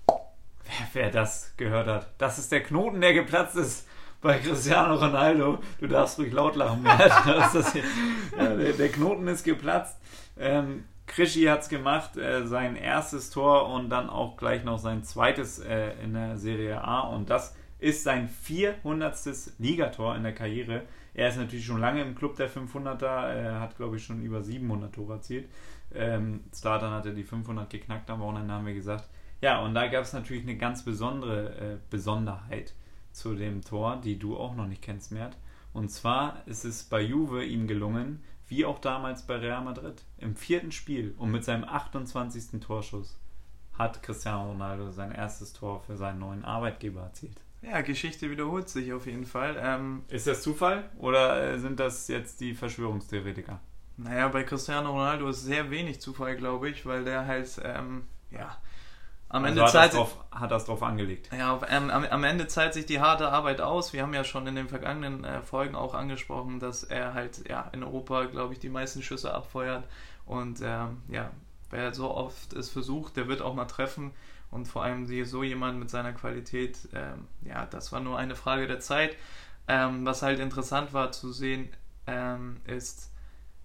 wer, 0.07 0.87
wer 0.93 1.11
das 1.11 1.53
gehört 1.57 1.87
hat, 1.87 2.13
das 2.19 2.37
ist 2.37 2.51
der 2.51 2.61
Knoten, 2.61 3.01
der 3.01 3.13
geplatzt 3.13 3.55
ist 3.55 3.87
bei 4.21 4.39
Cristiano 4.39 4.95
Ronaldo. 4.95 5.59
Du 5.79 5.87
darfst 5.87 6.19
ruhig 6.19 6.33
laut 6.33 6.55
lachen. 6.55 6.85
Ja, 8.37 8.55
der, 8.55 8.73
der 8.73 8.89
Knoten 8.89 9.27
ist 9.27 9.43
geplatzt. 9.43 9.97
Ähm, 10.37 10.85
Krischi 11.07 11.45
hat 11.45 11.61
es 11.61 11.69
gemacht, 11.69 12.17
äh, 12.17 12.45
sein 12.45 12.75
erstes 12.75 13.29
Tor 13.29 13.69
und 13.69 13.89
dann 13.89 14.09
auch 14.09 14.37
gleich 14.37 14.63
noch 14.63 14.77
sein 14.77 15.03
zweites 15.03 15.59
äh, 15.59 15.93
in 16.03 16.13
der 16.13 16.37
Serie 16.37 16.83
A. 16.83 17.01
Und 17.01 17.29
das 17.29 17.55
ist 17.79 18.03
sein 18.03 18.27
400. 18.27 19.15
Ligator 19.57 20.15
in 20.15 20.23
der 20.23 20.33
Karriere. 20.33 20.83
Er 21.17 21.29
ist 21.29 21.37
natürlich 21.37 21.65
schon 21.65 21.81
lange 21.81 22.03
im 22.03 22.13
Club 22.13 22.35
der 22.35 22.47
500er, 22.47 23.27
er 23.27 23.59
hat 23.59 23.75
glaube 23.75 23.97
ich 23.97 24.05
schon 24.05 24.21
über 24.21 24.43
700 24.43 24.93
Tore 24.93 25.15
erzielt. 25.15 25.49
Ähm, 25.91 26.43
Zlatan 26.51 26.91
hatte 26.91 27.11
die 27.11 27.23
500 27.23 27.67
geknackt 27.69 28.09
am 28.11 28.19
Wochenende, 28.19 28.53
haben 28.53 28.67
wir 28.67 28.75
gesagt. 28.75 29.09
Ja, 29.41 29.59
und 29.61 29.73
da 29.73 29.87
gab 29.87 30.03
es 30.03 30.13
natürlich 30.13 30.43
eine 30.43 30.57
ganz 30.57 30.85
besondere 30.85 31.55
äh, 31.55 31.77
Besonderheit 31.89 32.75
zu 33.11 33.33
dem 33.33 33.63
Tor, 33.63 33.99
die 33.99 34.19
du 34.19 34.37
auch 34.37 34.55
noch 34.55 34.67
nicht 34.67 34.83
kennst, 34.83 35.11
Mert. 35.11 35.37
Und 35.73 35.89
zwar 35.89 36.43
ist 36.45 36.65
es 36.65 36.83
bei 36.83 37.01
Juve 37.01 37.43
ihm 37.43 37.65
gelungen, 37.65 38.23
wie 38.47 38.65
auch 38.65 38.77
damals 38.77 39.25
bei 39.25 39.37
Real 39.37 39.63
Madrid, 39.63 40.03
im 40.19 40.35
vierten 40.35 40.71
Spiel 40.71 41.15
und 41.17 41.31
mit 41.31 41.43
seinem 41.43 41.63
28. 41.63 42.61
Torschuss 42.61 43.19
hat 43.73 44.03
Cristiano 44.03 44.51
Ronaldo 44.51 44.91
sein 44.91 45.11
erstes 45.11 45.53
Tor 45.53 45.81
für 45.81 45.97
seinen 45.97 46.19
neuen 46.19 46.45
Arbeitgeber 46.45 47.01
erzielt. 47.01 47.41
Ja, 47.69 47.81
Geschichte 47.81 48.29
wiederholt 48.31 48.69
sich 48.69 48.93
auf 48.93 49.05
jeden 49.05 49.25
Fall. 49.25 49.57
Ähm, 49.59 50.05
Ist 50.09 50.27
das 50.27 50.41
Zufall 50.41 50.89
oder 50.97 51.53
äh, 51.53 51.59
sind 51.59 51.79
das 51.79 52.07
jetzt 52.07 52.39
die 52.39 52.53
Verschwörungstheoretiker? 52.53 53.59
naja, 53.97 54.27
bei 54.27 54.43
Cristiano 54.43 54.91
Ronaldo 54.91 55.27
ist 55.29 55.43
sehr 55.43 55.69
wenig 55.71 55.99
Zufall, 56.01 56.35
glaube 56.35 56.69
ich, 56.69 56.85
weil 56.85 57.03
der 57.03 57.25
halt, 57.25 57.59
ähm, 57.63 58.07
ja, 58.31 58.57
am 59.29 59.43
Also 59.43 59.47
Ende 59.49 59.63
hat, 59.63 59.71
zahlt 59.71 59.93
das 59.93 59.93
drauf, 59.93 60.25
hat 60.31 60.51
das 60.51 60.65
drauf 60.65 60.83
angelegt. 60.83 61.31
Ja, 61.37 61.53
auf, 61.53 61.63
ähm, 61.69 61.89
am, 61.89 62.05
am 62.05 62.23
Ende 62.23 62.47
zahlt 62.47 62.73
sich 62.73 62.85
die 62.85 62.99
harte 63.01 63.29
Arbeit 63.29 63.59
aus. 63.61 63.91
Wir 63.93 64.03
haben 64.03 64.13
ja 64.13 64.23
schon 64.23 64.47
in 64.47 64.55
den 64.55 64.69
vergangenen 64.69 65.23
äh, 65.25 65.41
Folgen 65.41 65.75
auch 65.75 65.93
angesprochen, 65.93 66.59
dass 66.59 66.83
er 66.83 67.13
halt 67.13 67.47
ja 67.49 67.69
in 67.73 67.83
Europa, 67.83 68.25
glaube 68.25 68.53
ich, 68.53 68.59
die 68.59 68.69
meisten 68.69 69.01
Schüsse 69.01 69.33
abfeuert. 69.33 69.85
Und 70.25 70.61
ähm, 70.63 71.01
ja, 71.09 71.31
wer 71.69 71.93
so 71.93 72.11
oft 72.11 72.53
es 72.53 72.69
versucht, 72.69 73.17
der 73.17 73.27
wird 73.27 73.41
auch 73.41 73.53
mal 73.53 73.65
treffen. 73.65 74.11
Und 74.51 74.67
vor 74.67 74.83
allem 74.83 75.05
so 75.25 75.43
jemand 75.43 75.79
mit 75.79 75.89
seiner 75.89 76.13
Qualität, 76.13 76.77
ähm, 76.93 77.27
ja, 77.45 77.65
das 77.65 77.91
war 77.91 77.99
nur 77.99 78.17
eine 78.17 78.35
Frage 78.35 78.67
der 78.67 78.79
Zeit. 78.79 79.15
Ähm, 79.67 80.05
was 80.05 80.21
halt 80.21 80.39
interessant 80.39 80.93
war 80.93 81.11
zu 81.11 81.31
sehen, 81.33 81.69
ähm, 82.07 82.57
ist, 82.65 83.11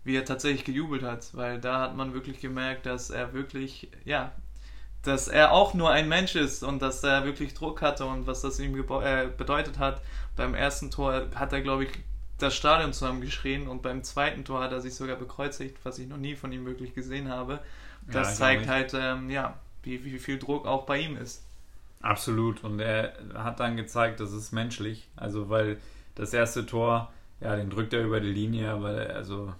wie 0.04 0.16
er 0.16 0.24
tatsächlich 0.24 0.64
gejubelt 0.64 1.02
hat, 1.02 1.34
weil 1.36 1.60
da 1.60 1.80
hat 1.80 1.96
man 1.96 2.14
wirklich 2.14 2.40
gemerkt, 2.40 2.86
dass 2.86 3.10
er 3.10 3.34
wirklich, 3.34 3.90
ja, 4.04 4.32
dass 5.02 5.26
er 5.28 5.52
auch 5.52 5.74
nur 5.74 5.90
ein 5.90 6.08
Mensch 6.08 6.36
ist 6.36 6.62
und 6.62 6.80
dass 6.80 7.02
er 7.02 7.24
wirklich 7.24 7.54
Druck 7.54 7.82
hatte 7.82 8.04
und 8.06 8.26
was 8.26 8.42
das 8.42 8.60
ihm 8.60 8.76
äh, 8.76 9.28
bedeutet 9.36 9.78
hat. 9.78 10.00
Beim 10.36 10.54
ersten 10.54 10.90
Tor 10.90 11.28
hat 11.34 11.52
er, 11.52 11.60
glaube 11.60 11.84
ich, 11.84 11.90
das 12.38 12.54
Stadion 12.54 12.92
zusammengeschrien 12.92 13.68
und 13.68 13.82
beim 13.82 14.04
zweiten 14.04 14.44
Tor 14.44 14.60
hat 14.62 14.72
er 14.72 14.80
sich 14.80 14.94
sogar 14.94 15.16
bekreuzigt, 15.16 15.78
was 15.84 15.98
ich 15.98 16.08
noch 16.08 16.16
nie 16.18 16.36
von 16.36 16.52
ihm 16.52 16.64
wirklich 16.66 16.94
gesehen 16.94 17.28
habe. 17.28 17.60
Das 18.10 18.36
Ja, 18.36 18.36
zeigt 18.36 18.66
halt, 18.68 18.94
ähm, 18.94 19.30
ja, 19.30 19.58
wie, 19.82 20.04
wie 20.04 20.18
viel 20.18 20.38
Druck 20.38 20.66
auch 20.66 20.84
bei 20.86 20.98
ihm 21.00 21.16
ist. 21.16 21.44
Absolut. 22.00 22.64
Und 22.64 22.80
er 22.80 23.12
hat 23.34 23.60
dann 23.60 23.76
gezeigt, 23.76 24.20
das 24.20 24.32
ist 24.32 24.52
menschlich. 24.52 25.08
Also, 25.16 25.48
weil 25.48 25.78
das 26.14 26.32
erste 26.34 26.66
Tor, 26.66 27.12
ja, 27.40 27.56
den 27.56 27.70
drückt 27.70 27.92
er 27.92 28.04
über 28.04 28.20
die 28.20 28.32
Linie, 28.32 28.70
aber 28.70 28.92
er- 28.92 29.16
also, 29.16 29.52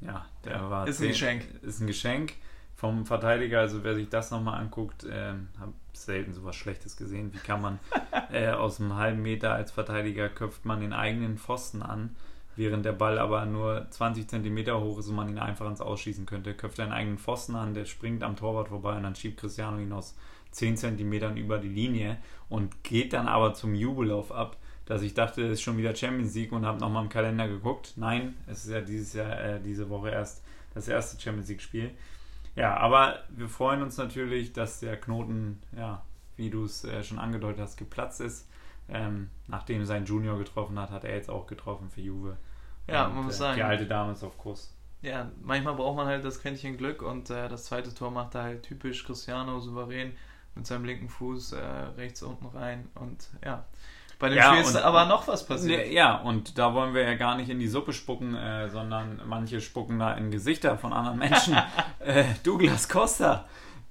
ja, 0.00 0.24
der 0.44 0.70
war. 0.70 0.86
Ist 0.86 1.00
ein 1.02 1.08
Geschenk. 1.08 1.44
Ist 1.62 1.80
ein 1.80 1.86
Geschenk 1.88 2.34
vom 2.76 3.04
Verteidiger. 3.04 3.60
Also, 3.60 3.82
wer 3.82 3.94
sich 3.96 4.08
das 4.08 4.30
nochmal 4.30 4.60
anguckt, 4.60 5.04
ähm, 5.10 5.48
habe 5.58 5.72
selten 5.92 6.32
sowas 6.32 6.54
Schlechtes 6.54 6.96
gesehen. 6.96 7.32
Wie 7.34 7.38
kann 7.38 7.60
man 7.60 7.80
äh, 8.32 8.50
aus 8.50 8.80
einem 8.80 8.94
halben 8.94 9.22
Meter 9.22 9.52
als 9.54 9.72
Verteidiger 9.72 10.28
köpft 10.28 10.64
man 10.64 10.80
den 10.80 10.92
eigenen 10.92 11.36
Pfosten 11.38 11.82
an, 11.82 12.14
während 12.58 12.84
der 12.84 12.92
Ball 12.92 13.18
aber 13.18 13.46
nur 13.46 13.86
20 13.90 14.28
Zentimeter 14.28 14.80
hoch 14.80 14.98
ist 14.98 15.08
und 15.08 15.16
man 15.16 15.28
ihn 15.28 15.38
einfach 15.38 15.68
ins 15.68 15.80
Ausschießen 15.80 16.26
könnte. 16.26 16.54
Köpft 16.54 16.78
er 16.78 16.84
einen 16.84 16.92
eigenen 16.92 17.18
Pfosten 17.18 17.54
an, 17.54 17.72
der 17.72 17.84
springt 17.84 18.22
am 18.22 18.36
Torwart 18.36 18.68
vorbei 18.68 18.96
und 18.96 19.04
dann 19.04 19.14
schiebt 19.14 19.40
Cristiano 19.40 19.78
ihn 19.78 19.92
aus 19.92 20.16
10 20.50 20.76
Zentimetern 20.76 21.36
über 21.36 21.58
die 21.58 21.68
Linie 21.68 22.18
und 22.48 22.82
geht 22.82 23.12
dann 23.12 23.28
aber 23.28 23.54
zum 23.54 23.74
Jubellauf 23.74 24.32
ab, 24.32 24.56
dass 24.86 25.02
ich 25.02 25.14
dachte, 25.14 25.42
es 25.44 25.52
ist 25.52 25.62
schon 25.62 25.78
wieder 25.78 25.94
Champions 25.94 26.34
League 26.34 26.52
und 26.52 26.66
habe 26.66 26.80
nochmal 26.80 27.04
im 27.04 27.10
Kalender 27.10 27.46
geguckt. 27.46 27.92
Nein, 27.96 28.34
es 28.46 28.64
ist 28.64 28.72
ja 28.72 28.80
dieses 28.80 29.12
Jahr, 29.12 29.40
äh, 29.40 29.60
diese 29.60 29.88
Woche 29.88 30.10
erst 30.10 30.42
das 30.74 30.88
erste 30.88 31.20
Champions 31.20 31.48
League 31.48 31.62
Spiel. 31.62 31.90
Ja, 32.56 32.76
aber 32.76 33.20
wir 33.28 33.48
freuen 33.48 33.82
uns 33.82 33.96
natürlich, 33.98 34.52
dass 34.52 34.80
der 34.80 34.96
Knoten, 34.96 35.62
ja, 35.76 36.02
wie 36.36 36.50
du 36.50 36.64
es 36.64 36.84
äh, 36.84 37.04
schon 37.04 37.18
angedeutet 37.18 37.60
hast, 37.60 37.76
geplatzt 37.76 38.20
ist. 38.20 38.48
Ähm, 38.88 39.28
nachdem 39.46 39.84
sein 39.84 40.06
Junior 40.06 40.38
getroffen 40.38 40.78
hat, 40.78 40.90
hat 40.90 41.04
er 41.04 41.14
jetzt 41.14 41.28
auch 41.30 41.46
getroffen 41.46 41.90
für 41.90 42.00
Juve. 42.00 42.38
Ja, 42.88 43.06
Und, 43.06 43.16
man 43.16 43.24
muss 43.26 43.34
äh, 43.34 43.38
sagen. 43.38 43.56
Die 43.56 43.62
alte 43.62 43.86
Dame 43.86 44.12
ist 44.12 44.22
auf 44.24 44.36
Kurs. 44.38 44.74
Ja, 45.02 45.30
manchmal 45.42 45.74
braucht 45.74 45.96
man 45.96 46.06
halt 46.06 46.24
das 46.24 46.40
Quäntchen 46.40 46.76
Glück 46.76 47.02
und 47.02 47.30
äh, 47.30 47.48
das 47.48 47.66
zweite 47.66 47.94
Tor 47.94 48.10
macht 48.10 48.34
er 48.34 48.42
halt 48.42 48.62
typisch 48.64 49.04
Cristiano 49.04 49.60
souverän 49.60 50.12
mit 50.56 50.66
seinem 50.66 50.84
linken 50.84 51.08
Fuß 51.08 51.52
äh, 51.52 51.58
rechts 51.96 52.22
unten 52.22 52.46
rein 52.46 52.88
und 52.96 53.28
ja. 53.44 53.64
Bei 54.18 54.28
dem 54.28 54.38
Ja, 54.38 54.48
Spiel 54.50 54.62
ist 54.62 54.74
und- 54.74 54.82
aber 54.82 55.04
noch 55.06 55.28
was 55.28 55.46
passiert. 55.46 55.92
Ja, 55.92 56.16
und 56.16 56.58
da 56.58 56.74
wollen 56.74 56.92
wir 56.94 57.02
ja 57.02 57.14
gar 57.14 57.36
nicht 57.36 57.48
in 57.50 57.60
die 57.60 57.68
Suppe 57.68 57.92
spucken, 57.92 58.34
äh, 58.34 58.68
sondern 58.68 59.20
manche 59.26 59.60
spucken 59.60 60.00
da 60.00 60.14
in 60.14 60.32
Gesichter 60.32 60.76
von 60.76 60.92
anderen 60.92 61.18
Menschen. 61.20 61.56
äh, 62.00 62.24
Douglas 62.42 62.88
Costa, 62.88 63.44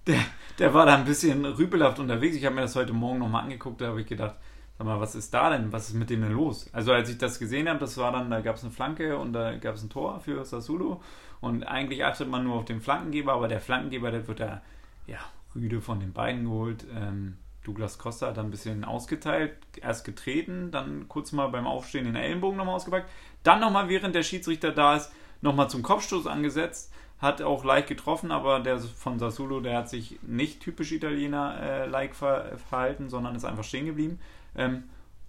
der, 0.05 0.19
der 0.59 0.73
war 0.73 0.85
da 0.85 0.95
ein 0.95 1.05
bisschen 1.05 1.45
rüpelhaft 1.45 1.99
unterwegs. 1.99 2.35
Ich 2.35 2.43
habe 2.43 2.55
mir 2.55 2.61
das 2.61 2.75
heute 2.75 2.91
Morgen 2.91 3.19
nochmal 3.19 3.43
angeguckt, 3.43 3.79
da 3.79 3.87
habe 3.87 4.01
ich 4.01 4.07
gedacht, 4.07 4.35
sag 4.77 4.85
mal, 4.85 4.99
was 4.99 5.15
ist 5.15 5.33
da 5.33 5.49
denn? 5.49 5.71
Was 5.71 5.89
ist 5.89 5.95
mit 5.95 6.09
dem 6.09 6.21
denn 6.21 6.33
los? 6.33 6.69
Also 6.73 6.93
als 6.93 7.09
ich 7.09 7.17
das 7.17 7.39
gesehen 7.39 7.67
habe, 7.67 7.79
das 7.79 7.97
war 7.97 8.11
dann, 8.11 8.29
da 8.29 8.41
gab 8.41 8.55
es 8.55 8.63
eine 8.63 8.71
Flanke 8.71 9.17
und 9.17 9.33
da 9.33 9.55
gab 9.57 9.75
es 9.75 9.83
ein 9.83 9.89
Tor 9.89 10.19
für 10.19 10.43
Sassuolo 10.45 11.01
und 11.41 11.63
eigentlich 11.63 12.03
achtet 12.03 12.29
man 12.29 12.43
nur 12.43 12.55
auf 12.55 12.65
den 12.65 12.81
Flankengeber, 12.81 13.33
aber 13.33 13.47
der 13.47 13.59
Flankengeber, 13.61 14.11
der 14.11 14.27
wird 14.27 14.39
da, 14.39 14.61
ja, 15.07 15.19
rüde 15.55 15.81
von 15.81 15.99
den 15.99 16.13
Beinen 16.13 16.45
geholt. 16.45 16.85
Ähm, 16.95 17.37
Douglas 17.63 17.97
Costa 17.97 18.27
hat 18.27 18.37
dann 18.37 18.47
ein 18.47 18.51
bisschen 18.51 18.85
ausgeteilt, 18.85 19.53
erst 19.81 20.05
getreten, 20.05 20.71
dann 20.71 21.07
kurz 21.09 21.33
mal 21.33 21.47
beim 21.47 21.67
Aufstehen 21.67 22.05
den 22.05 22.15
Ellenbogen 22.15 22.57
nochmal 22.57 22.75
ausgepackt, 22.75 23.09
dann 23.43 23.59
nochmal, 23.59 23.89
während 23.89 24.15
der 24.15 24.23
Schiedsrichter 24.23 24.71
da 24.71 24.95
ist, 24.95 25.11
nochmal 25.41 25.69
zum 25.69 25.83
Kopfstoß 25.83 26.27
angesetzt, 26.27 26.93
hat 27.19 27.41
auch 27.41 27.65
leicht 27.65 27.87
getroffen, 27.87 28.31
aber 28.31 28.59
der 28.59 28.79
von 28.79 29.19
Sassuolo, 29.19 29.59
der 29.59 29.77
hat 29.77 29.89
sich 29.89 30.19
nicht 30.21 30.61
typisch 30.61 30.91
Italiener-like 30.91 32.15
ver 32.15 32.57
verhalten, 32.69 33.09
sondern 33.09 33.35
ist 33.35 33.43
einfach 33.43 33.63
stehen 33.63 33.87
geblieben. 33.87 34.19
Ähm, 34.57 34.83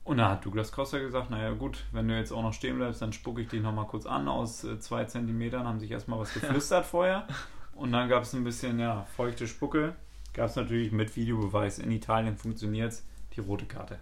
und 0.05 0.17
da 0.17 0.31
hat 0.31 0.45
Douglas 0.47 0.73
Costa 0.73 0.99
gesagt, 0.99 1.29
naja 1.31 1.51
gut, 1.51 1.85
wenn 1.93 2.09
du 2.09 2.17
jetzt 2.17 2.33
auch 2.33 2.43
noch 2.43 2.55
stehen 2.55 2.77
bleibst, 2.79 3.03
dann 3.03 3.13
spucke 3.13 3.43
ich 3.43 3.49
dich 3.49 3.63
nochmal 3.63 3.87
kurz 3.87 4.07
an 4.07 4.27
aus 4.27 4.65
äh, 4.65 4.81
zwei 4.81 5.05
Zentimetern, 5.05 5.67
haben 5.67 5.81
sich 5.81 5.91
erstmal 5.91 6.19
was 6.19 6.33
geflüstert 6.35 6.87
vorher. 6.87 7.27
Und 7.75 7.93
dann 7.93 8.09
gab 8.09 8.23
es 8.23 8.33
ein 8.33 8.43
bisschen, 8.43 8.79
ja, 8.81 9.07
feuchte 9.17 9.47
Spucke. 9.47 9.95
Gab 10.33 10.49
es 10.49 10.57
natürlich 10.57 10.93
mit 10.93 11.15
Videobeweis. 11.15 11.79
In 11.79 11.91
Italien 11.91 12.37
funktioniert 12.37 12.95
die 13.37 13.41
rote 13.41 13.67
Karte. 13.67 13.99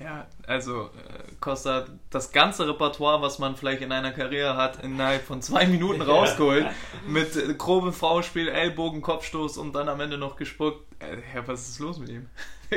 Ja, 0.00 0.26
also 0.46 0.86
äh, 0.86 1.32
Costa 1.38 1.74
hat 1.76 1.90
das 2.10 2.32
ganze 2.32 2.66
Repertoire, 2.66 3.22
was 3.22 3.38
man 3.38 3.54
vielleicht 3.54 3.82
in 3.82 3.92
einer 3.92 4.10
Karriere 4.10 4.56
hat, 4.56 4.82
innerhalb 4.82 5.22
von 5.22 5.42
zwei 5.42 5.66
Minuten 5.66 6.00
Ja. 6.06 6.06
rausgeholt. 6.06 6.66
Mit 7.06 7.36
äh, 7.36 7.54
grobem 7.54 7.92
Foulspiel, 7.92 8.48
Ellbogen, 8.48 9.02
Kopfstoß 9.02 9.58
und 9.58 9.74
dann 9.74 9.88
am 9.88 10.00
Ende 10.00 10.18
noch 10.18 10.34
gespuckt. 10.36 10.80
Äh, 11.00 11.18
ja, 11.36 11.46
was 11.46 11.68
ist 11.68 11.78
los 11.78 11.98
mit 11.98 12.08
ihm? 12.08 12.26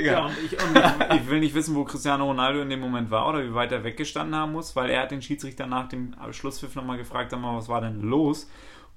Ja, 0.01 0.25
und, 0.25 0.33
ich, 0.43 0.51
und 0.53 0.77
ich, 0.77 1.21
ich 1.21 1.29
will 1.29 1.39
nicht 1.39 1.55
wissen, 1.55 1.75
wo 1.75 1.83
Cristiano 1.83 2.25
Ronaldo 2.25 2.61
in 2.61 2.69
dem 2.69 2.79
Moment 2.79 3.11
war 3.11 3.27
oder 3.29 3.43
wie 3.43 3.53
weit 3.53 3.71
er 3.71 3.83
weggestanden 3.83 4.35
haben 4.35 4.51
muss, 4.51 4.75
weil 4.75 4.89
er 4.89 5.03
hat 5.03 5.11
den 5.11 5.21
Schiedsrichter 5.21 5.67
nach 5.67 5.87
dem 5.87 6.15
Schlusspfiff 6.31 6.75
nochmal 6.75 6.97
gefragt, 6.97 7.31
sag 7.31 7.39
mal, 7.39 7.57
was 7.57 7.69
war 7.69 7.81
denn 7.81 8.01
los? 8.01 8.49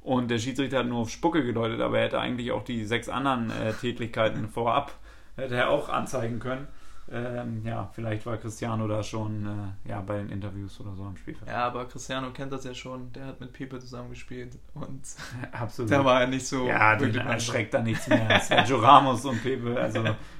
Und 0.02 0.30
der 0.30 0.38
Schiedsrichter 0.38 0.78
hat 0.78 0.86
nur 0.86 1.00
auf 1.00 1.10
Spucke 1.10 1.44
gedeutet, 1.44 1.80
aber 1.80 1.98
er 1.98 2.04
hätte 2.06 2.20
eigentlich 2.20 2.52
auch 2.52 2.64
die 2.64 2.84
sechs 2.84 3.08
anderen 3.08 3.50
äh, 3.50 3.72
Tätlichkeiten 3.74 4.48
vorab, 4.48 4.92
hätte 5.36 5.56
er 5.56 5.70
auch 5.70 5.88
anzeigen 5.88 6.38
können. 6.38 6.68
Ähm, 7.10 7.62
ja, 7.64 7.88
vielleicht 7.94 8.26
war 8.26 8.36
Cristiano 8.36 8.86
da 8.86 9.02
schon 9.02 9.46
äh, 9.46 9.88
ja, 9.88 10.00
bei 10.02 10.18
den 10.18 10.28
Interviews 10.28 10.78
oder 10.80 10.94
so 10.94 11.04
am 11.04 11.16
Spielfeld. 11.16 11.50
Ja, 11.50 11.64
aber 11.64 11.86
Cristiano 11.86 12.30
kennt 12.32 12.52
das 12.52 12.64
ja 12.64 12.74
schon. 12.74 13.10
Der 13.12 13.26
hat 13.26 13.40
mit 13.40 13.52
Pepe 13.52 13.78
zusammengespielt 13.78 14.58
und 14.74 15.00
Absolut. 15.52 15.90
da 15.90 16.04
war 16.04 16.20
er 16.20 16.26
nicht 16.26 16.46
so. 16.46 16.66
Ja, 16.66 16.96
den 16.96 17.14
erschreckt 17.14 17.72
da 17.72 17.80
nichts 17.80 18.08
mehr. 18.08 18.38
Sergio 18.40 18.78
Ramos 18.78 19.24
und 19.24 19.42
Pepe, 19.42 19.80
also 19.80 20.04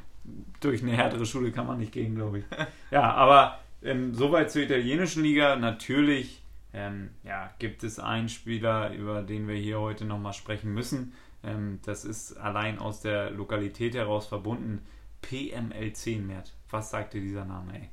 durch 0.60 0.82
eine 0.82 0.92
härtere 0.92 1.26
Schule 1.26 1.52
kann 1.52 1.66
man 1.66 1.78
nicht 1.78 1.92
gehen, 1.92 2.14
glaube 2.14 2.38
ich. 2.40 2.44
Ja, 2.90 3.12
aber 3.14 3.58
ähm, 3.82 4.14
soweit 4.14 4.50
zur 4.50 4.62
italienischen 4.62 5.22
Liga. 5.22 5.56
Natürlich 5.56 6.42
ähm, 6.72 7.10
ja, 7.24 7.50
gibt 7.58 7.82
es 7.84 7.98
einen 7.98 8.28
Spieler, 8.28 8.92
über 8.92 9.22
den 9.22 9.46
wir 9.48 9.56
hier 9.56 9.80
heute 9.80 10.04
nochmal 10.04 10.32
sprechen 10.32 10.72
müssen. 10.74 11.12
Ähm, 11.44 11.80
das 11.84 12.04
ist 12.04 12.36
allein 12.36 12.78
aus 12.78 13.00
der 13.00 13.30
Lokalität 13.30 13.94
heraus 13.94 14.26
verbunden. 14.26 14.84
PML10, 15.24 16.22
Mert. 16.22 16.52
Was 16.70 16.90
sagt 16.90 17.14
dir 17.14 17.20
dieser 17.20 17.44
Name, 17.44 17.74
ey? 17.74 17.88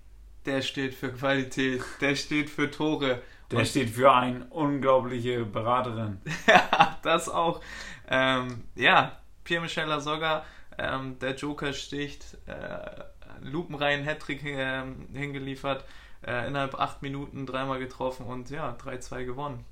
Der 0.45 0.61
steht 0.61 0.93
für 0.93 1.11
Qualität, 1.11 1.81
der 2.01 2.15
steht 2.15 2.49
für 2.49 2.69
Tore. 2.69 3.21
Der 3.51 3.59
Und- 3.59 3.67
steht 3.67 3.89
für 3.91 4.11
eine 4.13 4.45
unglaubliche 4.45 5.45
Beraterin. 5.45 6.19
Ja, 6.47 6.97
das 7.03 7.29
auch. 7.29 7.61
Ähm, 8.07 8.63
ja, 8.75 9.17
Pierre-Michel 9.43 9.85
Lasogga, 9.87 10.43
ähm, 10.77 11.19
der 11.19 11.35
Joker 11.35 11.73
sticht, 11.73 12.37
äh, 12.47 13.03
lupenreinen 13.41 14.05
Hattrick 14.05 14.43
ähm, 14.43 15.07
hingeliefert, 15.13 15.83
äh, 16.25 16.47
innerhalb 16.47 16.75
acht 16.75 17.01
Minuten 17.01 17.45
dreimal 17.45 17.79
getroffen 17.79 18.25
und 18.25 18.49
ja, 18.49 18.75
3-2 18.75 19.25
gewonnen. 19.25 19.65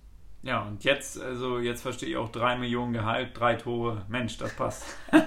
Ja, 0.45 0.63
und 0.63 0.83
jetzt, 0.83 1.21
also 1.21 1.59
jetzt 1.59 1.81
verstehe 1.81 2.09
ich 2.09 2.17
auch 2.17 2.29
drei 2.29 2.57
Millionen 2.57 2.91
Gehalt, 2.91 3.29
drei 3.33 3.55
Tore. 3.55 4.03
Mensch, 4.09 4.37
das 4.37 4.53
passt. 4.53 4.83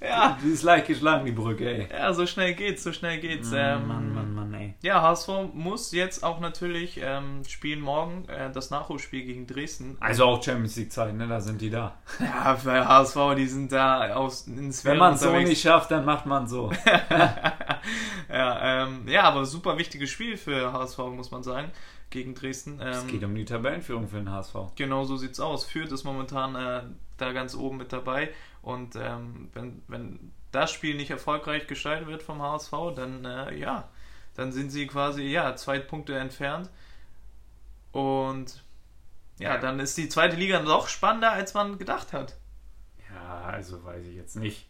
Ja, 0.00 0.38
Die 0.44 0.50
ist 0.50 0.62
leicht 0.62 0.86
geschlagen, 0.86 1.24
die 1.24 1.32
Brücke, 1.32 1.66
ey. 1.66 1.88
ja, 1.90 2.12
so 2.12 2.26
schnell 2.26 2.54
geht's, 2.54 2.82
so 2.84 2.92
schnell 2.92 3.18
geht's. 3.18 3.52
Ähm, 3.54 3.88
Mann, 3.88 4.14
Mann, 4.14 4.34
Mann, 4.34 4.52
ey. 4.52 4.74
Ja, 4.82 5.00
HSV 5.00 5.28
muss 5.54 5.92
jetzt 5.92 6.22
auch 6.22 6.40
natürlich 6.40 7.00
ähm, 7.02 7.42
spielen 7.48 7.80
morgen 7.80 8.28
äh, 8.28 8.52
das 8.52 8.70
Nachholspiel 8.70 9.24
gegen 9.24 9.46
Dresden. 9.46 9.96
Also 10.00 10.24
auch 10.26 10.42
Champions 10.42 10.76
League 10.76 10.92
Zeit, 10.92 11.14
ne? 11.14 11.26
Da 11.26 11.40
sind 11.40 11.60
die 11.60 11.70
da. 11.70 11.96
Ja, 12.20 12.54
für 12.56 12.86
HSV, 12.86 13.16
die 13.36 13.46
sind 13.46 13.72
da 13.72 14.14
aus 14.14 14.46
ins 14.46 14.84
Wenn 14.84 14.98
man 14.98 15.14
es 15.14 15.20
so 15.20 15.32
nicht 15.32 15.62
schafft, 15.62 15.90
dann 15.90 16.04
macht 16.04 16.26
man 16.26 16.46
so. 16.46 16.70
ja, 18.28 18.84
ähm, 18.84 19.08
ja, 19.08 19.22
aber 19.22 19.46
super 19.46 19.78
wichtiges 19.78 20.10
Spiel 20.10 20.36
für 20.36 20.72
HSV, 20.72 20.98
muss 20.98 21.30
man 21.30 21.42
sagen, 21.42 21.70
gegen 22.10 22.34
Dresden. 22.34 22.80
Es 22.80 23.02
Ähm, 23.02 23.08
geht 23.08 23.24
um 23.24 23.34
die 23.34 23.44
Tabellenführung 23.44 24.08
für 24.08 24.16
den 24.16 24.30
HSV. 24.30 24.54
Genau 24.76 25.04
so 25.04 25.16
sieht's 25.16 25.40
aus. 25.40 25.64
Fürth 25.64 25.92
ist 25.92 26.04
momentan 26.04 26.54
äh, 26.54 26.82
da 27.16 27.32
ganz 27.32 27.54
oben 27.54 27.76
mit 27.76 27.92
dabei. 27.92 28.30
Und 28.62 28.96
ähm, 28.96 29.50
wenn, 29.52 29.82
wenn 29.88 30.32
das 30.52 30.70
Spiel 30.70 30.96
nicht 30.96 31.10
erfolgreich 31.10 31.66
gestaltet 31.66 32.06
wird 32.08 32.22
vom 32.22 32.40
HSV, 32.40 32.72
dann 32.94 33.24
äh, 33.24 33.54
ja, 33.56 33.88
dann 34.34 34.52
sind 34.52 34.70
sie 34.70 34.86
quasi 34.86 35.22
ja 35.22 35.56
zwei 35.56 35.78
Punkte 35.78 36.16
entfernt. 36.18 36.70
Und 37.92 38.62
ja, 39.38 39.58
dann 39.58 39.80
ist 39.80 39.96
die 39.96 40.08
zweite 40.08 40.36
Liga 40.36 40.60
noch 40.60 40.88
spannender, 40.88 41.32
als 41.32 41.54
man 41.54 41.78
gedacht 41.78 42.12
hat. 42.12 42.36
Ja, 43.12 43.42
also 43.42 43.84
weiß 43.84 44.04
ich 44.06 44.16
jetzt 44.16 44.36
nicht. 44.36 44.68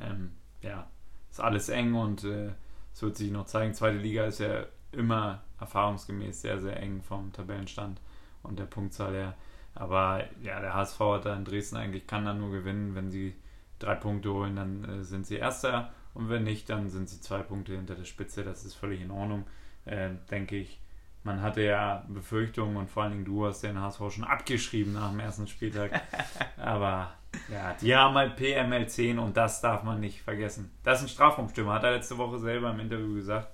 Ähm, 0.00 0.32
ja, 0.60 0.88
ist 1.30 1.40
alles 1.40 1.68
eng 1.68 1.94
und 1.94 2.24
äh, 2.24 2.50
es 2.92 3.02
wird 3.02 3.16
sich 3.16 3.30
noch 3.30 3.46
zeigen. 3.46 3.74
Zweite 3.74 3.98
Liga 3.98 4.24
ist 4.24 4.40
ja 4.40 4.66
immer 4.92 5.42
erfahrungsgemäß 5.62 6.42
sehr, 6.42 6.60
sehr 6.60 6.76
eng 6.80 7.02
vom 7.02 7.32
Tabellenstand 7.32 8.00
und 8.42 8.58
der 8.58 8.66
Punktzahl 8.66 9.14
her. 9.14 9.34
Aber 9.74 10.24
ja, 10.42 10.60
der 10.60 10.74
HSV 10.74 11.00
hat 11.00 11.24
da 11.24 11.34
in 11.34 11.44
Dresden 11.44 11.76
eigentlich, 11.76 12.06
kann 12.06 12.24
dann 12.24 12.38
nur 12.38 12.50
gewinnen, 12.50 12.94
wenn 12.94 13.10
sie 13.10 13.34
drei 13.78 13.94
Punkte 13.94 14.32
holen, 14.32 14.56
dann 14.56 14.84
äh, 14.84 15.02
sind 15.02 15.26
sie 15.26 15.36
Erster 15.36 15.92
und 16.14 16.28
wenn 16.28 16.44
nicht, 16.44 16.68
dann 16.68 16.88
sind 16.88 17.08
sie 17.08 17.20
zwei 17.20 17.42
Punkte 17.42 17.74
hinter 17.74 17.94
der 17.94 18.04
Spitze. 18.04 18.44
Das 18.44 18.64
ist 18.64 18.74
völlig 18.74 19.00
in 19.00 19.10
Ordnung, 19.10 19.44
äh, 19.86 20.10
denke 20.30 20.56
ich. 20.56 20.78
Man 21.24 21.40
hatte 21.40 21.62
ja 21.62 22.04
Befürchtungen 22.08 22.76
und 22.76 22.90
vor 22.90 23.04
allen 23.04 23.12
Dingen 23.12 23.24
du 23.24 23.46
hast 23.46 23.62
den 23.62 23.80
HSV 23.80 24.00
schon 24.10 24.24
abgeschrieben 24.24 24.92
nach 24.92 25.10
dem 25.10 25.20
ersten 25.20 25.46
Spieltag. 25.46 26.02
Aber 26.56 27.12
ja, 27.50 27.74
die 27.80 27.94
haben 27.94 28.14
halt 28.14 28.36
PML 28.36 28.88
10 28.88 29.18
und 29.18 29.36
das 29.36 29.60
darf 29.60 29.84
man 29.84 30.00
nicht 30.00 30.20
vergessen. 30.20 30.70
Das 30.82 30.98
ist 30.98 31.06
ein 31.06 31.08
Strafraumstürmer, 31.08 31.74
hat 31.74 31.84
er 31.84 31.92
letzte 31.92 32.18
Woche 32.18 32.38
selber 32.38 32.70
im 32.70 32.80
Interview 32.80 33.14
gesagt. 33.14 33.48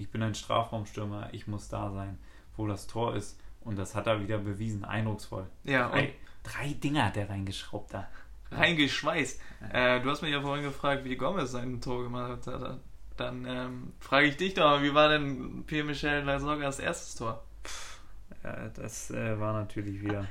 Ich 0.00 0.10
bin 0.10 0.22
ein 0.22 0.34
Strafraumstürmer, 0.34 1.28
ich 1.32 1.46
muss 1.46 1.68
da 1.68 1.90
sein, 1.90 2.18
wo 2.56 2.66
das 2.66 2.86
Tor 2.86 3.14
ist. 3.16 3.38
Und 3.60 3.78
das 3.78 3.94
hat 3.94 4.06
er 4.06 4.20
wieder 4.22 4.38
bewiesen, 4.38 4.84
eindrucksvoll. 4.86 5.46
Ja, 5.64 5.90
Drei, 5.90 6.14
drei 6.42 6.72
Dinger 6.72 7.04
hat 7.06 7.16
er 7.18 7.28
reingeschraubt 7.28 7.92
da. 7.92 8.08
reingeschweißt. 8.50 9.40
Äh, 9.72 10.00
du 10.00 10.10
hast 10.10 10.22
mich 10.22 10.32
ja 10.32 10.40
vorhin 10.40 10.64
gefragt, 10.64 11.04
wie 11.04 11.16
Gomez 11.16 11.50
sein 11.52 11.80
Tor 11.82 12.02
gemacht 12.04 12.46
hat. 12.46 12.78
Dann 13.18 13.44
ähm, 13.46 13.92
frage 14.00 14.28
ich 14.28 14.38
dich 14.38 14.54
doch 14.54 14.64
mal, 14.64 14.82
wie 14.82 14.94
war 14.94 15.10
denn 15.10 15.64
Pierre 15.66 15.84
Michel 15.84 16.22
Lasoggas 16.24 16.78
erstes 16.78 17.16
Tor? 17.16 17.44
Ja, 18.42 18.68
das 18.68 19.10
äh, 19.10 19.38
war 19.38 19.52
natürlich 19.52 20.00
wieder. 20.02 20.26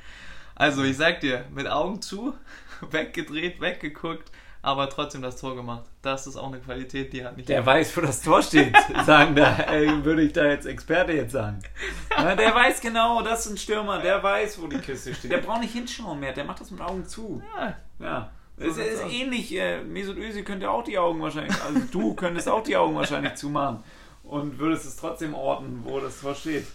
Also, 0.55 0.83
ich 0.83 0.97
sag 0.97 1.19
dir, 1.21 1.45
mit 1.53 1.67
Augen 1.67 2.01
zu, 2.01 2.33
weggedreht, 2.89 3.61
weggeguckt, 3.61 4.31
aber 4.61 4.89
trotzdem 4.89 5.21
das 5.21 5.37
Tor 5.39 5.55
gemacht. 5.55 5.85
Das 6.01 6.27
ist 6.27 6.35
auch 6.35 6.47
eine 6.47 6.59
Qualität, 6.59 7.13
die 7.13 7.23
hat 7.23 7.37
nicht. 7.37 7.47
Der 7.49 7.65
weiß, 7.65 7.95
wo 7.95 8.01
das 8.01 8.21
Tor 8.21 8.41
steht, 8.41 8.75
sagen 9.05 9.35
da, 9.35 9.57
äh, 9.71 10.03
würde 10.03 10.21
ich 10.23 10.33
da 10.33 10.45
jetzt 10.45 10.65
Experte 10.65 11.13
jetzt 11.13 11.31
sagen. 11.31 11.59
Ja, 12.17 12.35
der 12.35 12.53
weiß 12.53 12.81
genau, 12.81 13.21
das 13.21 13.45
ist 13.45 13.51
ein 13.53 13.57
Stürmer, 13.57 13.99
der 13.99 14.21
weiß, 14.21 14.61
wo 14.61 14.67
die 14.67 14.79
Kiste 14.79 15.13
steht. 15.15 15.31
Der 15.31 15.37
braucht 15.37 15.61
nicht 15.61 15.71
hinschauen 15.73 16.19
mehr, 16.19 16.33
der 16.33 16.43
macht 16.43 16.59
das 16.59 16.69
mit 16.69 16.81
Augen 16.81 17.05
zu. 17.05 17.41
Ja, 17.57 17.75
Ja. 17.99 18.29
So 18.57 18.65
Es 18.65 18.77
ist 18.77 19.03
aus. 19.05 19.11
ähnlich, 19.13 19.55
äh, 19.55 19.81
Mesut 19.81 20.17
Özil 20.17 20.43
könnte 20.43 20.69
auch 20.69 20.83
die 20.83 20.97
Augen 20.97 21.21
wahrscheinlich, 21.21 21.55
also 21.63 21.79
du 21.91 22.13
könntest 22.13 22.49
auch 22.49 22.61
die 22.61 22.75
Augen 22.75 22.93
wahrscheinlich 22.93 23.35
zumachen 23.35 23.81
und 24.23 24.59
würdest 24.59 24.85
es 24.85 24.97
trotzdem 24.97 25.33
orten, 25.33 25.79
wo 25.85 26.01
das 26.01 26.19
Tor 26.19 26.35
steht. 26.35 26.67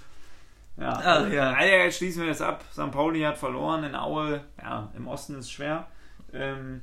Ja, 0.79 1.27
ja. 1.29 1.53
Also, 1.53 1.73
jetzt 1.75 1.99
schließen 1.99 2.23
wir 2.23 2.31
das 2.31 2.41
ab. 2.41 2.65
St. 2.73 2.91
Pauli 2.91 3.21
hat 3.21 3.37
verloren 3.37 3.85
in 3.85 3.95
Aue. 3.95 4.43
Ja, 4.61 4.91
im 4.97 5.07
Osten 5.07 5.35
ist 5.35 5.45
es 5.45 5.51
schwer. 5.53 5.87
Ähm, 6.33 6.83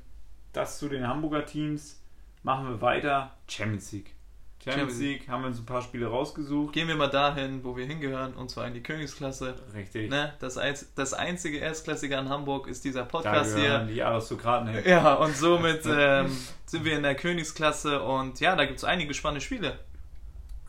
das 0.54 0.80
zu 0.80 0.89
den 0.89 1.08
Hamburger 1.08 1.45
Teams. 1.45 2.02
Machen 2.43 2.68
wir 2.68 2.82
weiter. 2.82 3.36
Champions 3.47 3.91
League. 3.91 4.16
Champions 4.64 4.93
Champions 4.93 4.99
League 5.02 5.28
haben 5.30 5.41
wir 5.41 5.47
uns 5.47 5.60
ein 5.60 5.66
paar 5.66 5.82
Spiele 5.82 6.08
rausgesucht. 6.08 6.74
Gehen 6.74 6.88
wir 6.88 6.95
mal 6.95 7.08
dahin, 7.10 7.64
wo 7.64 7.76
wir 7.76 7.86
hingehören, 7.86 8.34
und 8.34 8.49
zwar 8.49 8.68
in 8.68 8.76
die 8.76 8.84
Königsklasse. 8.84 9.56
Richtig. 9.74 10.10
Ne? 10.12 10.34
Das, 10.39 10.60
das 10.95 11.14
einzige 11.14 11.58
Erstklassige 11.58 12.18
an 12.18 12.30
Hamburg 12.30 12.68
ist 12.68 12.84
dieser 12.86 13.02
Da 13.02 13.06
Podcast 13.08 13.56
hier. 13.56 13.64
gehören 13.64 13.88
die 13.88 14.04
Aristokraten 14.04 14.70
hin. 14.70 14.84
Ja, 14.86 15.16
und 15.16 15.36
somit 15.36 15.82
ähm, 15.89 16.36
sind 16.66 16.86
wir 16.86 16.95
in 16.95 17.04
der 17.04 17.16
Königsklasse 17.16 18.04
und 18.04 18.39
ja, 18.39 18.56
da 18.56 18.66
gibt 18.66 18.78
es 18.78 18.84
einige 18.84 19.16
spannende 19.16 19.41
Spiele. 19.41 19.80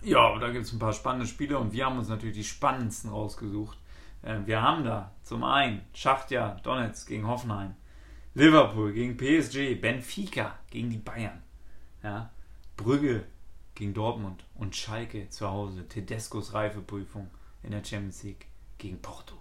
Ja, 0.03 0.39
da 0.39 0.51
gibt 0.51 0.65
es 0.65 0.73
ein 0.73 0.79
paar 0.79 0.95
spannende 0.95 1.27
Spiele 1.27 1.59
und 1.59 1.73
wir 1.73 1.85
haben 1.85 1.99
uns 1.99 2.09
natürlich 2.09 2.35
die 2.37 2.45
spannendsten 2.45 3.11
rausgesucht. 3.11 3.77
Äh, 4.23 4.39
wir 4.47 4.63
haben 4.63 4.85
da 4.85 5.13
zum 5.23 5.45
einen 5.45 5.83
Schachtja 5.93 6.57
Donetsk 6.63 7.09
gegen 7.09 7.27
Hoffenheim, 7.29 7.75
Liverpool 8.35 8.93
gegen 8.93 9.17
PSG, 9.17 9.75
Benfica 9.75 10.59
gegen 10.71 10.91
die 10.91 10.99
Bayern, 10.99 11.43
ja, 12.03 12.31
Brügge 12.77 13.25
gegen 13.75 13.93
Dortmund 13.93 14.45
und 14.55 14.75
Schalke 14.75 15.29
zu 15.29 15.51
Hause, 15.51 15.87
Tedescos 15.87 16.55
Reifeprüfung 16.55 17.31
in 17.63 17.73
der 17.73 17.85
Champions 17.85 18.23
League 18.23 18.47
gegen 18.79 19.01
Porto. 19.03 19.35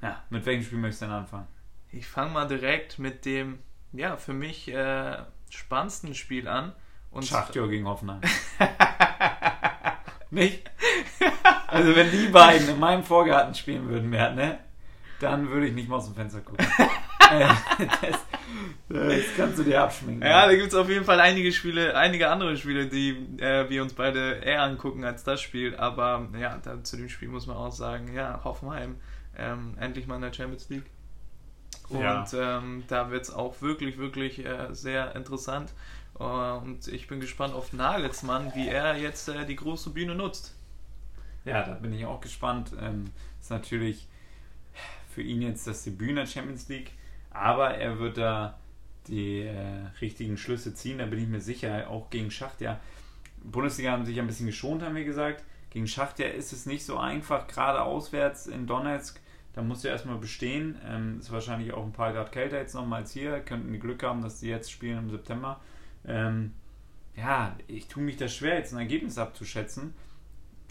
Ja, 0.00 0.22
mit 0.30 0.46
welchem 0.46 0.64
Spiel 0.64 0.78
möchtest 0.78 1.02
du 1.02 1.06
denn 1.06 1.14
anfangen? 1.14 1.48
Ich 1.90 2.06
fange 2.06 2.32
mal 2.32 2.46
direkt 2.46 2.98
mit 2.98 3.24
dem, 3.24 3.58
ja, 3.92 4.16
für 4.16 4.32
mich 4.32 4.68
äh, 4.68 5.16
spannendsten 5.50 6.14
Spiel 6.14 6.46
an. 6.48 6.72
Und 7.10 7.24
Schachtja 7.24 7.66
gegen 7.68 7.86
Hoffenheim. 7.86 8.20
Nicht? 10.30 10.70
Also 11.68 11.94
wenn 11.94 12.10
die 12.10 12.28
beiden 12.28 12.68
in 12.68 12.78
meinem 12.78 13.04
Vorgarten 13.04 13.54
spielen 13.54 13.88
würden, 13.88 14.10
Mert, 14.10 14.34
ne? 14.34 14.58
Dann 15.20 15.48
würde 15.48 15.68
ich 15.68 15.74
nicht 15.74 15.88
mal 15.88 15.96
aus 15.96 16.06
dem 16.06 16.14
Fenster 16.14 16.40
gucken. 16.40 16.66
Das, 18.88 19.08
das 19.08 19.24
kannst 19.36 19.58
du 19.58 19.64
dir 19.64 19.82
abschminken. 19.82 20.22
Ja, 20.22 20.46
da 20.46 20.54
gibt 20.54 20.68
es 20.68 20.74
auf 20.74 20.88
jeden 20.88 21.04
Fall 21.06 21.18
einige 21.18 21.50
Spiele, 21.52 21.96
einige 21.96 22.28
andere 22.28 22.56
Spiele, 22.56 22.86
die 22.86 23.10
äh, 23.38 23.68
wir 23.70 23.82
uns 23.82 23.94
beide 23.94 24.34
eher 24.34 24.62
angucken 24.62 25.04
als 25.04 25.24
das 25.24 25.40
Spiel. 25.40 25.74
Aber 25.76 26.28
ja, 26.38 26.58
da, 26.62 26.84
zu 26.84 26.96
dem 26.98 27.08
Spiel 27.08 27.28
muss 27.28 27.46
man 27.46 27.56
auch 27.56 27.72
sagen, 27.72 28.12
ja, 28.14 28.40
Hoffenheim 28.44 28.96
ähm, 29.36 29.74
endlich 29.80 30.06
mal 30.06 30.16
in 30.16 30.22
der 30.22 30.32
Champions 30.32 30.68
League. 30.68 30.84
Und 31.88 32.00
Ja. 32.02 32.24
ähm, 32.34 32.84
da 32.88 33.10
wird 33.10 33.22
es 33.24 33.32
auch 33.32 33.60
wirklich, 33.62 33.98
wirklich 33.98 34.44
äh, 34.44 34.68
sehr 34.72 35.16
interessant. 35.16 35.72
Äh, 36.20 36.22
und 36.22 36.86
ich 36.86 37.08
bin 37.08 37.20
gespannt 37.20 37.54
auf 37.54 37.72
Nagelsmann, 37.72 38.52
wie 38.54 38.68
er 38.68 38.96
jetzt 38.96 39.28
äh, 39.28 39.46
die 39.46 39.56
große 39.56 39.90
Bühne 39.90 40.14
nutzt. 40.14 40.54
Ja, 41.44 41.62
da 41.62 41.72
bin 41.74 41.92
ich 41.94 42.04
auch 42.06 42.20
gespannt. 42.20 42.72
Ähm, 42.80 43.10
ist 43.40 43.50
natürlich 43.50 44.06
für 45.14 45.22
ihn 45.22 45.42
jetzt 45.42 45.66
das 45.66 45.84
Debüt 45.84 46.10
in 46.10 46.16
der 46.16 46.26
Champions 46.26 46.68
League, 46.68 46.92
aber 47.34 47.74
er 47.74 47.98
wird 47.98 48.16
da 48.16 48.58
die 49.08 49.42
äh, 49.42 49.86
richtigen 50.00 50.38
Schlüsse 50.38 50.72
ziehen, 50.72 50.98
da 50.98 51.04
bin 51.04 51.18
ich 51.18 51.28
mir 51.28 51.40
sicher, 51.40 51.90
auch 51.90 52.08
gegen 52.08 52.30
Schachtja. 52.30 52.80
Bundesliga 53.42 53.92
haben 53.92 54.06
sich 54.06 54.18
ein 54.18 54.26
bisschen 54.26 54.46
geschont, 54.46 54.82
haben 54.82 54.94
wir 54.94 55.04
gesagt. 55.04 55.44
Gegen 55.68 55.86
Schachtja 55.86 56.28
ist 56.28 56.52
es 56.52 56.64
nicht 56.64 56.86
so 56.86 56.96
einfach, 56.96 57.46
gerade 57.46 57.82
auswärts 57.82 58.46
in 58.46 58.66
Donetsk. 58.66 59.20
Da 59.52 59.62
muss 59.62 59.84
er 59.84 59.92
erstmal 59.92 60.16
bestehen. 60.16 60.80
Ähm, 60.88 61.18
ist 61.18 61.30
wahrscheinlich 61.30 61.74
auch 61.74 61.84
ein 61.84 61.92
paar 61.92 62.12
Grad 62.12 62.32
kälter 62.32 62.58
jetzt 62.58 62.74
nochmal 62.74 63.02
als 63.02 63.12
hier. 63.12 63.40
Könnten 63.40 63.72
die 63.72 63.78
Glück 63.78 64.02
haben, 64.02 64.22
dass 64.22 64.40
die 64.40 64.48
jetzt 64.48 64.70
spielen 64.70 64.98
im 64.98 65.10
September. 65.10 65.60
Ähm, 66.06 66.52
ja, 67.16 67.56
ich 67.66 67.86
tue 67.88 68.02
mich 68.02 68.16
da 68.16 68.28
schwer, 68.28 68.56
jetzt 68.56 68.72
ein 68.72 68.78
Ergebnis 68.78 69.18
abzuschätzen. 69.18 69.94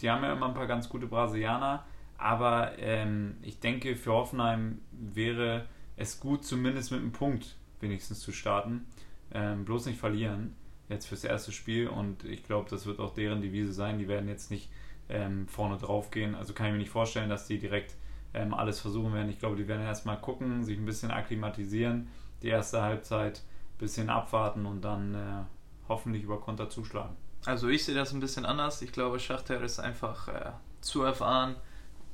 Die 0.00 0.10
haben 0.10 0.22
ja 0.22 0.32
immer 0.32 0.48
ein 0.48 0.54
paar 0.54 0.66
ganz 0.66 0.88
gute 0.88 1.06
Brasilianer, 1.06 1.84
aber 2.18 2.78
ähm, 2.78 3.36
ich 3.42 3.60
denke, 3.60 3.96
für 3.96 4.12
Hoffenheim 4.12 4.80
wäre 4.90 5.66
es 5.96 6.20
gut, 6.20 6.44
zumindest 6.44 6.90
mit 6.90 7.00
einem 7.00 7.12
Punkt 7.12 7.56
wenigstens 7.80 8.20
zu 8.20 8.32
starten. 8.32 8.86
Ähm, 9.32 9.64
bloß 9.64 9.86
nicht 9.86 9.98
verlieren, 9.98 10.54
jetzt 10.88 11.06
fürs 11.06 11.24
erste 11.24 11.52
Spiel 11.52 11.88
und 11.88 12.24
ich 12.24 12.44
glaube, 12.44 12.68
das 12.70 12.86
wird 12.86 12.98
auch 13.00 13.14
deren 13.14 13.40
Devise 13.40 13.72
sein. 13.72 13.98
Die 13.98 14.08
werden 14.08 14.28
jetzt 14.28 14.50
nicht 14.50 14.70
ähm, 15.08 15.48
vorne 15.48 15.76
drauf 15.76 16.10
gehen. 16.10 16.34
Also 16.34 16.52
kann 16.52 16.66
ich 16.66 16.72
mir 16.72 16.78
nicht 16.78 16.90
vorstellen, 16.90 17.28
dass 17.28 17.46
die 17.46 17.58
direkt 17.58 17.94
ähm, 18.32 18.54
alles 18.54 18.80
versuchen 18.80 19.12
werden. 19.12 19.30
Ich 19.30 19.38
glaube, 19.38 19.56
die 19.56 19.68
werden 19.68 19.82
erstmal 19.82 20.20
gucken, 20.20 20.64
sich 20.64 20.78
ein 20.78 20.84
bisschen 20.84 21.10
akklimatisieren, 21.10 22.08
die 22.42 22.48
erste 22.48 22.82
Halbzeit 22.82 23.38
ein 23.38 23.78
bisschen 23.78 24.10
abwarten 24.10 24.66
und 24.66 24.82
dann 24.82 25.14
äh, 25.14 25.44
hoffentlich 25.88 26.24
über 26.24 26.40
Konter 26.40 26.68
zuschlagen. 26.68 27.16
Also 27.44 27.68
ich 27.68 27.84
sehe 27.84 27.94
das 27.94 28.12
ein 28.12 28.20
bisschen 28.20 28.46
anders. 28.46 28.82
Ich 28.82 28.92
glaube, 28.92 29.20
Schachter 29.20 29.62
ist 29.62 29.78
einfach 29.78 30.28
äh, 30.28 30.52
zu 30.80 31.02
erfahren. 31.02 31.56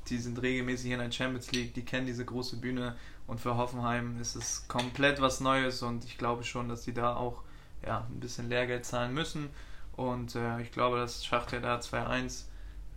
Die 0.07 0.17
sind 0.17 0.41
regelmäßig 0.41 0.91
in 0.91 0.99
der 0.99 1.11
Champions 1.11 1.51
League, 1.51 1.73
die 1.73 1.85
kennen 1.85 2.07
diese 2.07 2.25
große 2.25 2.57
Bühne 2.57 2.95
und 3.27 3.39
für 3.39 3.57
Hoffenheim 3.57 4.19
ist 4.19 4.35
es 4.35 4.67
komplett 4.67 5.21
was 5.21 5.39
Neues 5.39 5.81
und 5.83 6.03
ich 6.05 6.17
glaube 6.17 6.43
schon, 6.43 6.69
dass 6.69 6.83
die 6.83 6.93
da 6.93 7.15
auch 7.15 7.43
ja, 7.85 8.05
ein 8.09 8.19
bisschen 8.19 8.49
Lehrgeld 8.49 8.85
zahlen 8.85 9.13
müssen 9.13 9.49
und 9.95 10.35
äh, 10.35 10.61
ich 10.61 10.71
glaube, 10.71 10.97
dass 10.97 11.25
Schachter 11.25 11.59
da 11.59 11.77
2-1 11.79 12.45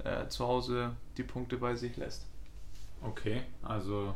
äh, 0.05 0.29
zu 0.29 0.47
Hause 0.47 0.93
die 1.17 1.23
Punkte 1.23 1.57
bei 1.57 1.75
sich 1.75 1.97
lässt. 1.97 2.27
Okay, 3.03 3.43
also 3.63 4.15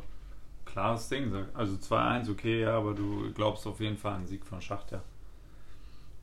klares 0.65 1.09
Ding. 1.09 1.33
Also 1.53 1.75
2-1, 1.75 2.31
okay, 2.31 2.61
ja, 2.61 2.77
aber 2.77 2.93
du 2.93 3.31
glaubst 3.33 3.65
auf 3.67 3.79
jeden 3.79 3.97
Fall 3.97 4.13
an 4.13 4.21
den 4.21 4.27
Sieg 4.27 4.45
von 4.45 4.61
Schachter. 4.61 5.03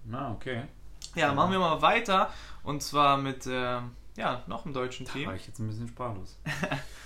Na, 0.04 0.32
okay. 0.32 0.64
Ja, 1.14 1.32
machen 1.32 1.52
wir 1.52 1.58
mal 1.58 1.80
weiter 1.82 2.30
und 2.62 2.82
zwar 2.82 3.16
mit 3.16 3.46
äh, 3.46 3.80
ja, 4.16 4.42
noch 4.46 4.64
einem 4.64 4.74
deutschen 4.74 5.06
Da 5.06 5.12
Team. 5.12 5.26
war 5.28 5.34
ich 5.34 5.46
jetzt 5.46 5.58
ein 5.58 5.66
bisschen 5.66 5.88
sprachlos. 5.88 6.38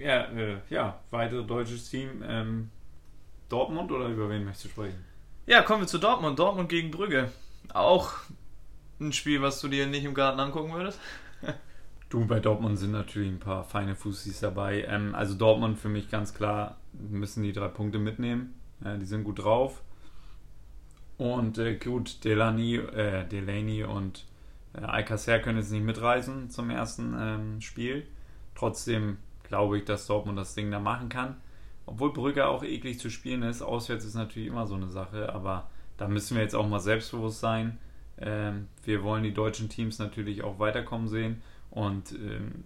ja, 0.00 0.24
äh, 0.32 0.58
ja, 0.70 1.00
weitere 1.10 1.44
deutsches 1.44 1.90
Team. 1.90 2.22
Ähm, 2.26 2.70
Dortmund 3.48 3.90
oder 3.92 4.06
über 4.06 4.28
wen 4.28 4.44
möchtest 4.44 4.66
du 4.66 4.68
sprechen? 4.70 5.04
Ja, 5.46 5.62
kommen 5.62 5.82
wir 5.82 5.86
zu 5.86 5.98
Dortmund. 5.98 6.38
Dortmund 6.38 6.68
gegen 6.68 6.90
Brügge. 6.90 7.30
Auch 7.72 8.12
ein 9.00 9.12
Spiel, 9.12 9.42
was 9.42 9.60
du 9.60 9.68
dir 9.68 9.86
nicht 9.86 10.04
im 10.04 10.14
Garten 10.14 10.40
angucken 10.40 10.72
würdest. 10.72 11.00
Du, 12.08 12.26
bei 12.26 12.40
Dortmund 12.40 12.76
sind 12.76 12.90
natürlich 12.90 13.30
ein 13.30 13.38
paar 13.38 13.62
feine 13.62 13.94
Fußis 13.94 14.40
dabei. 14.40 14.82
Ähm, 14.82 15.14
also 15.14 15.34
Dortmund 15.34 15.78
für 15.78 15.88
mich 15.88 16.10
ganz 16.10 16.34
klar, 16.34 16.76
müssen 16.92 17.44
die 17.44 17.52
drei 17.52 17.68
Punkte 17.68 18.00
mitnehmen. 18.00 18.54
Äh, 18.84 18.98
die 18.98 19.06
sind 19.06 19.22
gut 19.22 19.38
drauf. 19.38 19.82
Und 21.18 21.58
äh, 21.58 21.76
gut, 21.76 22.24
Delaney, 22.24 22.76
äh, 22.76 23.24
Delaney 23.28 23.84
und 23.84 24.26
äh, 24.74 24.80
Alcacer 24.80 25.38
können 25.38 25.58
jetzt 25.58 25.70
nicht 25.70 25.84
mitreisen 25.84 26.50
zum 26.50 26.70
ersten 26.70 27.14
ähm, 27.16 27.60
Spiel. 27.60 28.06
Trotzdem 28.56 29.18
glaube 29.50 29.78
ich, 29.78 29.84
dass 29.84 30.06
Dortmund 30.06 30.38
das 30.38 30.54
Ding 30.54 30.70
da 30.70 30.78
machen 30.78 31.08
kann. 31.08 31.36
Obwohl 31.84 32.12
Brügge 32.12 32.46
auch 32.46 32.62
eklig 32.62 33.00
zu 33.00 33.10
spielen 33.10 33.42
ist. 33.42 33.62
Auswärts 33.62 34.04
ist 34.04 34.14
natürlich 34.14 34.48
immer 34.48 34.66
so 34.66 34.76
eine 34.76 34.88
Sache, 34.88 35.34
aber 35.34 35.68
da 35.96 36.06
müssen 36.06 36.36
wir 36.36 36.42
jetzt 36.42 36.54
auch 36.54 36.68
mal 36.68 36.78
selbstbewusst 36.78 37.40
sein. 37.40 37.78
Ähm, 38.16 38.68
wir 38.84 39.02
wollen 39.02 39.24
die 39.24 39.34
deutschen 39.34 39.68
Teams 39.68 39.98
natürlich 39.98 40.44
auch 40.44 40.60
weiterkommen 40.60 41.08
sehen 41.08 41.42
und 41.70 42.12
ähm, 42.12 42.62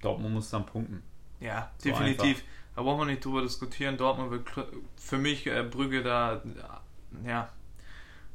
Dortmund 0.00 0.32
muss 0.32 0.50
dann 0.50 0.64
punkten. 0.64 1.02
Ja, 1.40 1.72
So 1.78 1.90
definitiv. 1.90 2.44
Da 2.76 2.82
brauchen 2.82 3.00
wir 3.00 3.06
nicht 3.06 3.24
drüber 3.24 3.42
diskutieren. 3.42 3.96
Dortmund 3.96 4.30
wird 4.30 4.48
für 4.96 5.18
mich 5.18 5.48
äh, 5.48 5.64
Brügge 5.64 6.04
da, 6.04 6.40
ja, 7.26 7.48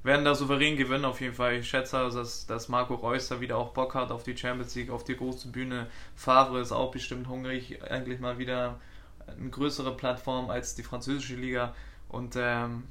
werden 0.03 0.25
da 0.25 0.35
souverän 0.35 0.75
gewinnen 0.75 1.05
auf 1.05 1.21
jeden 1.21 1.33
Fall. 1.33 1.55
Ich 1.55 1.69
schätze, 1.69 1.97
dass, 2.09 2.45
dass 2.45 2.67
Marco 2.67 2.95
Reus 2.95 3.29
da 3.29 3.39
wieder 3.39 3.57
auch 3.57 3.69
Bock 3.73 3.95
hat 3.95 4.11
auf 4.11 4.23
die 4.23 4.35
Champions 4.37 4.75
League, 4.75 4.89
auf 4.89 5.03
die 5.03 5.15
große 5.15 5.47
Bühne. 5.49 5.87
Favre 6.15 6.59
ist 6.59 6.71
auch 6.71 6.91
bestimmt 6.91 7.27
hungrig, 7.27 7.81
eigentlich 7.89 8.19
mal 8.19 8.37
wieder 8.37 8.79
eine 9.27 9.49
größere 9.49 9.95
Plattform 9.95 10.49
als 10.49 10.75
die 10.75 10.83
französische 10.83 11.35
Liga. 11.35 11.73
Und 12.09 12.35
ähm, 12.37 12.83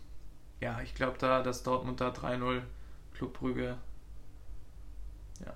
ja, 0.61 0.81
ich 0.83 0.95
glaube 0.95 1.19
da, 1.19 1.43
dass 1.43 1.63
Dortmund 1.63 2.01
da 2.01 2.09
3-0 2.11 2.63
Club 3.15 3.35
Brügge 3.39 3.77
ja, 5.45 5.53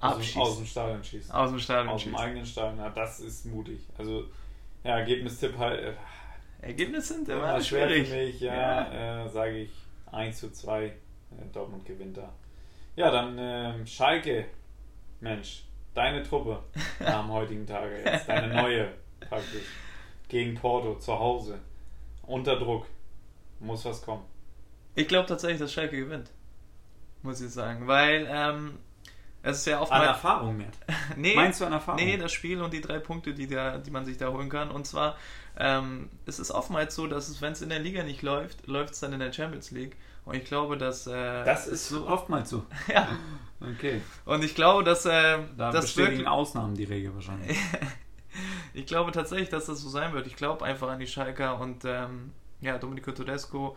Aus, 0.00 0.12
dem- 0.14 0.18
abschießt. 0.18 0.36
aus 0.38 0.56
dem 0.56 0.66
Stadion 0.66 1.04
schießt. 1.04 1.34
Aus 1.34 1.50
dem 1.50 1.58
Stadion 1.58 1.88
Aus 1.94 2.02
dem 2.02 2.12
schießt. 2.12 2.22
eigenen 2.24 2.46
Stadion. 2.46 2.78
Ja, 2.78 2.90
das 2.90 3.20
ist 3.20 3.44
mutig. 3.46 3.80
Also, 3.98 4.24
ja, 4.84 4.98
Ergebnistipp 4.98 5.58
halt. 5.58 5.80
Äh, 5.82 5.92
Ergebnisse 6.62 7.14
sind 7.14 7.28
immer 7.28 7.60
schwierig. 7.60 8.08
für 8.08 8.16
mich. 8.16 8.40
Ja, 8.40 9.24
Äh, 9.24 9.28
sage 9.28 9.58
ich 9.58 9.70
1 10.12 10.38
zu 10.38 10.52
2. 10.52 10.84
Äh, 10.86 10.92
Dortmund 11.52 11.84
gewinnt 11.84 12.16
da. 12.16 12.32
Ja, 12.96 13.10
dann 13.10 13.36
ähm, 13.38 13.86
Schalke. 13.86 14.46
Mensch, 15.20 15.64
deine 15.94 16.22
Truppe 16.22 16.62
am 17.04 17.32
heutigen 17.32 17.66
Tage 17.66 18.02
jetzt. 18.04 18.28
Deine 18.28 18.54
neue 18.54 18.92
praktisch. 19.20 19.66
Gegen 20.28 20.54
Porto 20.54 20.96
zu 20.96 21.18
Hause. 21.18 21.58
Unter 22.22 22.58
Druck. 22.58 22.86
Muss 23.60 23.84
was 23.84 24.02
kommen. 24.02 24.24
Ich 24.94 25.08
glaube 25.08 25.26
tatsächlich, 25.26 25.58
dass 25.60 25.72
Schalke 25.72 25.96
gewinnt. 25.96 26.30
Muss 27.22 27.40
ich 27.40 27.50
sagen. 27.50 27.86
Weil 27.86 28.28
ähm, 28.30 28.78
es 29.42 29.58
ist 29.58 29.66
ja 29.66 29.80
oft 29.80 29.92
An 29.92 30.00
mal. 30.00 30.06
Erfahrung 30.08 30.56
mehr. 30.56 30.70
Nee, 31.16 31.34
Meinst 31.34 31.60
du 31.60 31.64
an 31.64 31.72
Erfahrung? 31.72 32.00
Nee, 32.02 32.16
das 32.16 32.32
Spiel 32.32 32.60
und 32.60 32.72
die 32.72 32.80
drei 32.80 32.98
Punkte, 32.98 33.34
die, 33.34 33.46
da, 33.46 33.78
die 33.78 33.90
man 33.90 34.04
sich 34.04 34.16
da 34.16 34.28
holen 34.30 34.48
kann. 34.48 34.70
Und 34.70 34.86
zwar, 34.86 35.16
ähm, 35.56 36.08
es 36.26 36.38
ist 36.38 36.50
oftmals 36.50 36.94
so, 36.94 37.06
dass 37.06 37.28
es, 37.28 37.40
wenn 37.40 37.52
es 37.52 37.62
in 37.62 37.68
der 37.68 37.78
Liga 37.78 38.02
nicht 38.02 38.22
läuft, 38.22 38.66
läuft 38.66 38.94
es 38.94 39.00
dann 39.00 39.12
in 39.12 39.20
der 39.20 39.32
Champions 39.32 39.70
League. 39.70 39.96
Und 40.24 40.34
ich 40.36 40.44
glaube, 40.44 40.76
dass. 40.76 41.06
Äh, 41.06 41.44
Das 41.44 41.66
ist 41.66 41.88
so 41.88 42.06
oftmals 42.06 42.50
so. 42.50 42.64
Ja. 42.92 43.08
Okay. 43.60 44.00
Und 44.24 44.44
ich 44.44 44.54
glaube, 44.54 44.84
dass. 44.84 45.06
Äh, 45.06 45.38
Da 45.56 45.70
das 45.72 45.96
wirklich, 45.96 46.26
Ausnahmen 46.26 46.74
die 46.74 46.84
Regel 46.84 47.14
wahrscheinlich. 47.14 47.56
ich 48.74 48.86
glaube 48.86 49.12
tatsächlich, 49.12 49.48
dass 49.48 49.66
das 49.66 49.80
so 49.80 49.88
sein 49.88 50.12
wird. 50.12 50.26
Ich 50.26 50.36
glaube 50.36 50.64
einfach 50.64 50.88
an 50.88 50.98
die 50.98 51.06
Schalker 51.06 51.58
und. 51.60 51.84
Ähm, 51.84 52.32
ja, 52.60 52.76
Domenico 52.76 53.12
Tedesco 53.12 53.76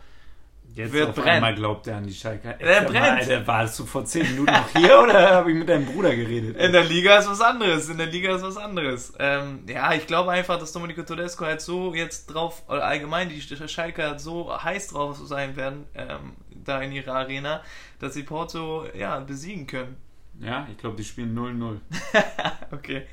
Jetzt 0.74 0.92
Wird 0.92 1.10
auf 1.10 1.14
brennen. 1.16 1.28
einmal 1.36 1.54
glaubt 1.54 1.86
er 1.86 1.96
an 1.98 2.06
die 2.06 2.14
Schalke. 2.14 2.56
Der 2.58 2.74
Sag 2.74 2.84
mal, 2.84 2.90
brennt. 2.92 3.20
Alter, 3.20 3.46
warst 3.46 3.78
du 3.78 3.84
vor 3.84 4.04
10 4.04 4.30
Minuten 4.30 4.52
noch 4.52 4.68
hier 4.70 5.00
oder 5.02 5.30
habe 5.34 5.50
ich 5.52 5.58
mit 5.58 5.68
deinem 5.68 5.84
Bruder 5.84 6.14
geredet? 6.14 6.56
In 6.56 6.72
der 6.72 6.84
Liga 6.84 7.18
ist 7.18 7.28
was 7.28 7.40
anderes. 7.40 7.88
In 7.88 7.98
der 7.98 8.06
Liga 8.06 8.34
ist 8.34 8.42
was 8.42 8.56
anderes. 8.56 9.12
Ähm, 9.18 9.64
ja, 9.68 9.92
ich 9.92 10.06
glaube 10.06 10.30
einfach, 10.30 10.58
dass 10.58 10.72
Domenico 10.72 11.02
Tedesco 11.02 11.44
halt 11.44 11.60
so 11.60 11.94
jetzt 11.94 12.26
drauf, 12.26 12.62
oder 12.68 12.84
allgemein 12.84 13.28
die 13.28 13.40
Schalker 13.40 14.18
so 14.18 14.50
heiß 14.62 14.88
drauf 14.88 15.18
sein 15.24 15.56
werden, 15.56 15.84
ähm, 15.94 16.32
da 16.64 16.80
in 16.80 16.92
ihrer 16.92 17.14
Arena, 17.14 17.62
dass 17.98 18.14
sie 18.14 18.22
Porto, 18.22 18.86
ja, 18.94 19.20
besiegen 19.20 19.66
können. 19.66 19.96
Ja, 20.40 20.66
ich 20.70 20.78
glaube, 20.78 20.96
die 20.96 21.04
spielen 21.04 21.36
0-0. 21.36 21.78
Okay. 22.72 23.06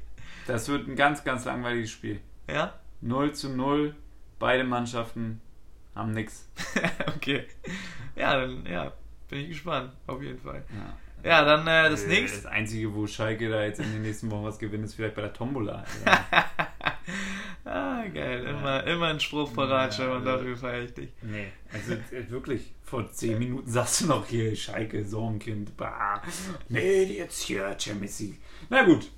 Das 0.48 0.70
wird 0.70 0.88
ein 0.88 0.96
ganz, 0.96 1.24
ganz 1.24 1.46
langweiliges 1.46 1.92
Spiel. 1.92 2.22
Ja? 2.48 2.74
0 3.02 3.34
zu 3.34 3.50
0. 3.50 3.94
Beide 4.40 4.64
Mannschaften 4.64 5.42
haben 5.96 6.12
nix. 6.14 6.48
okay. 7.16 7.46
Ja, 8.16 8.40
dann, 8.40 8.66
ja, 8.66 8.94
bin 9.30 9.40
ich 9.40 9.50
gespannt. 9.50 9.94
Auf 10.08 10.22
jeden 10.22 10.40
Fall. 10.40 10.64
Ja. 10.74 10.98
Ja, 11.22 11.44
dann 11.44 11.68
äh, 11.68 11.90
das 11.90 12.04
Äh, 12.06 12.08
nächste. 12.10 12.44
Das 12.44 12.46
Einzige, 12.52 12.94
wo 12.96 13.06
Schalke 13.06 13.50
da 13.50 13.64
jetzt 13.64 13.80
in 13.82 13.92
den 13.92 14.02
nächsten 14.04 14.32
Wochen 14.32 14.46
was 14.46 14.58
gewinnt, 14.58 14.86
ist 14.86 14.94
vielleicht 14.96 15.16
bei 15.16 15.22
der 15.24 15.34
Tombola. 15.34 15.84
Ja. 16.06 16.46
Ah, 17.66 18.04
geil. 18.14 18.46
Immer, 18.46 18.84
immer 18.86 19.08
ein 19.08 19.20
Spruch 19.20 19.54
parat, 19.54 19.98
Ja, 19.98 20.14
und 20.16 20.26
ja. 20.26 20.34
dafür 20.38 20.56
feiere 20.58 20.84
ich 20.84 20.94
dich. 20.94 21.10
nee, 21.22 21.48
also 21.74 21.94
äh, 21.94 22.30
wirklich, 22.30 22.74
vor 22.84 23.12
10 23.12 23.38
Minuten 23.38 23.70
sagst 23.70 24.02
du 24.02 24.08
noch 24.08 24.26
hier, 24.28 24.56
Schalke, 24.56 25.04
Sorgenkind. 25.06 25.76
Bah. 25.76 26.22
Nee, 26.70 27.04
jetzt 27.04 27.42
hier, 27.44 27.76
Champions 27.80 28.20
League. 28.20 28.40
Na 28.70 28.84
gut, 28.84 29.12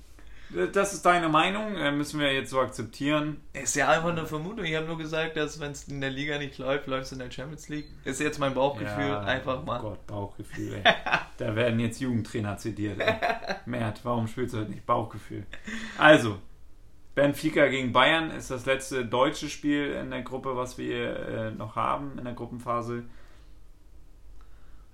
das 0.72 0.92
ist 0.92 1.04
deine 1.06 1.28
Meinung, 1.28 1.76
äh, 1.76 1.90
müssen 1.90 2.20
wir 2.20 2.32
jetzt 2.32 2.50
so 2.50 2.60
akzeptieren. 2.60 3.40
Ist 3.52 3.76
ja 3.76 3.88
einfach 3.88 4.10
eine 4.10 4.26
Vermutung. 4.26 4.64
Ich 4.64 4.74
habe 4.74 4.86
nur 4.86 4.98
gesagt, 4.98 5.36
dass 5.36 5.60
wenn 5.60 5.72
es 5.72 5.88
in 5.88 6.00
der 6.00 6.10
Liga 6.10 6.38
nicht 6.38 6.58
läuft, 6.58 6.86
läuft 6.86 7.06
es 7.06 7.12
in 7.12 7.18
der 7.18 7.30
Champions 7.30 7.68
League. 7.68 7.86
Ist 8.04 8.20
jetzt 8.20 8.38
mein 8.38 8.54
Bauchgefühl. 8.54 9.08
Ja, 9.08 9.20
einfach 9.20 9.64
mal. 9.64 9.80
Oh 9.80 9.90
Gott, 9.90 10.06
Bauchgefühl, 10.06 10.80
ey. 10.82 10.92
da 11.38 11.54
werden 11.54 11.80
jetzt 11.80 12.00
Jugendtrainer 12.00 12.56
zitiert. 12.56 13.00
Ey. 13.00 13.14
Mert, 13.66 14.04
warum 14.04 14.26
spielst 14.26 14.54
du 14.54 14.58
heute 14.58 14.70
nicht 14.70 14.86
Bauchgefühl? 14.86 15.46
Also, 15.98 16.38
Benfica 17.14 17.66
gegen 17.66 17.92
Bayern 17.92 18.30
ist 18.30 18.50
das 18.50 18.64
letzte 18.64 19.04
deutsche 19.04 19.48
Spiel 19.48 19.92
in 19.92 20.10
der 20.10 20.22
Gruppe, 20.22 20.56
was 20.56 20.78
wir 20.78 21.28
äh, 21.28 21.50
noch 21.50 21.76
haben 21.76 22.18
in 22.18 22.24
der 22.24 22.34
Gruppenphase. 22.34 23.04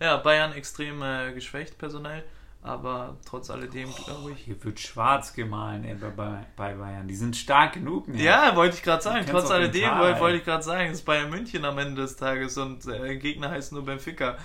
Ja, 0.00 0.16
Bayern 0.16 0.52
extrem 0.52 1.02
äh, 1.02 1.32
geschwächt 1.32 1.78
personell, 1.78 2.24
aber 2.62 3.16
trotz 3.24 3.50
alledem 3.50 3.88
glaube 4.04 4.32
ich. 4.32 4.38
Hier 4.40 4.62
wird 4.64 4.80
schwarz 4.80 5.32
gemahlen 5.32 5.84
ey, 5.84 5.94
bei, 5.94 6.44
bei, 6.56 6.74
Bayern. 6.74 7.06
Die 7.08 7.14
sind 7.14 7.36
stark 7.36 7.74
genug. 7.74 8.08
Mert. 8.08 8.20
Ja, 8.20 8.54
wollte 8.56 8.76
ich 8.76 8.82
gerade 8.82 9.02
sagen. 9.02 9.26
Trotz 9.30 9.50
alledem 9.50 9.98
wollte, 9.98 10.16
ey. 10.16 10.20
wollte 10.20 10.38
ich 10.38 10.44
gerade 10.44 10.62
sagen, 10.62 10.90
es 10.90 10.98
ist 10.98 11.04
Bayern 11.04 11.30
München 11.30 11.64
am 11.64 11.78
Ende 11.78 12.02
des 12.02 12.16
Tages 12.16 12.58
und 12.58 12.86
äh, 12.86 13.16
Gegner 13.16 13.50
heißt 13.50 13.72
nur 13.72 13.84
Benfica. 13.84 14.36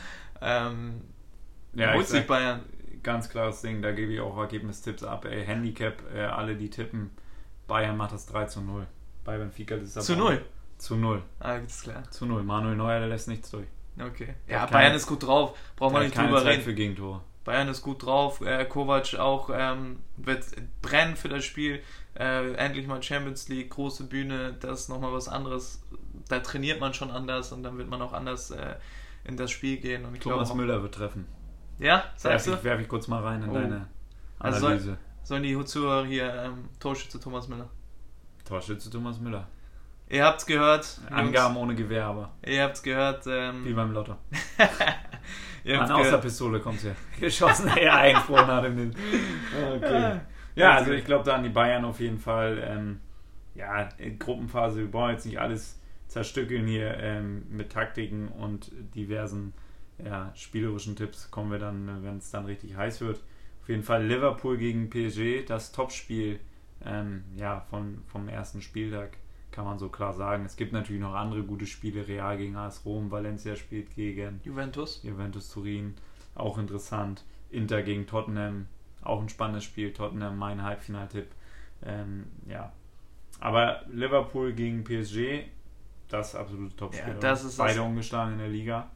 Ähm, 0.42 1.02
ja 1.74 1.94
holt 1.94 2.04
ich 2.04 2.10
sich 2.10 2.28
Bayern. 2.28 2.62
ganz 3.02 3.30
klares 3.30 3.62
Ding. 3.62 3.82
Da 3.82 3.92
gebe 3.92 4.14
ich 4.14 4.20
auch 4.20 4.38
Ergebnistipps 4.38 5.04
ab. 5.04 5.26
Ey. 5.26 5.44
Handicap, 5.46 5.96
äh, 6.14 6.22
alle 6.22 6.56
die 6.56 6.70
tippen. 6.70 7.12
Bayern 7.68 7.98
macht 7.98 8.12
das 8.14 8.26
3 8.28 8.46
zu 8.46 8.62
0. 8.62 8.86
Bei 9.26 9.38
Benfica 9.38 9.76
das 9.78 9.96
ist 9.96 10.06
Zu 10.06 10.14
aber- 10.14 10.22
null. 10.22 10.46
Zu 10.78 10.96
0. 10.98 11.24
Alles 11.40 11.82
klar. 11.82 12.04
Zu 12.12 12.26
0. 12.26 12.44
Manuel 12.44 12.76
Neuer, 12.76 13.00
der 13.00 13.08
lässt 13.08 13.28
nichts 13.30 13.50
durch. 13.52 13.68
Okay. 13.98 14.34
Ja, 14.48 14.66
Bayern 14.66 14.70
keine- 14.88 14.96
ist 14.96 15.08
gut 15.08 15.24
drauf. 15.24 15.58
Brauchen 15.78 15.94
wir 15.94 16.00
Der 16.02 16.10
nicht 16.10 16.18
drüber 16.18 16.38
Zeit 16.44 16.48
reden. 16.48 16.64
für 16.64 16.74
Gegentore. 16.74 17.22
Bayern 17.44 17.68
ist 17.68 17.82
gut 17.82 18.06
drauf. 18.06 18.42
Äh, 18.42 18.66
Kovac 18.66 19.16
auch 19.16 19.50
ähm, 19.54 20.00
wird 20.18 20.46
brennen 20.82 21.16
für 21.16 21.30
das 21.30 21.44
Spiel. 21.44 21.82
Äh, 22.16 22.54
endlich 22.54 22.88
mal 22.88 23.02
Champions 23.02 23.48
League, 23.50 23.72
große 23.72 24.06
Bühne, 24.06 24.54
das 24.60 24.82
ist 24.82 24.90
nochmal 24.90 25.12
was 25.14 25.28
anderes. 25.28 25.82
Da 26.30 26.40
trainiert 26.40 26.80
man 26.80 26.94
schon 26.94 27.10
anders 27.12 27.52
und 27.52 27.64
dann 27.64 27.78
wird 27.78 27.90
man 27.90 28.02
auch 28.02 28.14
anders 28.14 28.52
äh, 28.52 28.76
in 29.26 29.36
das 29.36 29.52
Spiel 29.52 29.78
gehen. 29.78 30.06
Und 30.06 30.14
ich 30.16 30.22
Thomas 30.22 30.50
glaube, 30.50 30.62
Müller 30.62 30.82
wird 30.84 30.94
treffen. 30.94 31.26
ja, 31.80 32.04
sagst 32.16 32.46
Werfe 32.46 32.50
du? 32.52 32.56
ich, 32.58 32.64
werf 32.64 32.80
ich 32.82 32.88
kurz 32.88 33.08
mal 33.08 33.22
rein 33.24 33.42
in 33.44 33.50
Oh. 33.50 33.54
deine 33.56 33.88
Also 34.40 34.68
Analyse. 34.68 34.98
Sollen 35.24 35.44
die 35.44 35.66
Zuhörer 35.66 36.06
hier 36.06 36.34
ähm, 36.34 36.70
Torschütze 36.80 37.20
Thomas 37.20 37.48
Müller? 37.48 37.70
Torschütze 38.46 38.90
Thomas 38.90 39.20
Müller. 39.20 39.48
Ihr 40.10 40.24
habt's 40.26 40.46
gehört. 40.46 41.00
Jungs. 41.10 41.12
Angaben 41.12 41.58
ohne 41.58 41.74
Gewehr, 41.76 42.06
aber 42.06 42.32
Ihr 42.46 42.62
habt's 42.62 42.84
gehört. 42.84 43.26
wie 43.26 43.32
Ähm, 43.32 43.76
beim 43.76 43.92
Lotto. 43.94 44.18
Mann, 45.66 45.92
aus 45.92 46.10
der. 46.10 46.18
Pistole 46.18 46.60
kommt 46.60 46.84
her. 46.84 46.96
Geschossen, 47.20 47.70
er 47.78 47.96
eingesprochen 47.96 48.48
hat 48.48 48.66
in 48.66 48.78
den. 48.78 48.96
Okay. 49.76 50.20
Ja, 50.56 50.76
also 50.76 50.92
ich 50.92 51.06
glaube 51.06 51.24
da 51.24 51.36
an 51.36 51.44
die 51.44 51.50
Bayern 51.50 51.86
auf 51.86 52.00
jeden 52.00 52.20
Fall. 52.20 52.62
Ähm, 52.66 53.00
ja, 53.56 53.90
in 53.98 54.20
Gruppenphase, 54.20 54.80
wir 54.80 54.92
brauchen 54.92 55.12
jetzt 55.12 55.26
nicht 55.26 55.40
alles 55.40 55.80
zerstückeln 56.08 56.68
hier 56.68 56.98
ähm, 56.98 57.44
mit 57.50 57.72
Taktiken 57.72 58.28
und 58.28 58.72
diversen 58.96 59.54
ja, 60.04 60.32
spielerischen 60.36 60.96
Tipps. 60.96 61.32
Kommen 61.32 61.52
wir 61.52 61.60
dann, 61.60 62.04
wenn 62.04 62.18
es 62.18 62.32
dann 62.32 62.46
richtig 62.46 62.76
heiß 62.76 63.02
wird. 63.02 63.22
Auf 63.62 63.70
jeden 63.70 63.84
Fall 63.84 64.06
Liverpool 64.06 64.58
gegen 64.58 64.90
PSG, 64.90 65.46
das 65.46 65.72
Topspiel 65.72 66.40
ähm, 66.86 67.24
ja, 67.36 67.62
von, 67.62 68.04
vom 68.08 68.28
ersten 68.28 68.62
Spieltag, 68.62 69.18
kann 69.54 69.66
man 69.66 69.80
so 69.80 69.88
klar 69.88 70.14
sagen. 70.14 70.44
Es 70.46 70.58
gibt 70.58 70.74
natürlich 70.74 71.02
noch 71.02 71.14
andere 71.14 71.44
gute 71.44 71.66
Spiele, 71.66 72.08
Real 72.08 72.38
gegen 72.38 72.56
AS 72.58 72.84
Rom, 72.86 73.12
Valencia 73.12 73.56
spielt 73.56 73.96
gegen 73.96 74.42
Juventus. 74.44 75.02
Juventus 75.04 75.50
Turin, 75.50 75.96
auch 76.36 76.58
interessant. 76.58 77.24
Inter 77.50 77.84
gegen 77.84 78.08
Tottenham, 78.08 78.68
auch 79.04 79.22
ein 79.22 79.30
spannendes 79.30 79.64
Spiel. 79.64 79.94
Tottenham, 79.94 80.38
mein 80.38 80.64
Halbfinaltipp. 80.64 81.28
Ähm, 81.86 82.26
ja. 82.48 82.74
Aber 83.40 83.84
Liverpool 83.92 84.54
gegen 84.54 84.84
PSG, 84.84 85.46
das 86.10 86.36
absolute 86.36 86.76
Topspiel. 86.76 87.08
Ja, 87.08 87.12
oder? 87.12 87.20
das 87.20 87.44
ist 87.44 87.58
Beide 87.58 87.84
ungeschlagen 87.84 88.34
in 88.34 88.40
der 88.40 88.50
Liga. 88.50 88.92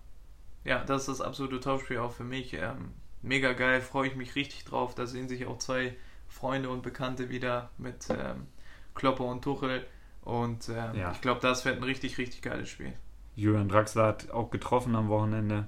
Ja, 0.64 0.84
das 0.84 1.08
ist 1.08 1.20
das 1.20 1.22
absolute 1.22 1.60
Topspiel 1.60 2.00
auch 2.00 2.12
für 2.12 2.24
mich. 2.24 2.54
Ähm, 2.54 2.94
mega 3.22 3.54
geil, 3.54 3.82
freue 3.82 4.08
ich 4.08 4.16
mich 4.16 4.36
richtig 4.36 4.66
drauf. 4.66 4.96
Da 4.96 5.06
sehen 5.06 5.28
sich 5.28 5.46
auch 5.46 5.60
zwei 5.60 5.96
Freunde 6.28 6.70
und 6.70 6.82
Bekannte 6.82 7.30
wieder 7.30 7.70
mit 7.78 8.08
ähm, 8.10 8.48
Kloppe 8.96 9.24
und 9.24 9.44
Tuchel. 9.44 9.86
Und 10.28 10.68
ähm, 10.68 10.94
Ja. 10.94 11.12
ich 11.12 11.22
glaube, 11.22 11.40
das 11.40 11.64
wird 11.64 11.78
ein 11.78 11.84
richtig, 11.84 12.18
richtig 12.18 12.42
geiles 12.42 12.68
Spiel. 12.68 12.92
Julian 13.38 13.70
Draxler 13.70 14.08
hat 14.08 14.30
auch 14.32 14.50
getroffen 14.50 14.94
am 14.96 15.08
Wochenende. 15.08 15.68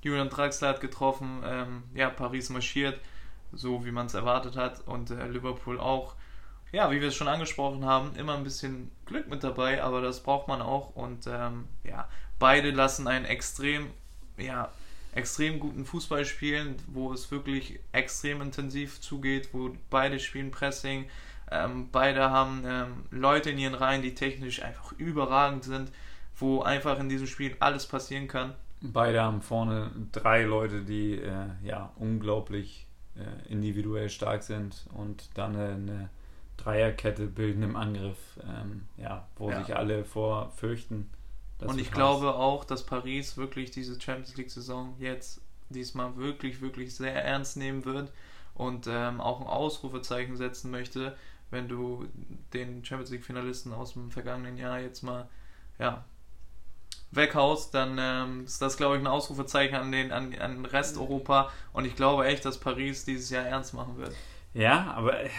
Julian 0.00 0.30
Draxler 0.30 0.68
hat 0.68 0.80
getroffen, 0.80 1.42
ähm, 1.44 1.82
ja, 1.94 2.08
Paris 2.08 2.48
marschiert, 2.48 2.98
so 3.52 3.84
wie 3.84 3.90
man 3.90 4.06
es 4.06 4.14
erwartet 4.14 4.56
hat. 4.56 4.86
Und 4.86 5.10
äh, 5.10 5.26
Liverpool 5.28 5.78
auch. 5.78 6.14
Ja, 6.72 6.90
wie 6.90 7.00
wir 7.00 7.08
es 7.08 7.14
schon 7.14 7.28
angesprochen 7.28 7.84
haben, 7.84 8.16
immer 8.16 8.34
ein 8.36 8.42
bisschen 8.42 8.90
Glück 9.04 9.28
mit 9.28 9.44
dabei, 9.44 9.82
aber 9.82 10.00
das 10.00 10.22
braucht 10.22 10.48
man 10.48 10.62
auch. 10.62 10.96
Und 10.96 11.26
ähm, 11.26 11.68
ja, 11.84 12.08
beide 12.38 12.70
lassen 12.70 13.06
einen 13.06 13.26
extrem 13.26 13.90
ja, 14.38 14.72
extrem 15.14 15.60
guten 15.60 15.84
Fußball 15.84 16.24
spielen, 16.24 16.76
wo 16.86 17.12
es 17.12 17.30
wirklich 17.30 17.80
extrem 17.92 18.40
intensiv 18.40 19.00
zugeht, 19.00 19.50
wo 19.52 19.76
beide 19.90 20.18
spielen 20.18 20.50
Pressing, 20.50 21.08
ähm, 21.54 21.88
beide 21.92 22.30
haben 22.30 22.62
ähm, 22.66 23.04
Leute 23.10 23.50
in 23.50 23.58
ihren 23.58 23.74
Reihen, 23.74 24.02
die 24.02 24.14
technisch 24.14 24.62
einfach 24.62 24.92
überragend 24.92 25.64
sind, 25.64 25.90
wo 26.36 26.62
einfach 26.62 26.98
in 26.98 27.08
diesem 27.08 27.26
Spiel 27.26 27.56
alles 27.60 27.86
passieren 27.86 28.28
kann. 28.28 28.54
Beide 28.80 29.22
haben 29.22 29.40
vorne 29.40 29.90
drei 30.12 30.42
Leute, 30.44 30.82
die 30.82 31.14
äh, 31.18 31.46
ja 31.62 31.92
unglaublich 31.96 32.86
äh, 33.16 33.50
individuell 33.50 34.10
stark 34.10 34.42
sind 34.42 34.86
und 34.92 35.30
dann 35.34 35.56
eine, 35.56 35.74
eine 35.74 36.10
Dreierkette 36.56 37.26
bilden 37.26 37.62
im 37.62 37.76
Angriff, 37.76 38.18
ähm, 38.42 38.82
ja, 38.96 39.26
wo 39.36 39.50
Ja. 39.50 39.58
sich 39.64 39.74
alle 39.74 40.04
vor 40.04 40.50
fürchten. 40.56 41.10
Und 41.60 41.78
ich 41.78 41.90
glaube 41.92 42.34
auch, 42.34 42.64
dass 42.64 42.84
Paris 42.84 43.36
wirklich 43.36 43.70
diese 43.70 43.98
Champions 44.00 44.36
League-Saison 44.36 44.94
jetzt 44.98 45.40
diesmal 45.70 46.16
wirklich, 46.16 46.60
wirklich 46.60 46.94
sehr 46.94 47.24
ernst 47.24 47.56
nehmen 47.56 47.84
wird 47.84 48.12
und 48.54 48.86
ähm, 48.88 49.20
auch 49.20 49.40
ein 49.40 49.46
Ausrufezeichen 49.46 50.36
setzen 50.36 50.70
möchte, 50.70 51.16
wenn 51.54 51.68
du 51.68 52.06
den 52.52 52.84
Champions 52.84 53.10
League-Finalisten 53.10 53.72
aus 53.72 53.94
dem 53.94 54.10
vergangenen 54.10 54.58
Jahr 54.58 54.80
jetzt 54.80 55.02
mal 55.02 55.28
ja, 55.78 56.04
weghaust, 57.12 57.72
dann 57.72 57.96
ähm, 57.98 58.44
ist 58.44 58.60
das, 58.60 58.76
glaube 58.76 58.96
ich, 58.96 59.02
ein 59.02 59.06
Ausrufezeichen 59.06 59.76
an 59.76 59.90
den, 59.90 60.12
an, 60.12 60.34
an 60.34 60.66
Rest 60.66 60.98
Europa 60.98 61.50
und 61.72 61.86
ich 61.86 61.96
glaube 61.96 62.26
echt, 62.26 62.44
dass 62.44 62.58
Paris 62.58 63.04
dieses 63.04 63.30
Jahr 63.30 63.46
ernst 63.46 63.72
machen 63.72 63.96
wird. 63.96 64.12
Ja, 64.52 64.92
aber 64.94 65.20
äh, 65.20 65.30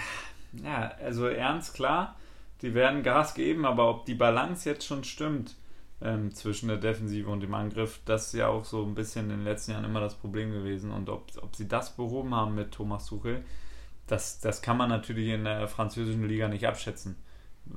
ja, 0.64 0.92
also 1.04 1.28
ernst 1.28 1.76
klar, 1.76 2.16
die 2.62 2.74
werden 2.74 3.04
Gas 3.04 3.34
geben, 3.34 3.66
aber 3.66 3.90
ob 3.90 4.06
die 4.06 4.16
Balance 4.16 4.68
jetzt 4.68 4.86
schon 4.86 5.04
stimmt 5.04 5.56
ähm, 6.02 6.34
zwischen 6.34 6.68
der 6.68 6.78
Defensive 6.78 7.30
und 7.30 7.42
dem 7.42 7.54
Angriff, 7.54 8.00
das 8.06 8.28
ist 8.28 8.34
ja 8.34 8.48
auch 8.48 8.66
so 8.66 8.84
ein 8.84 8.96
bisschen 8.96 9.30
in 9.30 9.38
den 9.38 9.44
letzten 9.44 9.72
Jahren 9.72 9.86
immer 9.86 10.00
das 10.00 10.16
Problem 10.16 10.52
gewesen. 10.52 10.92
Und 10.92 11.10
ob, 11.10 11.32
ob 11.42 11.56
sie 11.56 11.68
das 11.68 11.96
behoben 11.96 12.34
haben 12.34 12.56
mit 12.56 12.72
Thomas 12.72 13.06
Tuchel, 13.06 13.44
das, 14.08 14.40
das 14.40 14.62
kann 14.62 14.78
man 14.78 14.90
natürlich 14.90 15.30
in 15.30 15.46
der 15.46 15.68
französischen 15.68 16.28
Liga 16.28 16.48
nicht 16.48 16.68
abschätzen. 16.68 17.16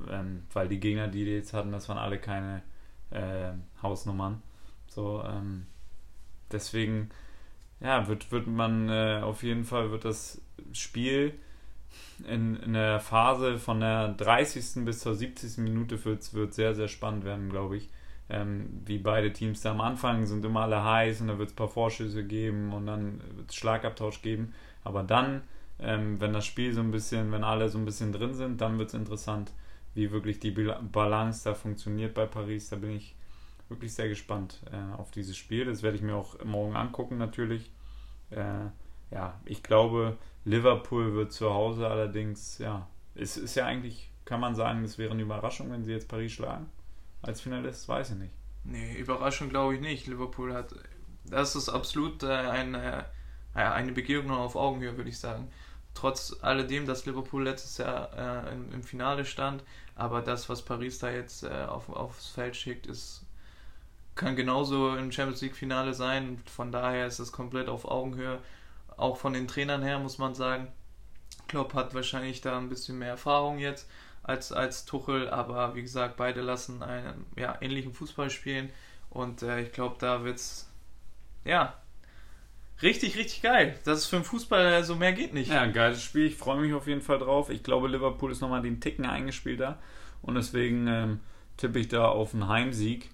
Ähm, 0.09 0.43
weil 0.53 0.67
die 0.67 0.79
Gegner, 0.79 1.07
die 1.07 1.25
die 1.25 1.31
jetzt 1.31 1.53
hatten, 1.53 1.71
das 1.71 1.89
waren 1.89 1.97
alle 1.97 2.19
keine 2.19 2.61
äh, 3.09 3.51
Hausnummern. 3.81 4.41
So, 4.87 5.23
ähm, 5.23 5.65
deswegen, 6.51 7.09
ja, 7.79 8.07
wird, 8.07 8.31
wird 8.31 8.47
man 8.47 8.89
äh, 8.89 9.21
auf 9.23 9.43
jeden 9.43 9.63
Fall 9.63 9.91
wird 9.91 10.05
das 10.05 10.41
Spiel 10.73 11.33
in, 12.27 12.57
in 12.57 12.73
der 12.73 12.99
Phase 12.99 13.57
von 13.57 13.79
der 13.79 14.09
30. 14.09 14.85
bis 14.85 14.99
zur 14.99 15.15
70. 15.15 15.57
Minute 15.59 16.03
wird, 16.05 16.33
wird 16.33 16.53
sehr, 16.53 16.75
sehr 16.75 16.87
spannend 16.87 17.23
werden, 17.25 17.49
glaube 17.49 17.77
ich. 17.77 17.89
Ähm, 18.29 18.81
wie 18.85 18.99
beide 18.99 19.33
Teams 19.33 19.61
da 19.61 19.71
am 19.71 19.81
Anfang 19.81 20.25
sind 20.27 20.45
immer 20.45 20.61
alle 20.61 20.83
heiß 20.83 21.21
und 21.21 21.29
da 21.29 21.39
wird 21.39 21.49
es 21.49 21.53
ein 21.53 21.57
paar 21.57 21.67
Vorschüsse 21.67 22.23
geben 22.23 22.73
und 22.73 22.85
dann 22.85 23.21
wird 23.35 23.49
es 23.49 23.55
Schlagabtausch 23.55 24.21
geben. 24.21 24.53
Aber 24.83 25.01
dann, 25.01 25.41
ähm, 25.79 26.19
wenn 26.19 26.33
das 26.33 26.45
Spiel 26.45 26.73
so 26.73 26.81
ein 26.81 26.91
bisschen, 26.91 27.31
wenn 27.31 27.43
alle 27.43 27.69
so 27.69 27.77
ein 27.77 27.85
bisschen 27.85 28.11
drin 28.11 28.33
sind, 28.33 28.61
dann 28.61 28.77
wird 28.77 28.89
es 28.89 28.93
interessant, 28.93 29.51
wie 29.93 30.11
wirklich 30.11 30.39
die 30.39 30.51
Balance 30.51 31.43
da 31.43 31.53
funktioniert 31.53 32.13
bei 32.13 32.25
Paris. 32.25 32.69
Da 32.69 32.75
bin 32.75 32.91
ich 32.91 33.15
wirklich 33.69 33.93
sehr 33.93 34.09
gespannt 34.09 34.61
äh, 34.71 34.97
auf 34.97 35.11
dieses 35.11 35.37
Spiel. 35.37 35.65
Das 35.65 35.83
werde 35.83 35.97
ich 35.97 36.03
mir 36.03 36.15
auch 36.15 36.43
morgen 36.43 36.75
angucken 36.75 37.17
natürlich. 37.17 37.71
Äh, 38.31 38.67
ja, 39.11 39.39
ich 39.45 39.63
glaube, 39.63 40.17
Liverpool 40.45 41.13
wird 41.13 41.31
zu 41.31 41.53
Hause 41.53 41.87
allerdings, 41.87 42.57
ja, 42.59 42.87
es 43.15 43.37
ist 43.37 43.55
ja 43.55 43.65
eigentlich, 43.65 44.11
kann 44.25 44.39
man 44.39 44.55
sagen, 44.55 44.83
es 44.83 44.97
wäre 44.97 45.11
eine 45.11 45.23
Überraschung, 45.23 45.71
wenn 45.71 45.83
sie 45.83 45.91
jetzt 45.91 46.07
Paris 46.07 46.31
schlagen. 46.31 46.67
Als 47.21 47.41
Finalist, 47.41 47.87
weiß 47.87 48.11
ich 48.11 48.17
nicht. 48.17 48.33
Nee, 48.63 48.95
Überraschung 48.97 49.49
glaube 49.49 49.75
ich 49.75 49.81
nicht. 49.81 50.07
Liverpool 50.07 50.53
hat, 50.53 50.73
das 51.25 51.55
ist 51.55 51.69
absolut 51.69 52.23
äh, 52.23 52.27
eine, 52.27 53.05
äh, 53.55 53.59
eine 53.59 53.91
Begegnung 53.91 54.37
auf 54.37 54.55
Augenhöhe, 54.55 54.95
würde 54.95 55.09
ich 55.09 55.19
sagen. 55.19 55.49
Trotz 55.93 56.37
alledem, 56.41 56.85
dass 56.85 57.05
Liverpool 57.05 57.43
letztes 57.43 57.77
Jahr 57.77 58.45
äh, 58.47 58.53
im, 58.53 58.71
im 58.73 58.83
Finale 58.83 59.25
stand, 59.25 59.63
aber 59.95 60.21
das, 60.21 60.47
was 60.47 60.61
Paris 60.61 60.99
da 60.99 61.09
jetzt 61.09 61.43
äh, 61.43 61.65
auf, 61.67 61.89
aufs 61.89 62.27
Feld 62.27 62.55
schickt, 62.55 62.87
ist, 62.87 63.25
kann 64.15 64.35
genauso 64.35 64.95
im 64.95 65.11
Champions 65.11 65.41
League 65.41 65.55
Finale 65.55 65.93
sein. 65.93 66.41
Von 66.45 66.71
daher 66.71 67.07
ist 67.07 67.19
es 67.19 67.31
komplett 67.31 67.69
auf 67.69 67.85
Augenhöhe. 67.85 68.39
Auch 68.97 69.17
von 69.17 69.33
den 69.33 69.47
Trainern 69.47 69.81
her 69.81 69.99
muss 69.99 70.17
man 70.17 70.35
sagen, 70.35 70.67
Klopp 71.47 71.73
hat 71.73 71.93
wahrscheinlich 71.93 72.41
da 72.41 72.57
ein 72.57 72.69
bisschen 72.69 72.99
mehr 72.99 73.09
Erfahrung 73.09 73.59
jetzt 73.59 73.89
als, 74.23 74.51
als 74.51 74.85
Tuchel, 74.85 75.29
aber 75.29 75.75
wie 75.75 75.81
gesagt, 75.81 76.17
beide 76.17 76.41
lassen 76.41 76.83
einen 76.83 77.25
ja, 77.35 77.57
ähnlichen 77.61 77.93
Fußball 77.93 78.29
spielen 78.29 78.69
und 79.09 79.41
äh, 79.41 79.61
ich 79.61 79.71
glaube, 79.71 79.95
da 79.99 80.23
wird's 80.23 80.69
ja 81.45 81.73
richtig, 82.81 83.17
richtig 83.17 83.41
geil. 83.41 83.77
Das 83.85 83.99
ist 83.99 84.05
für 84.07 84.17
den 84.17 84.25
Fußball 84.25 84.83
so 84.83 84.95
mehr 84.95 85.13
geht 85.13 85.33
nicht. 85.33 85.51
Ja, 85.51 85.61
ein 85.61 85.73
geiles 85.73 86.03
Spiel. 86.03 86.25
Ich 86.25 86.35
freue 86.35 86.59
mich 86.59 86.73
auf 86.73 86.87
jeden 86.87 87.01
Fall 87.01 87.19
drauf. 87.19 87.49
Ich 87.49 87.63
glaube, 87.63 87.87
Liverpool 87.87 88.31
ist 88.31 88.41
nochmal 88.41 88.61
den 88.61 88.79
Ticken 88.81 89.05
eingespielter 89.05 89.79
und 90.21 90.35
deswegen 90.35 90.87
ähm, 90.87 91.19
tippe 91.57 91.79
ich 91.79 91.87
da 91.87 92.05
auf 92.07 92.33
einen 92.33 92.47
Heimsieg 92.47 93.09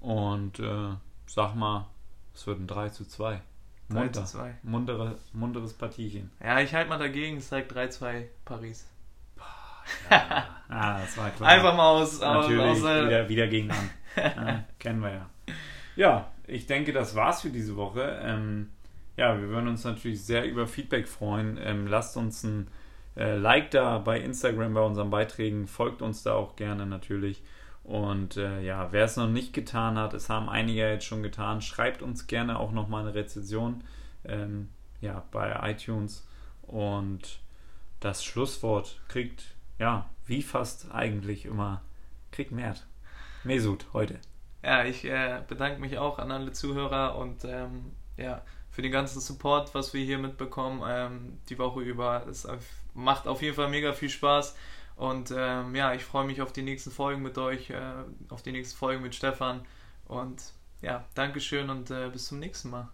und 0.00 0.60
äh, 0.60 0.94
sag 1.26 1.54
mal, 1.54 1.86
es 2.34 2.46
wird 2.46 2.60
ein 2.60 2.66
3 2.66 2.90
zu 2.90 3.06
2. 3.06 3.40
3 3.88 3.94
Munter. 3.94 4.24
zu 4.24 4.38
2. 4.38 4.54
Muntere, 4.62 5.18
munteres 5.32 5.72
Partiechen. 5.72 6.30
Ja, 6.42 6.60
ich 6.60 6.74
halte 6.74 6.88
mal 6.88 6.98
dagegen, 6.98 7.38
es 7.38 7.48
sagt 7.48 7.72
3-2 7.72 8.24
Paris. 8.44 8.86
Ah, 10.68 10.98
das 10.98 11.16
war 11.16 11.30
klar. 11.30 11.48
Einfach 11.48 11.76
mal 11.76 11.90
aus, 11.90 12.20
aus, 12.20 12.48
Natürlich 12.48 12.60
aus 12.60 12.78
äh, 12.82 13.06
wieder, 13.06 13.28
wieder 13.28 13.46
gegen 13.46 13.70
an. 13.70 13.90
ja, 14.16 14.64
kennen 14.80 15.00
wir 15.00 15.12
ja. 15.12 15.30
Ja, 15.94 16.32
ich 16.48 16.66
denke, 16.66 16.92
das 16.92 17.14
war's 17.14 17.42
für 17.42 17.50
diese 17.50 17.76
Woche. 17.76 18.20
Ähm, 18.22 18.70
ja, 19.16 19.40
wir 19.40 19.48
würden 19.48 19.68
uns 19.68 19.84
natürlich 19.84 20.22
sehr 20.24 20.44
über 20.46 20.66
Feedback 20.66 21.08
freuen. 21.08 21.58
Ähm, 21.62 21.86
lasst 21.86 22.16
uns 22.16 22.42
ein 22.44 22.68
äh, 23.16 23.36
Like 23.36 23.70
da 23.70 23.98
bei 23.98 24.20
Instagram 24.20 24.74
bei 24.74 24.82
unseren 24.82 25.10
Beiträgen. 25.10 25.66
Folgt 25.66 26.02
uns 26.02 26.22
da 26.22 26.34
auch 26.34 26.56
gerne 26.56 26.86
natürlich. 26.86 27.42
Und 27.82 28.36
äh, 28.36 28.60
ja, 28.62 28.90
wer 28.90 29.04
es 29.04 29.16
noch 29.16 29.28
nicht 29.28 29.52
getan 29.52 29.96
hat, 29.96 30.12
es 30.12 30.28
haben 30.28 30.48
einige 30.48 30.80
jetzt 30.80 31.04
schon 31.04 31.22
getan, 31.22 31.62
schreibt 31.62 32.02
uns 32.02 32.26
gerne 32.26 32.58
auch 32.58 32.72
nochmal 32.72 33.02
eine 33.02 33.14
Rezension 33.14 33.84
ähm, 34.24 34.70
ja, 35.00 35.24
bei 35.30 35.70
iTunes. 35.70 36.26
Und 36.62 37.38
das 38.00 38.24
Schlusswort 38.24 39.00
kriegt, 39.08 39.54
ja, 39.78 40.10
wie 40.26 40.42
fast 40.42 40.92
eigentlich 40.92 41.46
immer, 41.46 41.82
kriegt 42.32 42.50
Mert. 42.50 42.86
Mesut 43.44 43.86
heute. 43.92 44.18
Ja, 44.64 44.84
ich 44.84 45.04
äh, 45.04 45.40
bedanke 45.46 45.80
mich 45.80 45.96
auch 45.98 46.18
an 46.18 46.32
alle 46.32 46.50
Zuhörer 46.50 47.16
und 47.16 47.44
ähm, 47.44 47.92
ja, 48.16 48.42
für 48.76 48.82
den 48.82 48.92
ganzen 48.92 49.22
Support, 49.22 49.74
was 49.74 49.94
wir 49.94 50.04
hier 50.04 50.18
mitbekommen, 50.18 50.82
ähm, 50.86 51.38
die 51.48 51.58
Woche 51.58 51.80
über. 51.80 52.26
Es 52.28 52.46
macht 52.92 53.26
auf 53.26 53.40
jeden 53.40 53.56
Fall 53.56 53.70
mega 53.70 53.94
viel 53.94 54.10
Spaß. 54.10 54.54
Und 54.96 55.32
ähm, 55.34 55.74
ja, 55.74 55.94
ich 55.94 56.04
freue 56.04 56.26
mich 56.26 56.42
auf 56.42 56.52
die 56.52 56.60
nächsten 56.60 56.90
Folgen 56.90 57.22
mit 57.22 57.38
euch, 57.38 57.70
äh, 57.70 57.80
auf 58.28 58.42
die 58.42 58.52
nächsten 58.52 58.76
Folgen 58.76 59.02
mit 59.02 59.14
Stefan. 59.14 59.64
Und 60.04 60.52
ja, 60.82 61.06
Dankeschön 61.14 61.70
und 61.70 61.90
äh, 61.90 62.10
bis 62.10 62.26
zum 62.26 62.38
nächsten 62.38 62.68
Mal. 62.68 62.90